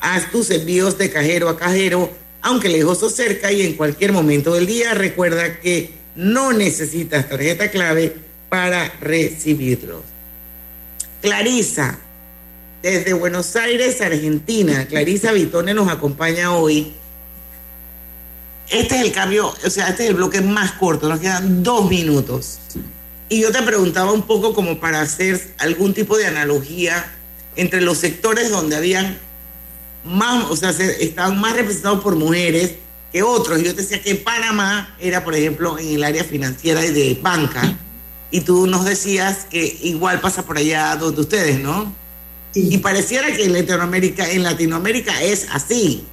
Haz 0.00 0.30
tus 0.30 0.50
envíos 0.50 0.96
de 0.98 1.10
cajero 1.10 1.48
a 1.48 1.58
cajero, 1.58 2.10
aunque 2.42 2.68
lejos 2.68 3.02
o 3.02 3.10
cerca 3.10 3.52
y 3.52 3.62
en 3.62 3.74
cualquier 3.74 4.12
momento 4.12 4.54
del 4.54 4.66
día. 4.66 4.94
Recuerda 4.94 5.60
que 5.60 5.90
no 6.14 6.52
necesitas 6.52 7.28
tarjeta 7.28 7.70
clave 7.70 8.16
para 8.48 8.92
recibirlos. 9.00 10.02
Clarisa, 11.22 11.98
desde 12.82 13.12
Buenos 13.12 13.54
Aires, 13.56 14.00
Argentina. 14.00 14.86
Clarisa 14.86 15.32
Vitone 15.32 15.74
nos 15.74 15.88
acompaña 15.88 16.54
hoy. 16.54 16.94
Este 18.68 18.96
es 18.96 19.02
el 19.02 19.12
cambio, 19.12 19.52
o 19.64 19.70
sea, 19.70 19.88
este 19.88 20.04
es 20.04 20.10
el 20.10 20.14
bloque 20.14 20.40
más 20.40 20.72
corto, 20.72 21.08
nos 21.08 21.18
quedan 21.18 21.64
dos 21.64 21.90
minutos. 21.90 22.60
Y 23.28 23.42
yo 23.42 23.50
te 23.50 23.62
preguntaba 23.62 24.12
un 24.12 24.22
poco 24.22 24.54
como 24.54 24.78
para 24.78 25.00
hacer 25.00 25.40
algún 25.58 25.92
tipo 25.92 26.16
de 26.16 26.26
analogía 26.26 27.12
entre 27.56 27.80
los 27.80 27.98
sectores 27.98 28.50
donde 28.50 28.76
habían 28.76 29.18
más, 30.04 30.50
o 30.50 30.56
sea, 30.56 30.72
se- 30.72 31.02
estaban 31.04 31.40
más 31.40 31.54
representados 31.54 32.00
por 32.02 32.16
mujeres 32.16 32.74
que 33.12 33.22
otros. 33.22 33.62
Yo 33.62 33.74
te 33.74 33.82
decía 33.82 34.00
que 34.00 34.14
Panamá 34.14 34.94
era, 35.00 35.24
por 35.24 35.34
ejemplo, 35.34 35.78
en 35.78 35.88
el 35.94 36.04
área 36.04 36.24
financiera 36.24 36.84
y 36.84 36.92
de 36.92 37.18
banca, 37.20 37.76
y 38.30 38.40
tú 38.42 38.66
nos 38.66 38.84
decías 38.84 39.46
que 39.50 39.78
igual 39.82 40.20
pasa 40.20 40.44
por 40.44 40.56
allá 40.58 40.94
donde 40.96 41.20
ustedes, 41.22 41.58
¿no? 41.60 41.92
Y 42.54 42.78
pareciera 42.78 43.28
que 43.34 43.44
en 43.44 43.52
Latinoamérica, 43.52 44.28
en 44.30 44.42
Latinoamérica 44.42 45.22
es 45.22 45.46
así. 45.52 46.04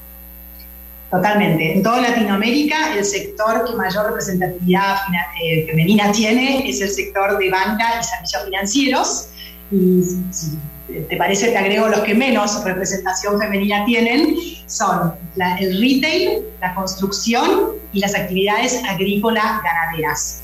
Totalmente. 1.09 1.73
En 1.73 1.83
toda 1.83 2.01
Latinoamérica, 2.01 2.95
el 2.97 3.05
sector 3.05 3.65
que 3.65 3.75
mayor 3.75 4.07
representatividad 4.07 4.97
eh, 5.41 5.65
femenina 5.67 6.11
tiene 6.11 6.69
es 6.69 6.81
el 6.81 6.89
sector 6.89 7.37
de 7.37 7.49
banca 7.49 7.85
y 7.99 8.03
servicios 8.03 8.43
financieros. 8.45 9.27
Y 9.71 10.03
si 10.31 10.57
te 10.87 11.17
parece, 11.17 11.49
te 11.49 11.57
agrego 11.57 11.87
los 11.89 11.99
que 12.01 12.15
menos 12.15 12.63
representación 12.63 13.39
femenina 13.39 13.83
tienen, 13.85 14.35
son 14.67 15.13
la- 15.35 15.57
el 15.57 15.79
retail, 15.81 16.39
la 16.61 16.73
construcción 16.75 17.73
y 17.93 17.99
las 17.99 18.15
actividades 18.15 18.81
agrícolas 18.87 19.61
ganaderas. 19.63 20.41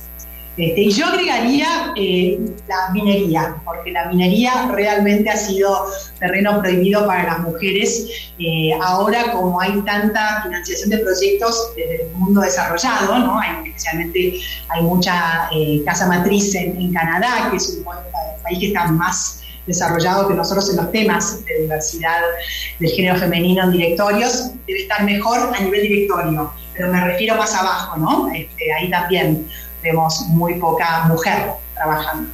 Este, 0.55 0.81
y 0.81 0.91
yo 0.91 1.07
agregaría 1.07 1.93
eh, 1.97 2.39
la 2.67 2.91
minería, 2.93 3.55
porque 3.65 3.91
la 3.91 4.05
minería 4.05 4.69
realmente 4.71 5.27
ha 5.31 5.35
sido 5.35 5.87
terreno 6.19 6.59
prohibido 6.61 7.07
para 7.07 7.23
las 7.23 7.39
mujeres. 7.39 8.05
Eh, 8.37 8.71
ahora, 8.83 9.31
como 9.31 9.59
hay 9.59 9.81
tanta 9.81 10.43
financiación 10.43 10.91
de 10.91 10.99
proyectos 10.99 11.71
desde 11.75 12.03
el 12.03 12.11
mundo 12.11 12.41
desarrollado, 12.41 13.17
¿no? 13.17 13.39
hay, 13.39 13.49
especialmente 13.65 14.39
hay 14.69 14.83
mucha 14.83 15.49
eh, 15.55 15.81
casa 15.85 16.05
matriz 16.07 16.53
en, 16.53 16.79
en 16.79 16.93
Canadá, 16.93 17.47
que 17.49 17.57
es 17.57 17.69
un 17.79 17.85
país 18.43 18.59
que 18.59 18.67
está 18.67 18.85
más 18.91 19.39
desarrollado 19.65 20.27
que 20.27 20.33
nosotros 20.33 20.69
en 20.69 20.77
los 20.77 20.91
temas 20.91 21.43
de 21.45 21.61
diversidad 21.61 22.19
del 22.79 22.89
género 22.91 23.17
femenino 23.19 23.63
en 23.63 23.71
directorios, 23.71 24.51
debe 24.67 24.81
estar 24.81 25.03
mejor 25.03 25.51
a 25.55 25.59
nivel 25.61 25.81
directorio, 25.81 26.51
pero 26.73 26.91
me 26.91 27.03
refiero 27.05 27.35
más 27.35 27.53
abajo, 27.53 27.97
¿no? 27.97 28.29
Este, 28.33 28.73
ahí 28.73 28.89
también 28.89 29.47
vemos 29.81 30.21
muy 30.29 30.55
poca 30.55 31.05
mujer 31.05 31.51
trabajando. 31.75 32.29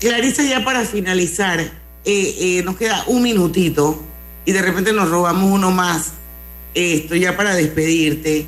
Clarisa, 0.00 0.42
ya 0.44 0.64
para 0.64 0.84
finalizar, 0.84 1.60
eh, 1.60 1.70
eh, 2.04 2.62
nos 2.64 2.76
queda 2.76 3.02
un 3.08 3.22
minutito 3.22 4.00
y 4.44 4.52
de 4.52 4.62
repente 4.62 4.92
nos 4.92 5.10
robamos 5.10 5.50
uno 5.50 5.70
más. 5.70 6.12
Esto 6.74 7.16
ya 7.16 7.36
para 7.36 7.54
despedirte. 7.56 8.46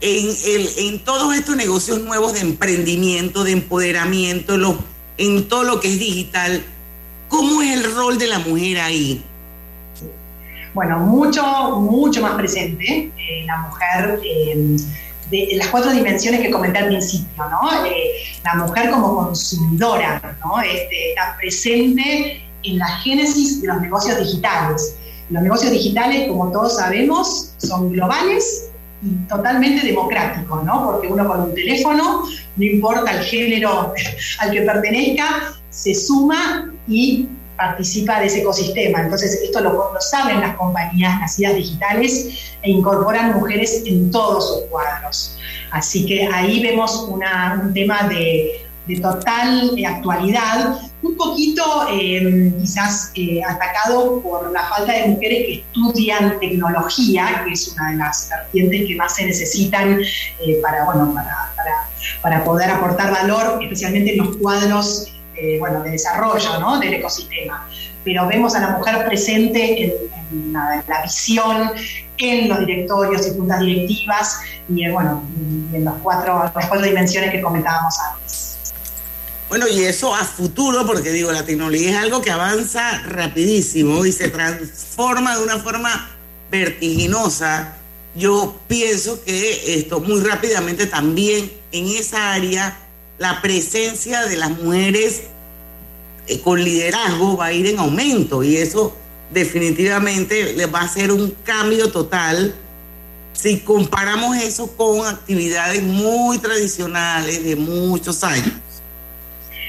En, 0.00 0.26
el, 0.46 0.68
en 0.78 1.04
todos 1.04 1.34
estos 1.36 1.56
negocios 1.56 2.00
nuevos 2.00 2.34
de 2.34 2.40
emprendimiento, 2.40 3.44
de 3.44 3.52
empoderamiento, 3.52 4.56
lo- 4.56 4.78
en 5.16 5.48
todo 5.48 5.64
lo 5.64 5.80
que 5.80 5.88
es 5.88 5.98
digital, 5.98 6.64
¿cómo 7.28 7.62
es 7.62 7.72
el 7.72 7.94
rol 7.94 8.18
de 8.18 8.26
la 8.26 8.38
mujer 8.38 8.80
ahí? 8.80 9.24
Bueno, 10.74 10.98
mucho, 11.00 11.42
mucho 11.80 12.22
más 12.22 12.34
presente. 12.34 13.10
eh, 13.16 13.44
la 13.46 13.58
mujer, 13.58 14.20
eh, 14.24 14.76
de 15.30 15.48
las 15.56 15.68
cuatro 15.68 15.92
dimensiones 15.92 16.40
que 16.40 16.50
comenté 16.50 16.78
al 16.78 16.86
principio, 16.86 17.44
¿no? 17.50 17.84
Eh, 17.84 18.12
la 18.44 18.54
mujer 18.54 18.90
como 18.90 19.16
consumidora, 19.16 20.38
¿no? 20.44 20.60
Este, 20.60 21.10
está 21.10 21.36
presente 21.38 22.42
en 22.62 22.78
la 22.78 22.86
génesis 22.98 23.60
de 23.60 23.68
los 23.68 23.80
negocios 23.80 24.18
digitales. 24.18 24.96
Los 25.30 25.42
negocios 25.42 25.72
digitales, 25.72 26.28
como 26.28 26.50
todos 26.50 26.76
sabemos, 26.76 27.52
son 27.58 27.92
globales 27.92 28.70
y 29.02 29.14
totalmente 29.28 29.86
democráticos, 29.86 30.64
¿no? 30.64 30.86
Porque 30.86 31.08
uno 31.08 31.26
con 31.28 31.40
un 31.42 31.54
teléfono, 31.54 32.24
no 32.56 32.64
importa 32.64 33.10
el 33.12 33.24
género 33.24 33.92
al 34.38 34.50
que 34.50 34.62
pertenezca, 34.62 35.57
se 35.70 35.94
suma 35.94 36.72
y 36.86 37.28
participa 37.58 38.20
de 38.20 38.26
ese 38.26 38.40
ecosistema. 38.40 39.02
Entonces, 39.02 39.40
esto 39.42 39.60
lo, 39.60 39.92
saben 40.00 40.40
las 40.40 40.56
compañías 40.56 41.20
nacidas 41.20 41.56
digitales 41.56 42.54
e 42.62 42.70
incorporan 42.70 43.34
mujeres 43.34 43.82
en 43.84 44.10
todos 44.10 44.48
sus 44.48 44.60
cuadros. 44.70 45.36
Así 45.72 46.06
que 46.06 46.26
ahí 46.26 46.62
vemos 46.62 47.08
un 47.08 47.20
tema 47.74 48.08
de, 48.08 48.64
total 49.02 49.72
eh, 49.76 49.84
actualidad, 49.84 50.80
un 51.02 51.14
poquito 51.14 51.62
eh, 51.92 52.50
quizás 52.58 53.12
eh, 53.16 53.42
atacado 53.46 54.22
por 54.22 54.50
la 54.50 54.62
falta 54.62 54.94
de 54.94 55.08
mujeres 55.08 55.38
que 55.46 55.54
estudian 55.56 56.40
tecnología, 56.40 57.42
que 57.44 57.52
es 57.52 57.68
una 57.68 57.90
de 57.90 57.96
las 57.98 58.30
vertientes 58.30 58.88
que 58.88 58.96
más 58.96 59.14
se 59.14 59.26
necesitan 59.26 60.00
para, 60.62 60.86
bueno, 60.86 61.12
para, 61.12 61.52
para 62.22 62.44
poder 62.44 62.70
aportar 62.70 63.10
valor, 63.10 63.62
especialmente 63.62 64.12
en 64.12 64.24
los 64.24 64.36
cuadros 64.38 65.12
eh, 65.40 65.56
bueno, 65.58 65.82
de 65.82 65.92
desarrollo 65.92 66.58
¿no? 66.58 66.78
del 66.78 66.94
ecosistema. 66.94 67.68
Pero 68.04 68.26
vemos 68.26 68.54
a 68.54 68.60
la 68.60 68.70
mujer 68.70 69.06
presente 69.06 69.94
en, 70.30 70.52
la, 70.52 71.02
visión, 71.02 71.70
en 72.16 72.48
los 72.48 72.60
directorios 72.60 73.26
y 73.26 73.30
juntas 73.30 73.60
directivas 73.60 74.40
y 74.68 74.84
en, 74.84 74.92
bueno, 74.92 75.22
en 75.72 75.84
los 75.84 75.94
cuatro, 76.02 76.42
las 76.42 76.66
cuatro 76.66 76.82
dimensiones 76.82 77.30
que 77.30 77.40
comentábamos 77.40 77.94
antes. 78.12 78.48
Bueno, 79.48 79.66
y 79.66 79.84
eso 79.84 80.14
a 80.14 80.24
futuro, 80.24 80.86
porque 80.86 81.10
digo, 81.10 81.32
la 81.32 81.44
tecnología 81.44 81.90
es 81.90 81.96
algo 81.96 82.20
que 82.20 82.30
avanza 82.30 82.98
rapidísimo 83.06 84.04
y 84.04 84.12
se 84.12 84.28
transforma 84.28 85.36
de 85.36 85.42
una 85.44 85.58
forma 85.58 86.10
vertiginosa. 86.50 87.76
Yo 88.14 88.60
pienso 88.68 89.24
que 89.24 89.78
esto 89.78 90.00
muy 90.00 90.20
rápidamente 90.20 90.86
también 90.86 91.50
en 91.72 91.86
esa 91.86 92.32
área 92.34 92.76
la 93.18 93.42
presencia 93.42 94.26
de 94.26 94.36
las 94.36 94.50
mujeres 94.50 95.24
eh, 96.26 96.40
con 96.40 96.62
liderazgo 96.62 97.36
va 97.36 97.46
a 97.46 97.52
ir 97.52 97.66
en 97.66 97.78
aumento 97.78 98.42
y 98.42 98.56
eso 98.56 98.94
definitivamente 99.30 100.54
le 100.54 100.66
va 100.66 100.80
a 100.80 100.84
hacer 100.84 101.12
un 101.12 101.30
cambio 101.44 101.90
total 101.90 102.54
si 103.32 103.60
comparamos 103.60 104.36
eso 104.36 104.76
con 104.76 105.06
actividades 105.06 105.82
muy 105.82 106.38
tradicionales 106.38 107.44
de 107.44 107.54
muchos 107.54 108.24
años. 108.24 108.52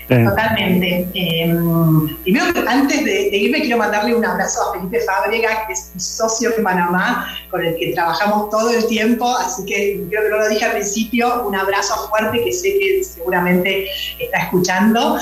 Totalmente. 0.09 1.07
Em, 1.13 2.17
primero, 2.23 2.45
antes 2.67 3.05
de, 3.05 3.29
irme, 3.37 3.61
quiero 3.61 3.77
mandarle 3.77 4.15
un 4.15 4.25
abrazo 4.25 4.59
a 4.61 4.73
Felipe 4.73 5.01
Fábrega, 5.01 5.67
que 5.67 5.73
es 5.73 5.91
mi 5.93 6.01
socio 6.01 6.51
en 6.57 6.63
Panamá, 6.63 7.27
con 7.51 7.63
el 7.63 7.75
que 7.77 7.93
trabajamos 7.93 8.49
todo 8.49 8.71
el 8.71 8.87
tiempo, 8.87 9.37
así 9.37 9.63
que 9.65 10.01
creo 10.09 10.23
que 10.23 10.29
no 10.29 10.37
lo 10.37 10.49
dije 10.49 10.65
al 10.65 10.71
principio, 10.71 11.47
un 11.47 11.55
abrazo 11.55 12.09
fuerte 12.09 12.43
que 12.43 12.51
sé 12.51 12.77
que 12.79 13.03
seguramente 13.03 13.87
está 14.19 14.39
escuchando. 14.39 15.19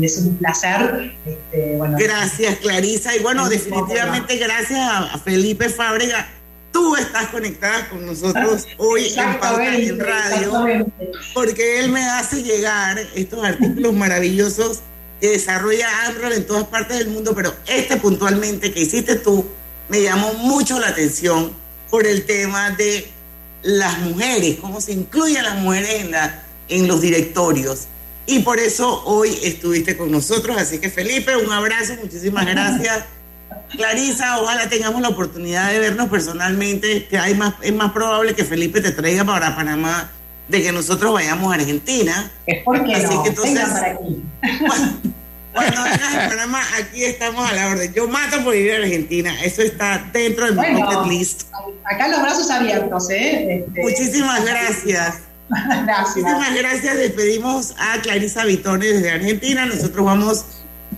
Es 0.00 0.18
un 0.18 0.36
placer. 0.38 1.14
Este, 1.26 1.78
gracias, 1.98 2.56
Clarisa. 2.56 3.14
Y 3.14 3.20
bueno, 3.20 3.48
definitivamente 3.48 4.36
gracias 4.36 4.80
a 4.80 5.18
Felipe 5.18 5.68
Fábrega 5.68 6.26
tú 6.72 6.96
estás 6.96 7.28
conectada 7.28 7.88
con 7.88 8.04
nosotros 8.04 8.66
hoy 8.78 9.12
en 9.16 9.38
Pauta 9.38 9.76
en 9.76 10.00
Radio, 10.00 10.86
porque 11.34 11.80
él 11.80 11.90
me 11.90 12.04
hace 12.04 12.42
llegar 12.42 12.98
estos 13.14 13.44
artículos 13.44 13.92
maravillosos 13.92 14.80
que 15.20 15.30
desarrolla 15.30 16.06
Android 16.06 16.32
en 16.32 16.46
todas 16.46 16.64
partes 16.64 16.98
del 16.98 17.08
mundo, 17.08 17.34
pero 17.34 17.54
este 17.66 17.96
puntualmente 17.96 18.72
que 18.72 18.80
hiciste 18.80 19.16
tú 19.16 19.46
me 19.88 20.02
llamó 20.02 20.32
mucho 20.34 20.80
la 20.80 20.88
atención 20.88 21.52
por 21.90 22.06
el 22.06 22.24
tema 22.24 22.70
de 22.70 23.06
las 23.62 23.98
mujeres, 23.98 24.56
cómo 24.60 24.80
se 24.80 24.92
incluyen 24.92 25.44
las 25.44 25.56
mujeres 25.56 26.00
en, 26.00 26.10
la, 26.10 26.42
en 26.68 26.88
los 26.88 27.00
directorios. 27.00 27.86
Y 28.26 28.40
por 28.40 28.58
eso 28.58 29.02
hoy 29.04 29.38
estuviste 29.42 29.96
con 29.96 30.10
nosotros. 30.10 30.56
Así 30.56 30.78
que 30.78 30.88
Felipe, 30.88 31.36
un 31.36 31.52
abrazo, 31.52 31.94
muchísimas 32.00 32.46
gracias. 32.50 33.04
Clarisa, 33.76 34.40
ojalá 34.40 34.68
tengamos 34.68 35.00
la 35.02 35.08
oportunidad 35.08 35.72
de 35.72 35.78
vernos 35.78 36.08
personalmente, 36.08 37.06
que 37.06 37.18
hay 37.18 37.34
más, 37.34 37.54
es 37.62 37.74
más 37.74 37.92
probable 37.92 38.34
que 38.34 38.44
Felipe 38.44 38.80
te 38.80 38.92
traiga 38.92 39.24
para 39.24 39.56
Panamá 39.56 40.10
de 40.48 40.62
que 40.62 40.72
nosotros 40.72 41.12
vayamos 41.12 41.52
a 41.52 41.56
Argentina. 41.56 42.30
Es 42.46 42.62
porque 42.64 42.94
Así 42.94 43.14
que 43.22 43.28
entonces, 43.30 43.64
aquí. 43.64 44.22
Cuando, 45.52 45.82
vengas 45.82 46.14
a 46.14 46.28
Panamá, 46.28 46.60
aquí 46.78 47.04
estamos 47.04 47.50
a 47.50 47.52
la 47.54 47.68
orden. 47.68 47.92
Yo 47.92 48.08
mato 48.08 48.42
por 48.42 48.54
ir 48.54 48.72
a 48.72 48.76
Argentina, 48.76 49.34
eso 49.42 49.62
está 49.62 50.08
dentro 50.12 50.46
de 50.46 50.52
mi 50.52 50.80
bucket 50.80 51.06
list. 51.08 51.42
Acá 51.84 52.08
los 52.08 52.22
brazos 52.22 52.50
abiertos, 52.50 53.10
¿eh? 53.10 53.64
Este, 53.66 53.82
Muchísimas 53.82 54.44
gracias. 54.44 55.20
gracias. 55.48 56.16
Muchísimas 56.16 56.54
gracias. 56.54 56.96
Despedimos 56.96 57.74
a 57.78 58.00
Clarisa 58.00 58.44
Vitones 58.44 58.94
desde 58.94 59.10
Argentina. 59.10 59.66
Nosotros 59.66 60.04
vamos 60.04 60.44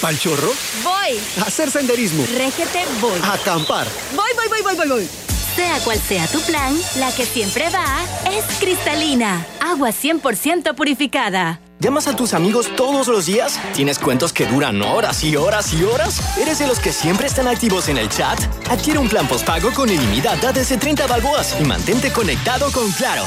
¿Pal 0.00 0.18
chorro? 0.18 0.52
Voy. 0.82 1.18
hacer 1.46 1.70
senderismo. 1.70 2.24
Régete, 2.36 2.84
voy. 3.00 3.18
acampar. 3.22 3.86
Voy, 4.14 4.30
voy, 4.36 4.48
voy, 4.48 4.62
voy, 4.62 4.76
voy, 4.76 4.88
voy. 4.88 5.08
Sea 5.56 5.78
cual 5.80 5.98
sea 6.00 6.26
tu 6.26 6.40
plan, 6.42 6.76
la 6.96 7.12
que 7.12 7.24
siempre 7.24 7.70
va 7.70 8.02
es 8.30 8.44
cristalina. 8.58 9.46
Agua 9.60 9.90
100% 9.90 10.74
purificada. 10.74 11.60
¿Llamas 11.78 12.06
a 12.08 12.16
tus 12.16 12.34
amigos 12.34 12.68
todos 12.76 13.08
los 13.08 13.26
días? 13.26 13.58
¿Tienes 13.74 13.98
cuentos 13.98 14.32
que 14.32 14.46
duran 14.46 14.80
horas 14.82 15.22
y 15.22 15.36
horas 15.36 15.72
y 15.72 15.84
horas? 15.84 16.36
¿Eres 16.38 16.58
de 16.58 16.66
los 16.66 16.80
que 16.80 16.92
siempre 16.92 17.26
están 17.26 17.46
activos 17.46 17.88
en 17.88 17.98
el 17.98 18.08
chat? 18.08 18.38
Adquiere 18.70 18.98
un 18.98 19.08
plan 19.08 19.28
postpago 19.28 19.70
con 19.72 19.88
ilimitada 19.88 20.52
desde 20.52 20.76
30 20.76 21.06
balboas 21.06 21.54
y 21.60 21.64
mantente 21.64 22.12
conectado 22.12 22.70
con 22.72 22.90
Claro. 22.92 23.24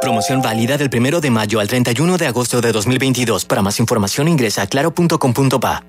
Promoción 0.00 0.40
válida 0.40 0.78
del 0.78 0.90
1 0.94 1.20
de 1.20 1.30
mayo 1.30 1.60
al 1.60 1.68
31 1.68 2.18
de 2.18 2.26
agosto 2.26 2.60
de 2.60 2.72
2022. 2.72 3.44
Para 3.44 3.62
más 3.62 3.80
información 3.80 4.28
ingresa 4.28 4.62
a 4.62 4.66
claro.com.pa. 4.66 5.82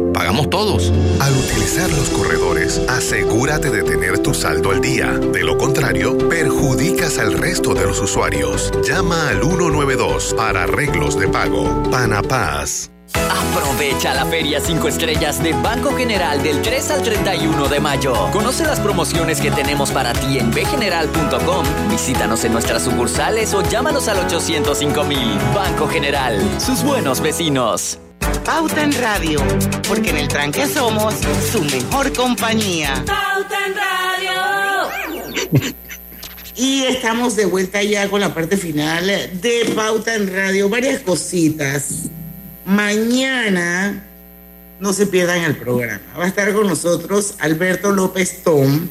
pagamos 0.13 0.49
todos. 0.49 0.91
Al 1.19 1.35
utilizar 1.35 1.89
los 1.91 2.09
corredores, 2.09 2.81
asegúrate 2.87 3.69
de 3.69 3.83
tener 3.83 4.19
tu 4.19 4.33
saldo 4.33 4.71
al 4.71 4.81
día. 4.81 5.11
De 5.11 5.43
lo 5.43 5.57
contrario, 5.57 6.17
perjudicas 6.29 7.17
al 7.17 7.33
resto 7.33 7.73
de 7.73 7.85
los 7.85 7.99
usuarios. 7.99 8.71
Llama 8.83 9.29
al 9.29 9.41
192 9.41 10.33
para 10.35 10.63
arreglos 10.63 11.17
de 11.17 11.27
pago. 11.27 11.83
Panapaz. 11.89 12.91
Aprovecha 13.13 14.13
la 14.13 14.25
Feria 14.25 14.59
5 14.59 14.87
Estrellas 14.87 15.41
de 15.43 15.53
Banco 15.53 15.95
General 15.95 16.41
del 16.41 16.61
3 16.61 16.91
al 16.91 17.01
31 17.01 17.67
de 17.67 17.79
mayo. 17.79 18.13
Conoce 18.31 18.65
las 18.65 18.79
promociones 18.79 19.41
que 19.41 19.51
tenemos 19.51 19.91
para 19.91 20.13
ti 20.13 20.37
en 20.37 20.51
bgeneral.com. 20.51 21.65
Visítanos 21.89 22.43
en 22.45 22.53
nuestras 22.53 22.83
sucursales 22.83 23.53
o 23.53 23.63
llámanos 23.63 24.07
al 24.07 24.25
805 24.25 25.03
mil. 25.03 25.37
Banco 25.53 25.87
General, 25.87 26.39
sus 26.59 26.83
buenos 26.83 27.21
vecinos. 27.21 27.99
Pauta 28.45 28.83
en 28.83 28.93
Radio, 28.93 29.39
porque 29.87 30.09
en 30.09 30.17
el 30.17 30.27
tranque 30.27 30.67
somos 30.67 31.15
su 31.51 31.61
mejor 31.63 32.13
compañía. 32.13 33.03
Pauta 33.05 33.57
en 33.65 33.75
Radio. 33.75 35.71
Y 36.55 36.83
estamos 36.83 37.35
de 37.35 37.45
vuelta 37.45 37.81
ya 37.81 38.09
con 38.09 38.21
la 38.21 38.33
parte 38.33 38.57
final 38.57 39.07
de 39.07 39.71
Pauta 39.75 40.15
en 40.15 40.33
Radio. 40.33 40.69
Varias 40.69 41.01
cositas. 41.01 42.09
Mañana 42.65 44.05
no 44.79 44.93
se 44.93 45.07
pierdan 45.07 45.43
el 45.43 45.57
programa. 45.57 46.01
Va 46.19 46.25
a 46.25 46.27
estar 46.27 46.53
con 46.53 46.67
nosotros 46.67 47.35
Alberto 47.39 47.91
López 47.91 48.41
Tom. 48.43 48.87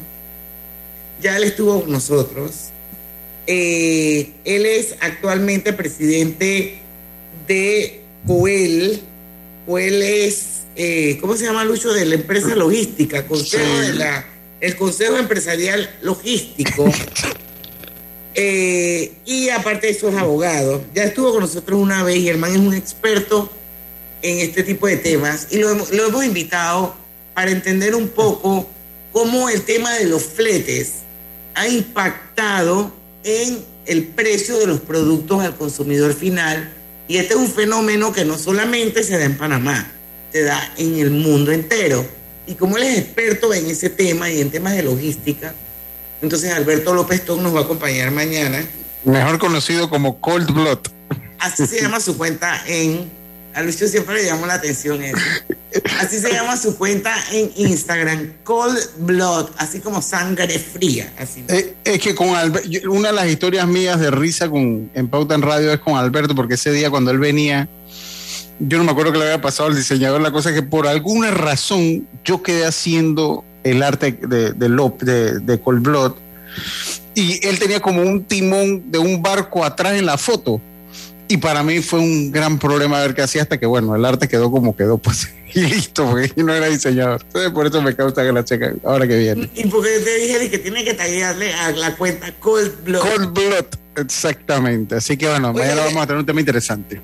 Ya 1.21 1.37
él 1.37 1.43
estuvo 1.43 1.81
con 1.81 1.91
nosotros. 1.91 2.69
Eh, 3.47 4.31
él 4.45 4.65
es 4.65 4.95
actualmente 5.01 5.73
presidente 5.73 6.79
de 7.47 8.01
COEL. 8.25 9.01
COEL 9.65 10.01
es, 10.01 10.61
eh, 10.75 11.17
¿cómo 11.21 11.35
se 11.37 11.45
llama 11.45 11.63
Lucho? 11.63 11.93
De 11.93 12.05
la 12.05 12.15
empresa 12.15 12.55
logística, 12.55 13.25
Consejo 13.27 13.79
de 13.81 13.93
la, 13.93 14.25
el 14.59 14.75
Consejo 14.75 15.17
Empresarial 15.17 15.89
Logístico. 16.01 16.91
Eh, 18.33 19.13
y 19.25 19.49
aparte 19.49 19.87
de 19.87 19.93
eso 19.93 20.09
es 20.09 20.15
abogado. 20.15 20.83
Ya 20.95 21.03
estuvo 21.03 21.31
con 21.31 21.41
nosotros 21.41 21.79
una 21.79 22.03
vez 22.03 22.17
y 22.17 22.29
el 22.29 22.37
man 22.37 22.51
es 22.51 22.57
un 22.59 22.73
experto 22.73 23.51
en 24.21 24.39
este 24.39 24.63
tipo 24.63 24.87
de 24.87 24.97
temas 24.97 25.47
y 25.51 25.57
lo, 25.57 25.69
hemos- 25.69 25.91
lo 25.91 26.07
hemos 26.07 26.23
invitado 26.23 26.95
para 27.33 27.51
entender 27.51 27.95
un 27.95 28.07
poco 28.09 28.69
cómo 29.11 29.49
el 29.49 29.63
tema 29.63 29.93
de 29.95 30.05
los 30.05 30.23
fletes 30.23 30.93
ha 31.55 31.67
impactado 31.67 32.93
en 33.23 33.59
el 33.85 34.03
precio 34.05 34.57
de 34.59 34.67
los 34.67 34.79
productos 34.79 35.41
al 35.43 35.55
consumidor 35.57 36.13
final. 36.13 36.71
Y 37.11 37.17
este 37.17 37.33
es 37.33 37.41
un 37.41 37.51
fenómeno 37.51 38.13
que 38.13 38.23
no 38.23 38.37
solamente 38.37 39.03
se 39.03 39.17
da 39.17 39.25
en 39.25 39.37
Panamá, 39.37 39.85
se 40.31 40.43
da 40.43 40.73
en 40.77 40.97
el 40.97 41.11
mundo 41.11 41.51
entero. 41.51 42.05
Y 42.47 42.53
como 42.53 42.77
él 42.77 42.83
es 42.83 42.99
experto 42.99 43.53
en 43.53 43.65
ese 43.69 43.89
tema 43.89 44.29
y 44.29 44.39
en 44.39 44.49
temas 44.49 44.77
de 44.77 44.83
logística, 44.83 45.53
entonces 46.21 46.53
Alberto 46.53 46.93
López 46.93 47.25
Tom 47.25 47.43
nos 47.43 47.53
va 47.53 47.59
a 47.59 47.63
acompañar 47.63 48.11
mañana. 48.11 48.65
Mejor 49.03 49.39
conocido 49.39 49.89
como 49.89 50.21
Cold 50.21 50.53
Blood. 50.53 50.79
Así 51.37 51.67
se 51.67 51.81
llama 51.81 51.99
su 51.99 52.17
cuenta 52.17 52.63
en. 52.65 53.11
A 53.53 53.61
Lucio 53.61 53.87
siempre 53.87 54.15
le 54.15 54.25
llamó 54.25 54.45
la 54.45 54.55
atención 54.55 55.03
eso. 55.03 55.17
Así 55.99 56.19
se 56.19 56.31
llama 56.31 56.57
su 56.57 56.77
cuenta 56.77 57.13
en 57.31 57.51
Instagram, 57.55 58.33
Cold 58.43 58.77
Blood, 58.99 59.51
así 59.57 59.79
como 59.79 60.01
sangre 60.01 60.59
fría. 60.59 61.11
Así. 61.17 61.43
Eh, 61.47 61.75
es 61.83 61.99
que 61.99 62.13
con 62.15 62.29
Alberto, 62.35 62.69
una 62.91 63.09
de 63.09 63.15
las 63.15 63.27
historias 63.27 63.67
mías 63.67 63.99
de 63.99 64.11
risa 64.11 64.49
con, 64.49 64.89
en 64.93 65.07
Pauta 65.07 65.35
en 65.35 65.41
Radio 65.41 65.71
es 65.71 65.79
con 65.79 65.95
Alberto, 65.95 66.35
porque 66.35 66.55
ese 66.55 66.71
día 66.71 66.89
cuando 66.89 67.11
él 67.11 67.19
venía, 67.19 67.69
yo 68.59 68.77
no 68.77 68.83
me 68.83 68.91
acuerdo 68.91 69.11
que 69.11 69.19
le 69.19 69.25
había 69.25 69.41
pasado 69.41 69.69
al 69.69 69.75
diseñador, 69.75 70.21
la 70.21 70.31
cosa 70.31 70.49
es 70.49 70.55
que 70.55 70.63
por 70.63 70.87
alguna 70.87 71.31
razón 71.31 72.07
yo 72.23 72.43
quedé 72.43 72.65
haciendo 72.65 73.45
el 73.63 73.81
arte 73.83 74.11
de, 74.11 74.51
de, 74.53 75.39
de 75.39 75.59
Cold 75.61 75.83
Blood 75.83 76.13
y 77.13 77.45
él 77.45 77.59
tenía 77.59 77.79
como 77.79 78.01
un 78.01 78.23
timón 78.23 78.91
de 78.91 78.97
un 78.97 79.21
barco 79.21 79.63
atrás 79.63 79.93
en 79.93 80.05
la 80.05 80.17
foto. 80.17 80.61
Y 81.31 81.37
para 81.37 81.63
mí 81.63 81.79
fue 81.81 81.99
un 81.99 82.29
gran 82.29 82.59
problema 82.59 82.99
ver 82.99 83.15
qué 83.15 83.21
hacía 83.21 83.43
hasta 83.43 83.57
que, 83.57 83.65
bueno, 83.65 83.95
el 83.95 84.03
arte 84.03 84.27
quedó 84.27 84.51
como 84.51 84.75
quedó, 84.75 84.97
pues, 84.97 85.29
y 85.53 85.61
listo, 85.61 86.05
porque 86.09 86.29
yo 86.35 86.43
no 86.43 86.53
era 86.53 86.67
diseñador. 86.67 87.21
Entonces, 87.23 87.51
por 87.51 87.65
eso 87.65 87.81
me 87.81 87.95
causa 87.95 88.21
que- 88.21 88.73
ahora 88.83 89.07
que 89.07 89.17
viene. 89.17 89.49
Y 89.55 89.65
porque 89.67 89.99
te 89.99 90.15
dije 90.17 90.49
que 90.49 90.57
tiene 90.57 90.83
que 90.83 90.93
tallarle 90.93 91.53
a 91.53 91.71
la 91.71 91.95
cuenta 91.95 92.33
Cold 92.33 92.83
Blood. 92.83 92.99
Cold 93.01 93.33
Blood, 93.33 93.65
exactamente. 93.95 94.95
Así 94.95 95.15
que 95.15 95.29
bueno, 95.29 95.51
Oye, 95.51 95.59
mañana 95.59 95.85
vamos 95.85 96.03
a 96.03 96.07
tener 96.07 96.19
un 96.19 96.25
tema 96.25 96.41
interesante. 96.41 96.99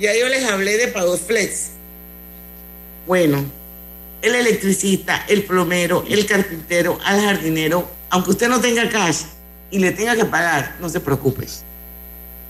Ya 0.00 0.10
yo 0.18 0.28
les 0.28 0.44
hablé 0.50 0.76
de 0.76 0.88
Pagos 0.88 1.20
Flex. 1.20 1.68
Bueno, 3.06 3.44
el 4.20 4.34
electricista, 4.34 5.26
el 5.28 5.44
plomero, 5.44 6.04
el 6.08 6.26
carpintero, 6.26 6.98
al 7.04 7.20
jardinero, 7.20 7.88
aunque 8.10 8.30
usted 8.30 8.48
no 8.48 8.60
tenga 8.60 8.88
cash 8.88 9.18
y 9.70 9.78
le 9.78 9.92
tenga 9.92 10.16
que 10.16 10.24
pagar, 10.24 10.74
no 10.80 10.88
se 10.88 10.98
preocupe. 10.98 11.46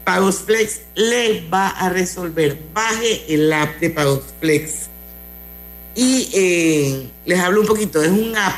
Pagos 0.04 0.36
Flex 0.46 0.82
le 0.94 1.48
va 1.48 1.68
a 1.68 1.88
resolver. 1.88 2.58
Baje 2.72 3.24
el 3.28 3.52
app 3.52 3.80
de 3.80 3.90
Pagos 3.90 4.22
Flex. 4.40 4.88
Y 5.94 6.28
eh, 6.32 7.06
les 7.24 7.38
hablo 7.40 7.62
un 7.62 7.66
poquito. 7.66 8.02
Es 8.02 8.10
un 8.10 8.36
app 8.36 8.54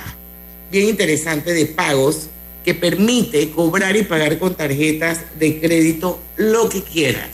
bien 0.70 0.88
interesante 0.88 1.53
de 1.53 1.66
pagos 1.66 2.28
que 2.64 2.74
permite 2.74 3.51
cobrar 3.51 3.97
y 3.97 4.03
pagar 4.03 4.38
con 4.38 4.55
tarjetas 4.57 5.20
de 5.38 5.61
crédito 5.61 6.18
lo 6.36 6.68
que 6.68 6.82
quieras. 6.82 7.30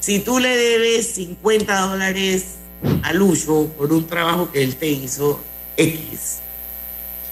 Si 0.00 0.20
tú 0.20 0.38
le 0.38 0.56
debes 0.56 1.14
50 1.14 1.80
dólares 1.80 2.56
a 3.02 3.12
Lucho 3.12 3.70
por 3.76 3.92
un 3.92 4.06
trabajo 4.06 4.50
que 4.50 4.62
él 4.62 4.76
te 4.76 4.88
hizo 4.88 5.40
X 5.76 6.38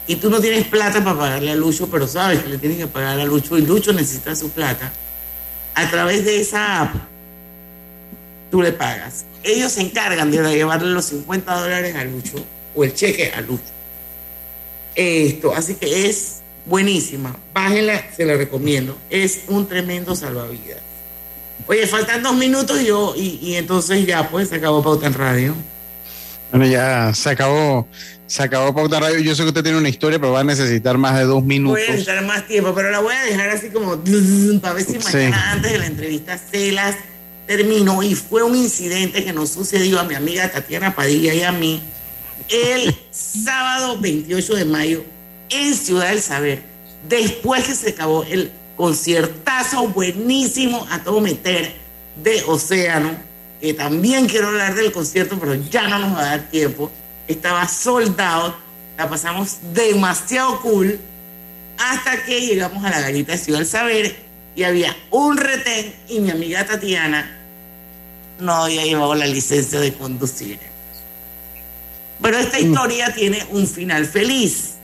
y 0.06 0.16
tú 0.16 0.30
no 0.30 0.40
tienes 0.40 0.66
plata 0.66 1.02
para 1.02 1.18
pagarle 1.18 1.50
a 1.50 1.54
Lucho, 1.54 1.88
pero 1.90 2.06
sabes 2.06 2.40
que 2.40 2.48
le 2.48 2.58
tienes 2.58 2.78
que 2.78 2.86
pagar 2.86 3.18
a 3.20 3.24
Lucho 3.24 3.56
y 3.56 3.62
Lucho 3.62 3.92
necesita 3.92 4.34
su 4.34 4.50
plata, 4.50 4.92
a 5.78 5.90
través 5.90 6.24
de 6.24 6.40
esa 6.40 6.82
app 6.82 6.94
tú 8.50 8.62
le 8.62 8.72
pagas. 8.72 9.24
Ellos 9.44 9.72
se 9.72 9.82
encargan 9.82 10.30
de 10.30 10.38
llevarle 10.54 10.90
los 10.90 11.04
50 11.06 11.60
dólares 11.60 11.94
a 11.94 12.04
Lucho 12.04 12.44
o 12.74 12.82
el 12.82 12.94
cheque 12.94 13.32
a 13.32 13.40
Lucho. 13.40 13.62
Esto, 14.96 15.54
así 15.54 15.76
que 15.76 16.08
es 16.08 16.40
buenísima. 16.66 17.36
Bájenla, 17.54 18.10
se 18.16 18.24
la 18.24 18.34
recomiendo. 18.36 18.98
Es 19.08 19.42
un 19.46 19.68
tremendo 19.68 20.16
salvavidas. 20.16 20.80
Oye, 21.68 21.86
faltan 21.86 22.22
dos 22.24 22.34
minutos 22.34 22.80
y 22.80 22.86
yo, 22.86 23.14
y, 23.16 23.38
y 23.40 23.54
entonces 23.54 24.04
ya 24.04 24.28
pues 24.28 24.48
se 24.48 24.56
acabó 24.56 24.82
Pauta 24.82 25.06
en 25.06 25.14
Radio. 25.14 25.54
Bueno, 26.50 26.66
ya 26.66 27.12
se 27.14 27.30
acabó, 27.30 27.86
se 28.26 28.42
acabó 28.42 28.74
Pauta 28.74 29.00
Radio. 29.00 29.20
Yo 29.20 29.34
sé 29.34 29.42
que 29.42 29.48
usted 29.48 29.62
tiene 29.62 29.78
una 29.78 29.88
historia, 29.88 30.18
pero 30.18 30.32
va 30.32 30.40
a 30.40 30.44
necesitar 30.44 30.96
más 30.96 31.18
de 31.18 31.24
dos 31.24 31.44
minutos. 31.44 31.78
Voy 31.78 31.86
a 31.86 31.90
necesitar 31.90 32.24
más 32.24 32.46
tiempo, 32.46 32.74
pero 32.74 32.90
la 32.90 33.00
voy 33.00 33.14
a 33.14 33.24
dejar 33.24 33.50
así 33.50 33.68
como 33.68 33.98
para 34.62 34.74
ver 34.74 34.84
si 34.84 34.98
mañana 34.98 35.52
antes 35.52 35.72
de 35.72 35.78
la 35.78 35.86
entrevista 35.86 36.38
se 36.38 36.72
las 36.72 36.96
termino. 37.46 38.02
Y 38.02 38.14
fue 38.14 38.42
un 38.42 38.56
incidente 38.56 39.24
que 39.24 39.32
nos 39.32 39.50
sucedió 39.50 40.00
a 40.00 40.04
mi 40.04 40.14
amiga 40.14 40.50
Tatiana 40.50 40.94
Padilla 40.94 41.34
y 41.34 41.42
a 41.42 41.52
mí 41.52 41.82
el 42.48 42.96
sábado 43.10 43.98
28 44.00 44.54
de 44.54 44.64
mayo 44.64 45.04
en 45.50 45.74
Ciudad 45.74 46.08
del 46.08 46.20
Saber, 46.20 46.62
después 47.08 47.64
que 47.64 47.74
se 47.74 47.90
acabó 47.90 48.24
el 48.24 48.50
conciertazo 48.76 49.88
buenísimo 49.88 50.86
a 50.90 51.02
todo 51.02 51.20
meter 51.20 51.74
de 52.22 52.42
Océano, 52.46 53.27
que 53.60 53.74
también 53.74 54.26
quiero 54.26 54.48
hablar 54.48 54.74
del 54.74 54.92
concierto, 54.92 55.38
pero 55.38 55.54
ya 55.54 55.88
no 55.88 55.98
nos 55.98 56.16
va 56.16 56.20
a 56.20 56.24
dar 56.26 56.50
tiempo. 56.50 56.90
Estaba 57.26 57.66
sold 57.68 58.20
out, 58.20 58.54
la 58.96 59.08
pasamos 59.08 59.58
demasiado 59.72 60.60
cool, 60.60 60.98
hasta 61.78 62.24
que 62.24 62.40
llegamos 62.40 62.84
a 62.84 62.90
la 62.90 63.00
garita 63.00 63.32
de 63.32 63.38
Ciudad 63.38 63.58
del 63.60 63.68
Saber 63.68 64.16
y 64.54 64.64
había 64.64 64.96
un 65.10 65.36
retén 65.36 65.94
y 66.08 66.20
mi 66.20 66.30
amiga 66.30 66.66
Tatiana 66.66 67.36
no 68.40 68.52
había 68.52 68.84
llevado 68.84 69.14
la 69.14 69.26
licencia 69.26 69.80
de 69.80 69.92
conducir. 69.92 70.58
Pero 72.20 72.38
esta 72.38 72.58
historia 72.58 73.14
tiene 73.14 73.46
un 73.50 73.68
final 73.68 74.06
feliz, 74.06 74.74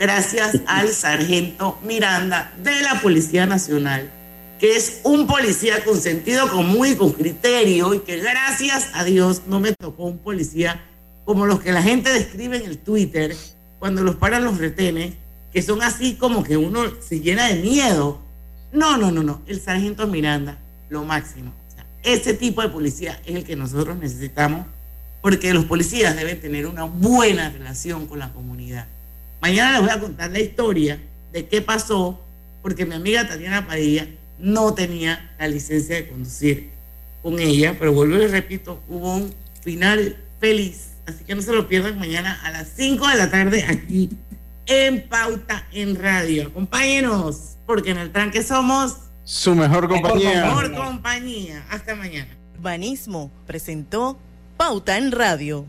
gracias 0.00 0.56
al 0.66 0.88
sargento 0.88 1.78
Miranda 1.82 2.52
de 2.58 2.80
la 2.82 3.00
Policía 3.00 3.46
Nacional, 3.46 4.10
que 4.58 4.76
es 4.76 5.00
un 5.04 5.26
policía 5.26 5.84
con 5.84 6.00
sentido 6.00 6.48
común 6.50 6.86
y 6.86 6.94
con 6.96 7.12
criterio, 7.12 7.94
y 7.94 8.00
que 8.00 8.18
gracias 8.18 8.88
a 8.94 9.04
Dios 9.04 9.42
no 9.46 9.60
me 9.60 9.72
tocó 9.72 10.04
un 10.04 10.18
policía 10.18 10.82
como 11.24 11.46
los 11.46 11.60
que 11.60 11.72
la 11.72 11.82
gente 11.82 12.10
describe 12.10 12.56
en 12.56 12.64
el 12.64 12.78
Twitter, 12.78 13.36
cuando 13.78 14.02
los 14.02 14.16
paran 14.16 14.44
los 14.44 14.58
retenes, 14.58 15.14
que 15.52 15.62
son 15.62 15.82
así 15.82 16.14
como 16.14 16.42
que 16.42 16.56
uno 16.56 16.84
se 17.00 17.20
llena 17.20 17.48
de 17.48 17.56
miedo. 17.56 18.20
No, 18.72 18.96
no, 18.96 19.10
no, 19.10 19.22
no. 19.22 19.42
El 19.46 19.60
sargento 19.60 20.06
Miranda, 20.06 20.58
lo 20.88 21.04
máximo. 21.04 21.52
ese 22.02 22.34
tipo 22.34 22.62
de 22.62 22.68
policía 22.68 23.20
es 23.26 23.34
el 23.34 23.44
que 23.44 23.56
nosotros 23.56 23.96
necesitamos 23.96 24.66
porque 25.20 25.52
los 25.52 25.64
policías 25.64 26.14
deben 26.14 26.40
tener 26.40 26.66
una 26.66 26.84
buena 26.84 27.50
relación 27.50 28.06
con 28.06 28.20
la 28.20 28.32
comunidad. 28.32 28.86
Mañana 29.40 29.72
les 29.72 29.80
voy 29.80 29.90
a 29.90 30.00
contar 30.00 30.30
la 30.30 30.38
historia 30.38 31.00
de 31.32 31.48
qué 31.48 31.60
pasó 31.60 32.20
porque 32.62 32.86
mi 32.86 32.94
amiga 32.94 33.26
Tatiana 33.26 33.66
Padilla 33.66 34.06
no 34.38 34.74
tenía 34.74 35.34
la 35.38 35.48
licencia 35.48 35.96
de 35.96 36.08
conducir 36.08 36.70
con 37.22 37.38
ella, 37.38 37.76
pero 37.78 37.92
vuelvo 37.92 38.16
y 38.16 38.18
les 38.18 38.30
repito, 38.30 38.82
hubo 38.88 39.16
un 39.16 39.34
final 39.62 40.16
feliz. 40.40 40.90
Así 41.06 41.24
que 41.24 41.34
no 41.34 41.42
se 41.42 41.52
lo 41.52 41.68
pierdan 41.68 41.98
mañana 41.98 42.40
a 42.44 42.50
las 42.50 42.68
5 42.76 43.06
de 43.08 43.16
la 43.16 43.30
tarde 43.30 43.64
aquí 43.68 44.10
en 44.66 45.08
Pauta 45.08 45.66
en 45.72 45.96
Radio. 45.96 46.48
Acompáñenos, 46.48 47.56
porque 47.66 47.92
en 47.92 47.98
el 47.98 48.12
tranque 48.12 48.42
somos 48.42 48.96
su 49.24 49.54
mejor 49.54 49.88
compañía. 49.88 50.42
Su 50.42 50.46
mejor 50.46 50.74
compañía. 50.74 51.64
Hasta 51.70 51.94
mañana. 51.94 52.28
Urbanismo 52.56 53.30
presentó 53.46 54.18
Pauta 54.56 54.98
en 54.98 55.12
Radio. 55.12 55.66